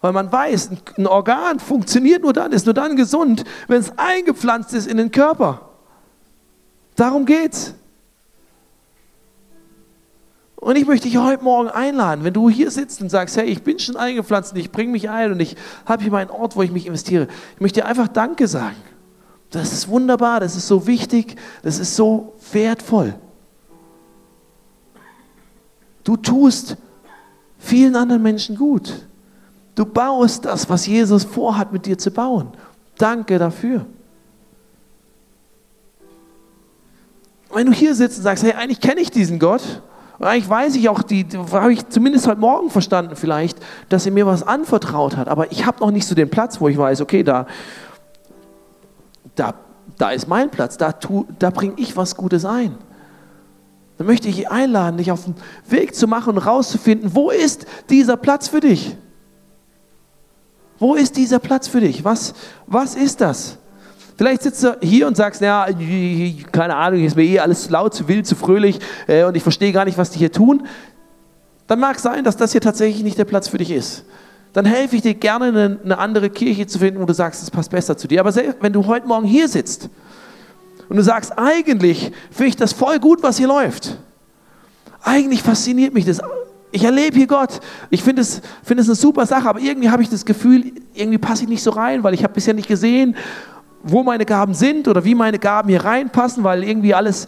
Weil 0.00 0.12
man 0.12 0.30
weiß, 0.30 0.70
ein 0.98 1.06
Organ 1.06 1.58
funktioniert 1.58 2.22
nur 2.22 2.34
dann, 2.34 2.52
ist 2.52 2.66
nur 2.66 2.74
dann 2.74 2.96
gesund, 2.96 3.44
wenn 3.68 3.80
es 3.80 3.92
eingepflanzt 3.96 4.74
ist 4.74 4.86
in 4.86 4.98
den 4.98 5.10
Körper. 5.10 5.62
Darum 6.96 7.24
geht's. 7.24 7.74
Und 10.56 10.76
ich 10.76 10.86
möchte 10.86 11.08
dich 11.08 11.18
heute 11.18 11.42
Morgen 11.42 11.68
einladen, 11.68 12.24
wenn 12.24 12.32
du 12.32 12.48
hier 12.48 12.70
sitzt 12.70 13.00
und 13.02 13.10
sagst, 13.10 13.36
hey, 13.36 13.46
ich 13.46 13.62
bin 13.62 13.78
schon 13.78 13.96
eingepflanzt 13.96 14.52
und 14.52 14.58
ich 14.58 14.70
bringe 14.70 14.92
mich 14.92 15.10
ein 15.10 15.32
und 15.32 15.40
ich 15.40 15.56
habe 15.86 16.02
hier 16.02 16.12
meinen 16.12 16.30
Ort, 16.30 16.56
wo 16.56 16.62
ich 16.62 16.70
mich 16.70 16.86
investiere. 16.86 17.28
Ich 17.54 17.60
möchte 17.60 17.80
dir 17.80 17.86
einfach 17.86 18.08
Danke 18.08 18.48
sagen. 18.48 18.76
Das 19.54 19.72
ist 19.72 19.88
wunderbar, 19.88 20.40
das 20.40 20.56
ist 20.56 20.66
so 20.66 20.86
wichtig, 20.86 21.36
das 21.62 21.78
ist 21.78 21.94
so 21.94 22.34
wertvoll. 22.52 23.14
Du 26.02 26.16
tust 26.16 26.76
vielen 27.58 27.96
anderen 27.96 28.22
Menschen 28.22 28.56
gut. 28.56 29.06
Du 29.74 29.84
baust 29.84 30.44
das, 30.44 30.68
was 30.68 30.86
Jesus 30.86 31.24
vorhat, 31.24 31.72
mit 31.72 31.86
dir 31.86 31.96
zu 31.96 32.10
bauen. 32.10 32.48
Danke 32.98 33.38
dafür. 33.38 33.86
wenn 37.54 37.66
du 37.66 37.72
hier 37.72 37.94
sitzt 37.94 38.18
und 38.18 38.24
sagst, 38.24 38.42
hey, 38.42 38.52
eigentlich 38.52 38.80
kenne 38.80 39.00
ich 39.00 39.10
diesen 39.10 39.38
Gott, 39.38 39.62
und 40.18 40.26
eigentlich 40.26 40.48
weiß 40.48 40.76
ich 40.76 40.88
auch, 40.88 41.02
die, 41.02 41.26
habe 41.52 41.72
ich 41.72 41.88
zumindest 41.88 42.28
heute 42.28 42.40
Morgen 42.40 42.70
verstanden 42.70 43.16
vielleicht, 43.16 43.58
dass 43.88 44.06
er 44.06 44.12
mir 44.12 44.26
was 44.26 44.44
anvertraut 44.44 45.16
hat, 45.16 45.28
aber 45.28 45.50
ich 45.50 45.66
habe 45.66 45.80
noch 45.80 45.90
nicht 45.90 46.06
so 46.06 46.14
den 46.14 46.30
Platz, 46.30 46.60
wo 46.60 46.68
ich 46.68 46.78
weiß, 46.78 47.00
okay, 47.00 47.24
da, 47.24 47.46
da, 49.34 49.54
da 49.98 50.10
ist 50.10 50.28
mein 50.28 50.50
Platz, 50.50 50.76
da, 50.76 50.94
da 51.38 51.50
bringe 51.50 51.74
ich 51.76 51.96
was 51.96 52.16
Gutes 52.16 52.44
ein. 52.44 52.76
Dann 53.98 54.06
möchte 54.06 54.28
ich 54.28 54.36
dich 54.36 54.50
einladen, 54.50 54.96
dich 54.96 55.12
auf 55.12 55.24
den 55.24 55.34
Weg 55.68 55.94
zu 55.94 56.08
machen 56.08 56.34
und 56.34 56.38
rauszufinden, 56.38 57.14
wo 57.14 57.30
ist 57.30 57.66
dieser 57.90 58.16
Platz 58.16 58.48
für 58.48 58.60
dich? 58.60 58.96
Wo 60.78 60.94
ist 60.94 61.16
dieser 61.16 61.38
Platz 61.38 61.68
für 61.68 61.80
dich? 61.80 62.04
Was, 62.04 62.34
was 62.66 62.96
ist 62.96 63.20
das? 63.20 63.58
Vielleicht 64.16 64.42
sitzt 64.42 64.62
du 64.62 64.76
hier 64.80 65.06
und 65.06 65.16
sagst, 65.16 65.40
ja, 65.40 65.66
keine 66.52 66.76
Ahnung, 66.76 67.04
ist 67.04 67.16
mir 67.16 67.24
eh 67.24 67.38
alles 67.40 67.64
zu 67.64 67.72
laut, 67.72 67.94
zu 67.94 68.06
wild, 68.06 68.26
zu 68.26 68.36
fröhlich 68.36 68.78
äh, 69.06 69.24
und 69.24 69.36
ich 69.36 69.42
verstehe 69.42 69.72
gar 69.72 69.84
nicht, 69.84 69.98
was 69.98 70.10
die 70.10 70.18
hier 70.18 70.30
tun. 70.32 70.66
Dann 71.66 71.80
mag 71.80 71.98
sein, 71.98 72.22
dass 72.24 72.36
das 72.36 72.52
hier 72.52 72.60
tatsächlich 72.60 73.02
nicht 73.02 73.18
der 73.18 73.24
Platz 73.24 73.48
für 73.48 73.58
dich 73.58 73.70
ist. 73.70 74.04
Dann 74.54 74.64
helfe 74.64 74.96
ich 74.96 75.02
dir 75.02 75.12
gerne, 75.12 75.78
eine, 75.84 75.98
andere 75.98 76.30
Kirche 76.30 76.66
zu 76.66 76.78
finden, 76.78 77.00
wo 77.00 77.04
du 77.04 77.12
sagst, 77.12 77.42
es 77.42 77.50
passt 77.50 77.70
besser 77.70 77.96
zu 77.96 78.08
dir. 78.08 78.20
Aber 78.20 78.32
selbst, 78.32 78.62
wenn 78.62 78.72
du 78.72 78.86
heute 78.86 79.06
Morgen 79.06 79.26
hier 79.26 79.48
sitzt 79.48 79.90
und 80.88 80.96
du 80.96 81.02
sagst, 81.02 81.36
eigentlich 81.36 82.10
finde 82.30 82.48
ich 82.48 82.56
das 82.56 82.72
voll 82.72 82.98
gut, 82.98 83.22
was 83.22 83.36
hier 83.36 83.48
läuft. 83.48 83.98
Eigentlich 85.02 85.42
fasziniert 85.42 85.92
mich 85.92 86.06
das. 86.06 86.22
Ich 86.72 86.84
erlebe 86.84 87.16
hier 87.16 87.26
Gott. 87.26 87.60
Ich 87.90 88.02
finde 88.02 88.22
es, 88.22 88.40
find 88.62 88.80
es 88.80 88.88
eine 88.88 88.94
super 88.94 89.26
Sache, 89.26 89.48
aber 89.48 89.60
irgendwie 89.60 89.90
habe 89.90 90.02
ich 90.02 90.08
das 90.08 90.24
Gefühl, 90.24 90.72
irgendwie 90.94 91.18
passe 91.18 91.42
ich 91.42 91.48
nicht 91.50 91.62
so 91.62 91.70
rein, 91.70 92.02
weil 92.02 92.14
ich 92.14 92.24
habe 92.24 92.32
bisher 92.32 92.54
nicht 92.54 92.68
gesehen 92.68 93.14
wo 93.84 94.02
meine 94.02 94.24
Gaben 94.24 94.54
sind 94.54 94.88
oder 94.88 95.04
wie 95.04 95.14
meine 95.14 95.38
Gaben 95.38 95.68
hier 95.68 95.84
reinpassen, 95.84 96.42
weil 96.42 96.64
irgendwie 96.64 96.94
alles 96.94 97.26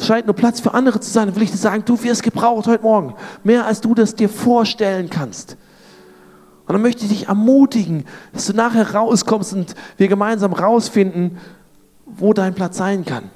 scheint 0.00 0.26
nur 0.26 0.36
Platz 0.36 0.60
für 0.60 0.74
andere 0.74 1.00
zu 1.00 1.10
sein, 1.10 1.26
dann 1.26 1.36
will 1.36 1.42
ich 1.42 1.50
dir 1.50 1.56
sagen, 1.56 1.82
du 1.84 2.00
wirst 2.02 2.22
gebraucht 2.22 2.66
heute 2.66 2.82
Morgen. 2.82 3.14
Mehr 3.42 3.66
als 3.66 3.80
du 3.80 3.94
das 3.94 4.14
dir 4.14 4.28
vorstellen 4.28 5.08
kannst. 5.08 5.56
Und 6.66 6.72
dann 6.72 6.82
möchte 6.82 7.04
ich 7.04 7.10
dich 7.10 7.28
ermutigen, 7.28 8.04
dass 8.32 8.46
du 8.46 8.54
nachher 8.54 8.94
rauskommst 8.94 9.52
und 9.52 9.74
wir 9.98 10.08
gemeinsam 10.08 10.54
rausfinden, 10.54 11.38
wo 12.06 12.32
dein 12.32 12.54
Platz 12.54 12.78
sein 12.78 13.04
kann. 13.04 13.30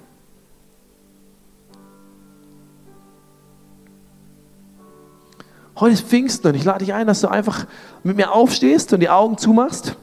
Heute 5.79 5.93
ist 5.93 6.09
Pfingsten 6.09 6.49
und 6.49 6.55
ich 6.55 6.65
lade 6.65 6.85
dich 6.85 6.95
ein, 6.95 7.07
dass 7.07 7.21
du 7.21 7.29
einfach 7.29 7.67
mit 8.03 8.17
mir 8.17 8.33
aufstehst 8.33 8.93
und 8.93 9.01
die 9.01 9.11
Augen 9.11 9.39
zumachst. 9.39 9.95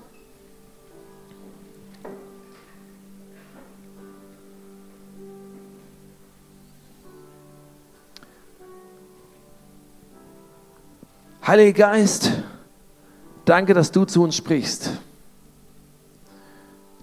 Heiliger 11.45 11.89
Geist, 11.89 12.31
danke, 13.45 13.73
dass 13.73 13.91
du 13.91 14.05
zu 14.05 14.23
uns 14.23 14.35
sprichst. 14.35 14.91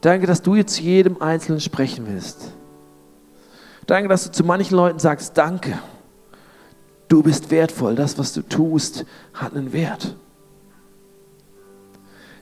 Danke, 0.00 0.26
dass 0.26 0.42
du 0.42 0.54
jetzt 0.54 0.80
jedem 0.80 1.22
Einzelnen 1.22 1.60
sprechen 1.60 2.06
willst. 2.08 2.52
Danke, 3.86 4.08
dass 4.08 4.24
du 4.24 4.32
zu 4.32 4.44
manchen 4.44 4.76
Leuten 4.76 4.98
sagst, 4.98 5.36
danke. 5.38 5.78
Du 7.08 7.22
bist 7.22 7.50
wertvoll. 7.50 7.94
Das, 7.94 8.18
was 8.18 8.32
du 8.32 8.42
tust, 8.42 9.04
hat 9.34 9.54
einen 9.54 9.72
Wert. 9.72 10.16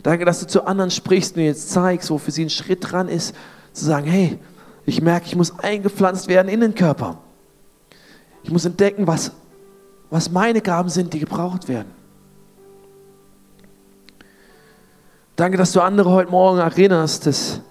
Danke, 0.02 0.24
dass 0.24 0.40
du 0.40 0.46
zu 0.46 0.64
anderen 0.64 0.90
sprichst 0.90 1.36
und 1.36 1.42
jetzt 1.42 1.70
zeigst, 1.70 2.10
wo 2.10 2.18
für 2.18 2.30
sie 2.30 2.44
ein 2.44 2.50
Schritt 2.50 2.90
dran 2.90 3.08
ist, 3.08 3.34
zu 3.72 3.84
sagen, 3.84 4.06
hey, 4.06 4.38
ich 4.86 5.02
merke, 5.02 5.26
ich 5.26 5.36
muss 5.36 5.58
eingepflanzt 5.58 6.28
werden 6.28 6.48
in 6.48 6.60
den 6.60 6.74
Körper. 6.74 7.18
Ich 8.42 8.50
muss 8.50 8.64
entdecken, 8.64 9.06
was 9.06 9.32
was 10.10 10.30
meine 10.30 10.60
Gaben 10.60 10.88
sind, 10.88 11.14
die 11.14 11.20
gebraucht 11.20 11.68
werden. 11.68 11.90
Danke, 15.40 15.56
dass 15.56 15.72
du 15.72 15.80
andere 15.80 16.10
heute 16.10 16.30
Morgen 16.30 16.58
erinnerst, 16.58 17.24
dass 17.24 17.62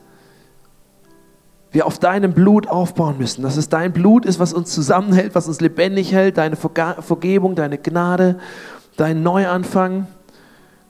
wir 1.72 1.86
auf 1.86 2.00
deinem 2.00 2.34
Blut 2.34 2.68
aufbauen 2.68 3.20
müssen, 3.20 3.44
dass 3.44 3.58
es 3.58 3.70
dein 3.70 3.94
Blut 3.94 4.26
ist, 4.26 4.40
was 4.40 4.54
uns 4.54 4.74
zusammenhält, 4.74 5.36
was 5.36 5.48
uns 5.48 5.62
lebendig 5.62 6.12
hält, 6.12 6.40
deine 6.40 6.56
Vergebung, 6.56 7.54
deine 7.54 7.78
Gnade, 7.78 8.40
dein 8.98 9.22
Neuanfang, 9.22 10.08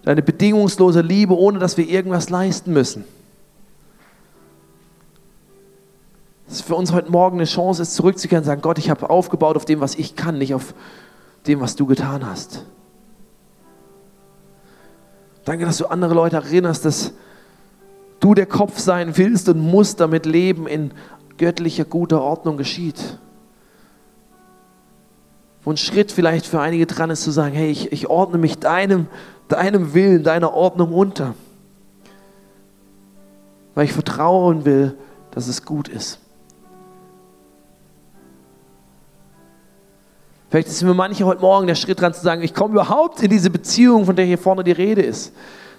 deine 0.04 0.22
bedingungslose 0.22 1.02
Liebe, 1.02 1.38
ohne 1.38 1.60
dass 1.60 1.76
wir 1.76 1.86
irgendwas 1.86 2.30
leisten 2.30 2.72
müssen. 2.72 3.04
Dass 6.48 6.62
für 6.62 6.76
uns 6.76 6.94
heute 6.94 7.12
Morgen 7.12 7.39
eine 7.39 7.46
Chance 7.46 7.82
ist, 7.82 7.94
zurückzukehren 7.94 8.44
und 8.44 8.48
sagen, 8.48 8.62
Gott, 8.62 8.78
ich 8.78 8.89
habe 8.89 9.10
aufgebaut 9.10 9.58
auf 9.58 9.66
dem, 9.66 9.82
was 9.82 9.95
ich 9.95 10.16
kann, 10.16 10.38
nicht 10.38 10.53
auf 10.53 10.74
dem, 11.45 11.60
was 11.60 11.76
du 11.76 11.86
getan 11.86 12.26
hast. 12.26 12.64
Danke, 15.50 15.66
dass 15.66 15.78
du 15.78 15.88
andere 15.88 16.14
Leute 16.14 16.36
erinnerst, 16.36 16.86
dass 16.86 17.12
du 18.20 18.36
der 18.36 18.45
Kopf 18.45 18.78
sein 18.78 19.18
willst 19.18 19.50
und 19.50 19.60
musst, 19.60 20.00
damit 20.00 20.28
Leben 20.28 20.68
in 20.68 20.91
göttlicher, 21.39 21.86
guter 21.86 22.22
Ordnung 22.22 22.56
geschieht. 22.56 23.18
Wo 25.64 25.72
ein 25.72 25.78
Schritt 25.78 26.12
vielleicht 26.12 26.45
für 26.45 26.60
einige 26.60 26.86
dran 26.86 27.10
ist, 27.10 27.24
zu 27.24 27.32
sagen, 27.32 27.56
hey, 27.56 27.72
ich, 27.72 27.91
ich 27.91 28.12
ordne 28.12 28.38
mich 28.38 28.60
deinem, 28.60 29.08
deinem 29.47 29.95
Willen, 29.95 30.24
deiner 30.24 30.54
Ordnung 30.54 30.93
unter. 30.93 31.34
Weil 33.74 33.86
ich 33.86 33.93
vertrauen 33.93 34.66
will, 34.66 34.95
dass 35.32 35.47
es 35.47 35.66
gut 35.66 35.88
ist. 35.88 36.20
Vielleicht 40.50 40.68
ist 40.68 40.80
für 40.80 40.93
manche 40.95 41.26
heute 41.26 41.41
Morgen 41.41 41.68
der 41.68 41.76
Schritt 41.76 42.02
dran 42.02 42.14
zu 42.14 42.22
sagen, 42.22 42.41
ich 42.41 42.56
komme 42.56 42.74
überhaupt 42.74 43.22
in 43.22 43.30
diese 43.30 43.52
Beziehung, 43.52 44.06
von 44.06 44.16
der 44.16 44.26
hier 44.26 44.39
vorne 44.39 44.64
die 44.64 44.72
Rede 44.72 45.02
ist. 45.02 45.32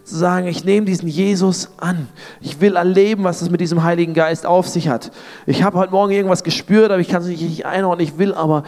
Zu 0.05 0.17
sagen, 0.17 0.47
ich 0.47 0.65
nehme 0.65 0.87
diesen 0.87 1.09
Jesus 1.09 1.71
an. 1.79 2.09
Ich 2.41 2.61
will 2.61 2.77
erleben, 2.77 3.25
was 3.25 3.43
es 3.43 3.51
mit 3.51 3.61
diesem 3.61 3.83
Heiligen 3.83 4.15
Geist 4.15 4.47
auf 4.47 4.69
sich 4.69 4.89
hat. 4.89 5.11
Ich 5.45 5.65
habe 5.65 5.77
heute 5.77 5.91
Morgen 5.91 6.13
irgendwas 6.13 6.45
gespürt, 6.45 6.93
aber 6.93 7.01
ich 7.01 7.09
kann 7.09 7.21
es 7.23 7.29
nicht 7.29 7.67
einordnen. 7.67 8.07
Ich 8.07 8.17
will 8.17 8.33
aber, 8.33 8.63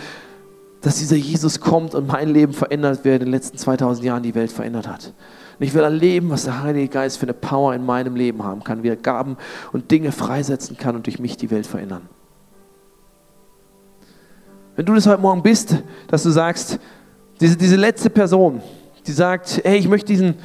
dass 0.81 0.99
dieser 0.99 1.17
Jesus 1.17 1.61
kommt 1.61 1.95
und 1.95 2.09
mein 2.09 2.29
Leben 2.29 2.53
verändert, 2.53 3.01
wer 3.05 3.15
in 3.15 3.21
den 3.21 3.31
letzten 3.31 3.57
2000 3.57 4.05
Jahren 4.05 4.25
die 4.25 4.35
Welt 4.35 4.51
verändert 4.51 4.89
hat. 4.89 5.13
Und 5.59 5.67
ich 5.67 5.73
will 5.73 5.83
erleben, 5.83 6.31
was 6.31 6.45
der 6.45 6.65
Heilige 6.65 6.89
Geist 6.89 7.19
für 7.19 7.27
eine 7.27 7.35
Power 7.35 7.75
in 7.75 7.87
meinem 7.87 8.17
Leben 8.17 8.43
haben 8.43 8.65
kann, 8.65 8.83
wie 8.83 8.89
er 8.89 8.97
Gaben 8.97 9.37
und 9.73 9.93
Dinge 9.93 10.11
freisetzen 10.11 10.77
kann 10.77 10.97
und 10.97 11.07
durch 11.07 11.21
mich 11.21 11.37
die 11.37 11.53
Welt 11.53 11.67
verändern. 11.67 12.09
Wenn 14.75 14.87
du 14.87 14.95
das 14.95 15.07
heute 15.07 15.21
Morgen 15.21 15.43
bist, 15.43 15.77
dass 16.09 16.23
du 16.23 16.31
sagst, 16.31 16.79
diese, 17.41 17.57
diese 17.59 17.77
letzte 17.77 18.09
Person, 18.09 18.63
die 19.07 19.13
sagt, 19.13 19.61
hey, 19.65 19.77
ich 19.77 19.87
möchte 19.87 20.07
diesen, 20.07 20.37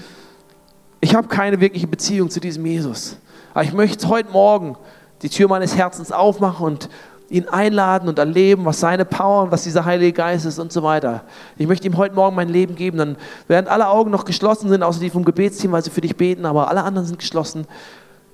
ich 0.99 1.15
habe 1.15 1.29
keine 1.29 1.61
wirkliche 1.61 1.87
Beziehung 1.87 2.29
zu 2.29 2.41
diesem 2.41 2.65
Jesus, 2.65 3.17
aber 3.53 3.63
ich 3.63 3.71
möchte 3.71 4.05
heute 4.09 4.29
Morgen 4.31 4.75
die 5.21 5.29
Tür 5.29 5.47
meines 5.47 5.77
Herzens 5.77 6.11
aufmachen 6.11 6.65
und 6.65 6.89
ihn 7.29 7.47
einladen 7.47 8.09
und 8.09 8.19
erleben, 8.19 8.65
was 8.65 8.81
seine 8.81 9.05
Power 9.05 9.43
und 9.43 9.51
was 9.51 9.63
dieser 9.63 9.85
Heilige 9.85 10.11
Geist 10.11 10.45
ist 10.45 10.59
und 10.59 10.73
so 10.73 10.83
weiter. 10.83 11.23
Ich 11.57 11.67
möchte 11.67 11.87
ihm 11.87 11.95
heute 11.95 12.13
Morgen 12.13 12.35
mein 12.35 12.49
Leben 12.49 12.75
geben. 12.75 12.97
Dann, 12.97 13.15
während 13.47 13.69
alle 13.69 13.87
Augen 13.87 14.11
noch 14.11 14.25
geschlossen 14.25 14.67
sind, 14.67 14.83
außer 14.83 14.99
die 14.99 15.09
vom 15.09 15.23
Gebetsteam, 15.23 15.71
weil 15.71 15.83
sie 15.83 15.89
für 15.89 16.01
dich 16.01 16.17
beten, 16.17 16.45
aber 16.45 16.69
alle 16.69 16.83
anderen 16.83 17.07
sind 17.07 17.19
geschlossen, 17.19 17.65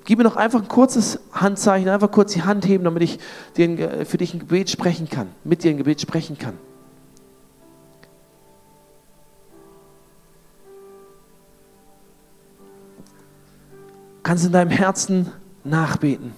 gib 0.06 0.18
mir 0.18 0.24
noch 0.24 0.36
einfach 0.36 0.62
ein 0.62 0.68
kurzes 0.68 1.20
Handzeichen, 1.32 1.90
einfach 1.90 2.12
kurz 2.12 2.34
die 2.34 2.44
Hand 2.44 2.68
heben, 2.68 2.84
damit 2.84 3.04
ich 3.04 3.20
dir, 3.58 4.06
für 4.06 4.18
dich 4.18 4.34
ein 4.34 4.40
Gebet 4.40 4.70
sprechen 4.70 5.10
kann, 5.10 5.30
mit 5.44 5.64
dir 5.64 5.72
ein 5.72 5.78
Gebet 5.78 6.02
sprechen 6.02 6.38
kann. 6.38 6.58
Kannst 14.24 14.46
in 14.46 14.54
deinem 14.54 14.72
Herzen 14.72 15.32
nachbeten. 15.64 16.34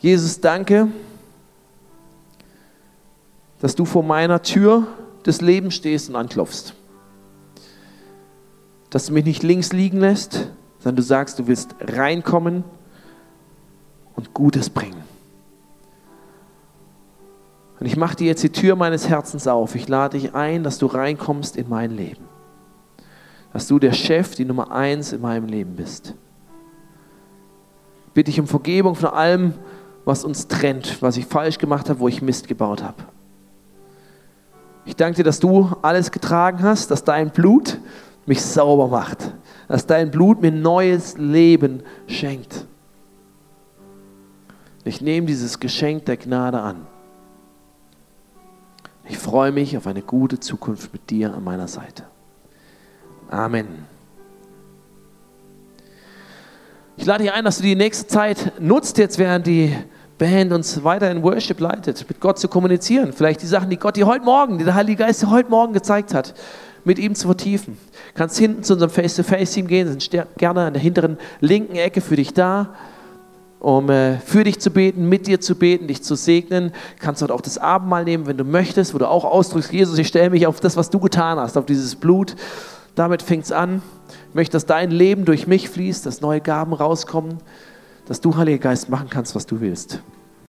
Jesus, 0.00 0.40
danke, 0.40 0.88
dass 3.60 3.74
du 3.74 3.84
vor 3.84 4.02
meiner 4.02 4.42
Tür 4.42 4.86
des 5.24 5.40
Lebens 5.40 5.74
stehst 5.74 6.08
und 6.08 6.16
anklopfst. 6.16 6.74
Dass 8.90 9.06
du 9.06 9.12
mich 9.12 9.24
nicht 9.24 9.42
links 9.42 9.72
liegen 9.72 10.00
lässt, 10.00 10.48
sondern 10.84 10.96
du 10.96 11.02
sagst, 11.02 11.38
du 11.38 11.46
willst 11.46 11.74
reinkommen 11.80 12.62
und 14.16 14.34
Gutes 14.34 14.68
bringen. 14.68 15.02
Und 17.80 17.86
ich 17.86 17.96
mache 17.96 18.16
dir 18.16 18.26
jetzt 18.26 18.42
die 18.42 18.52
Tür 18.52 18.76
meines 18.76 19.08
Herzens 19.08 19.46
auf. 19.46 19.74
Ich 19.76 19.88
lade 19.88 20.18
dich 20.18 20.34
ein, 20.34 20.62
dass 20.62 20.76
du 20.76 20.84
reinkommst 20.84 21.56
in 21.56 21.70
mein 21.70 21.90
Leben. 21.90 22.24
Dass 23.54 23.66
du 23.66 23.78
der 23.78 23.94
Chef, 23.94 24.34
die 24.34 24.44
Nummer 24.44 24.72
eins 24.72 25.14
in 25.14 25.22
meinem 25.22 25.46
Leben 25.46 25.74
bist. 25.74 26.12
Bitte 28.12 28.30
ich 28.30 28.38
um 28.38 28.46
Vergebung 28.46 28.94
von 28.94 29.08
allem, 29.08 29.54
was 30.04 30.22
uns 30.22 30.48
trennt, 30.48 31.00
was 31.00 31.16
ich 31.16 31.24
falsch 31.24 31.56
gemacht 31.56 31.88
habe, 31.88 31.98
wo 32.00 32.08
ich 32.08 32.20
Mist 32.20 32.46
gebaut 32.46 32.82
habe. 32.82 33.04
Ich 34.84 34.96
danke 34.96 35.16
dir, 35.16 35.24
dass 35.24 35.40
du 35.40 35.70
alles 35.80 36.10
getragen 36.10 36.62
hast, 36.62 36.90
dass 36.90 37.04
dein 37.04 37.30
Blut 37.30 37.78
mich 38.26 38.42
sauber 38.42 38.88
macht, 38.88 39.32
dass 39.68 39.86
dein 39.86 40.10
Blut 40.10 40.40
mir 40.40 40.52
neues 40.52 41.16
Leben 41.18 41.82
schenkt. 42.06 42.66
Ich 44.84 45.00
nehme 45.00 45.26
dieses 45.26 45.60
Geschenk 45.60 46.04
der 46.04 46.16
Gnade 46.16 46.60
an. 46.60 46.86
Ich 49.08 49.18
freue 49.18 49.52
mich 49.52 49.76
auf 49.76 49.86
eine 49.86 50.02
gute 50.02 50.40
Zukunft 50.40 50.92
mit 50.92 51.10
dir 51.10 51.34
an 51.34 51.44
meiner 51.44 51.68
Seite. 51.68 52.04
Amen. 53.30 53.86
Ich 56.96 57.04
lade 57.06 57.24
dich 57.24 57.32
ein, 57.32 57.44
dass 57.44 57.56
du 57.56 57.62
die 57.62 57.74
nächste 57.74 58.06
Zeit 58.06 58.52
nutzt, 58.60 58.98
jetzt 58.98 59.18
während 59.18 59.46
die 59.46 59.76
Band 60.16 60.52
uns 60.52 60.84
weiter 60.84 61.10
in 61.10 61.22
Worship 61.22 61.58
leitet, 61.58 62.08
mit 62.08 62.20
Gott 62.20 62.38
zu 62.38 62.48
kommunizieren. 62.48 63.12
Vielleicht 63.12 63.42
die 63.42 63.46
Sachen, 63.46 63.68
die 63.68 63.76
Gott 63.76 63.96
dir 63.96 64.06
heute 64.06 64.24
Morgen, 64.24 64.58
die 64.58 64.64
der 64.64 64.74
Heilige 64.74 65.04
Geist 65.04 65.22
dir 65.22 65.30
heute 65.30 65.50
Morgen 65.50 65.72
gezeigt 65.72 66.14
hat, 66.14 66.34
mit 66.84 66.98
ihm 66.98 67.14
zu 67.14 67.28
vertiefen. 67.28 67.78
Du 67.92 68.18
kannst 68.18 68.38
hinten 68.38 68.62
zu 68.62 68.74
unserem 68.74 68.90
Face-to-Face-Team 68.90 69.66
gehen, 69.66 69.88
sind 69.88 70.10
gerne 70.36 70.62
an 70.62 70.72
der 70.72 70.82
hinteren 70.82 71.18
linken 71.40 71.76
Ecke 71.76 72.00
für 72.00 72.16
dich 72.16 72.34
da, 72.34 72.74
um 73.60 73.88
äh, 73.90 74.18
für 74.18 74.44
dich 74.44 74.60
zu 74.60 74.70
beten, 74.70 75.08
mit 75.08 75.26
dir 75.26 75.40
zu 75.40 75.54
beten, 75.54 75.86
dich 75.86 76.02
zu 76.02 76.14
segnen. 76.14 76.68
Du 76.68 77.04
kannst 77.04 77.22
dort 77.22 77.30
auch 77.30 77.40
das 77.40 77.58
Abendmahl 77.58 78.04
nehmen, 78.04 78.26
wenn 78.26 78.36
du 78.36 78.44
möchtest, 78.44 78.94
wo 78.94 78.98
du 78.98 79.08
auch 79.08 79.24
ausdrückst, 79.24 79.72
Jesus, 79.72 79.98
ich 79.98 80.08
stelle 80.08 80.30
mich 80.30 80.46
auf 80.46 80.60
das, 80.60 80.76
was 80.76 80.90
du 80.90 80.98
getan 81.00 81.38
hast, 81.38 81.56
auf 81.56 81.66
dieses 81.66 81.96
Blut. 81.96 82.36
Damit 82.94 83.22
fängt 83.22 83.44
es 83.44 83.52
an. 83.52 83.82
Ich 84.28 84.34
möchte, 84.34 84.52
dass 84.52 84.66
dein 84.66 84.90
Leben 84.90 85.24
durch 85.24 85.46
mich 85.46 85.68
fließt, 85.68 86.04
dass 86.06 86.20
neue 86.20 86.40
Gaben 86.40 86.72
rauskommen 86.72 87.38
dass 88.06 88.20
du, 88.20 88.36
Heiliger 88.36 88.58
Geist, 88.58 88.88
machen 88.88 89.08
kannst, 89.10 89.34
was 89.34 89.46
du 89.46 89.60
willst. 89.60 90.00